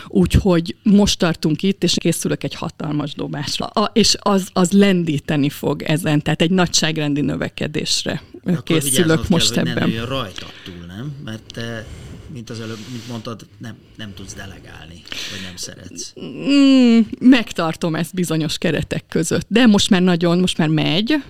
úgyhogy 0.07 0.75
most 0.83 1.19
tartunk 1.19 1.63
itt, 1.63 1.83
és 1.83 1.95
készülök 1.99 2.43
egy 2.43 2.55
hatalmas 2.55 3.13
dobásra, 3.13 3.65
a, 3.65 3.91
és 3.93 4.15
az, 4.19 4.49
az 4.53 4.71
lendíteni 4.71 5.49
fog 5.49 5.81
ezen, 5.81 6.21
tehát 6.21 6.41
egy 6.41 6.51
nagyságrendi 6.51 7.21
növekedésre 7.21 8.21
Akkor 8.43 8.63
készülök 8.63 9.29
most 9.29 9.53
kell, 9.53 9.67
ebben. 9.67 9.89
Nem 9.89 10.05
rajta 10.05 10.45
túl, 10.63 10.85
nem? 10.87 11.15
Mert 11.23 11.43
te 11.53 11.85
mint 12.33 12.49
az 12.49 12.59
előbb, 12.59 12.79
mint 12.91 13.07
mondtad, 13.07 13.47
nem, 13.57 13.75
nem 13.97 14.13
tudsz 14.13 14.33
delegálni, 14.33 15.01
vagy 15.31 15.41
nem 15.43 15.55
szeretsz. 15.55 16.13
Mm, 16.21 16.99
megtartom 17.19 17.95
ezt 17.95 18.13
bizonyos 18.13 18.57
keretek 18.57 19.05
között, 19.09 19.45
de 19.47 19.65
most 19.65 19.89
már 19.89 20.01
nagyon, 20.01 20.39
most 20.39 20.57
már 20.57 20.67
megy, 20.67 21.23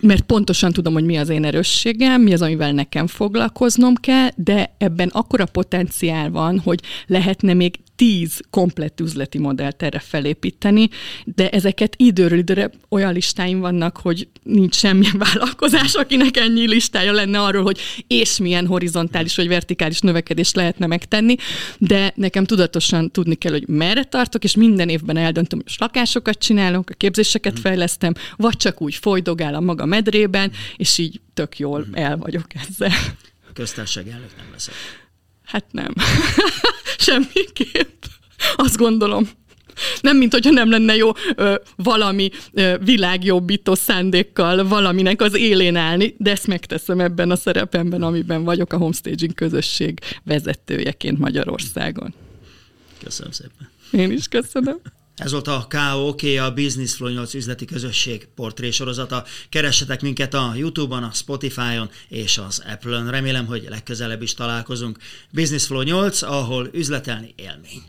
mert 0.00 0.22
pontosan 0.22 0.72
tudom, 0.72 0.92
hogy 0.92 1.04
mi 1.04 1.18
az 1.18 1.28
én 1.28 1.44
erősségem, 1.44 2.22
mi 2.22 2.32
az, 2.32 2.42
amivel 2.42 2.72
nekem 2.72 3.06
foglalkoznom 3.06 3.94
kell, 3.94 4.28
de 4.36 4.74
ebben 4.78 5.08
akkora 5.08 5.44
potenciál 5.44 6.30
van, 6.30 6.58
hogy 6.58 6.80
lehetne 7.06 7.54
még 7.54 7.78
tíz 8.00 8.40
komplett 8.50 9.00
üzleti 9.00 9.38
modellt 9.38 9.82
erre 9.82 9.98
felépíteni, 9.98 10.88
de 11.24 11.50
ezeket 11.50 11.94
időről 11.96 12.38
időre 12.38 12.70
olyan 12.88 13.12
listáim 13.12 13.60
vannak, 13.60 13.96
hogy 13.96 14.28
nincs 14.42 14.74
semmilyen 14.74 15.18
vállalkozás, 15.26 15.94
akinek 15.94 16.36
ennyi 16.36 16.68
listája 16.68 17.12
lenne 17.12 17.40
arról, 17.40 17.62
hogy 17.62 17.80
és 18.06 18.38
milyen 18.38 18.66
horizontális 18.66 19.36
vagy 19.36 19.48
vertikális 19.48 20.00
növekedést 20.00 20.56
lehetne 20.56 20.86
megtenni, 20.86 21.34
de 21.78 22.12
nekem 22.16 22.44
tudatosan 22.44 23.10
tudni 23.10 23.34
kell, 23.34 23.52
hogy 23.52 23.68
merre 23.68 24.04
tartok, 24.04 24.44
és 24.44 24.54
minden 24.54 24.88
évben 24.88 25.16
eldöntöm, 25.16 25.60
hogy 25.64 25.74
lakásokat 25.78 26.38
csinálok, 26.38 26.90
a 26.90 26.94
képzéseket 26.94 27.52
hmm. 27.52 27.62
fejlesztem, 27.62 28.12
vagy 28.36 28.56
csak 28.56 28.80
úgy 28.80 28.94
folydogál 28.94 29.54
a 29.54 29.60
maga 29.60 29.84
medrében, 29.84 30.52
és 30.76 30.98
így 30.98 31.20
tök 31.34 31.58
jól 31.58 31.82
hmm. 31.82 31.94
el 31.94 32.16
vagyok 32.16 32.46
ezzel. 32.68 32.92
Köztársaság 33.52 34.08
elnök 34.08 34.36
nem 34.36 34.46
leszek. 34.52 34.74
Hát 35.50 35.64
nem. 35.70 35.94
Semmiképp. 36.98 38.04
Azt 38.56 38.76
gondolom. 38.76 39.28
Nem, 40.00 40.16
mint 40.16 40.32
hogyha 40.32 40.50
nem 40.50 40.70
lenne 40.70 40.96
jó 40.96 41.10
ö, 41.34 41.54
valami 41.76 42.30
ö, 42.52 42.74
világjobbító 42.84 43.74
szándékkal 43.74 44.68
valaminek 44.68 45.20
az 45.20 45.36
élén 45.36 45.76
állni, 45.76 46.14
de 46.18 46.30
ezt 46.30 46.46
megteszem 46.46 47.00
ebben 47.00 47.30
a 47.30 47.36
szerepemben, 47.36 48.02
amiben 48.02 48.44
vagyok 48.44 48.72
a 48.72 48.76
Homestaging 48.76 49.34
közösség 49.34 49.98
vezetőjeként 50.24 51.18
Magyarországon. 51.18 52.14
Köszönöm 53.04 53.32
szépen. 53.32 53.70
Én 53.90 54.10
is 54.10 54.28
köszönöm. 54.28 54.76
Ez 55.20 55.32
volt 55.32 55.48
a 55.48 55.66
KOK, 55.68 56.22
a 56.22 56.52
Business 56.52 56.94
Flow 56.94 57.10
8 57.10 57.34
üzleti 57.34 57.64
közösség 57.64 58.28
portrésorozata. 58.34 59.24
Keressetek 59.48 60.02
minket 60.02 60.34
a 60.34 60.52
YouTube-on, 60.56 61.02
a 61.02 61.10
Spotify-on 61.12 61.90
és 62.08 62.38
az 62.38 62.62
Apple-on. 62.66 63.10
Remélem, 63.10 63.46
hogy 63.46 63.66
legközelebb 63.68 64.22
is 64.22 64.34
találkozunk. 64.34 64.98
Business 65.32 65.66
Flow 65.66 65.82
8, 65.82 66.22
ahol 66.22 66.68
üzletelni 66.72 67.34
élmény. 67.36 67.82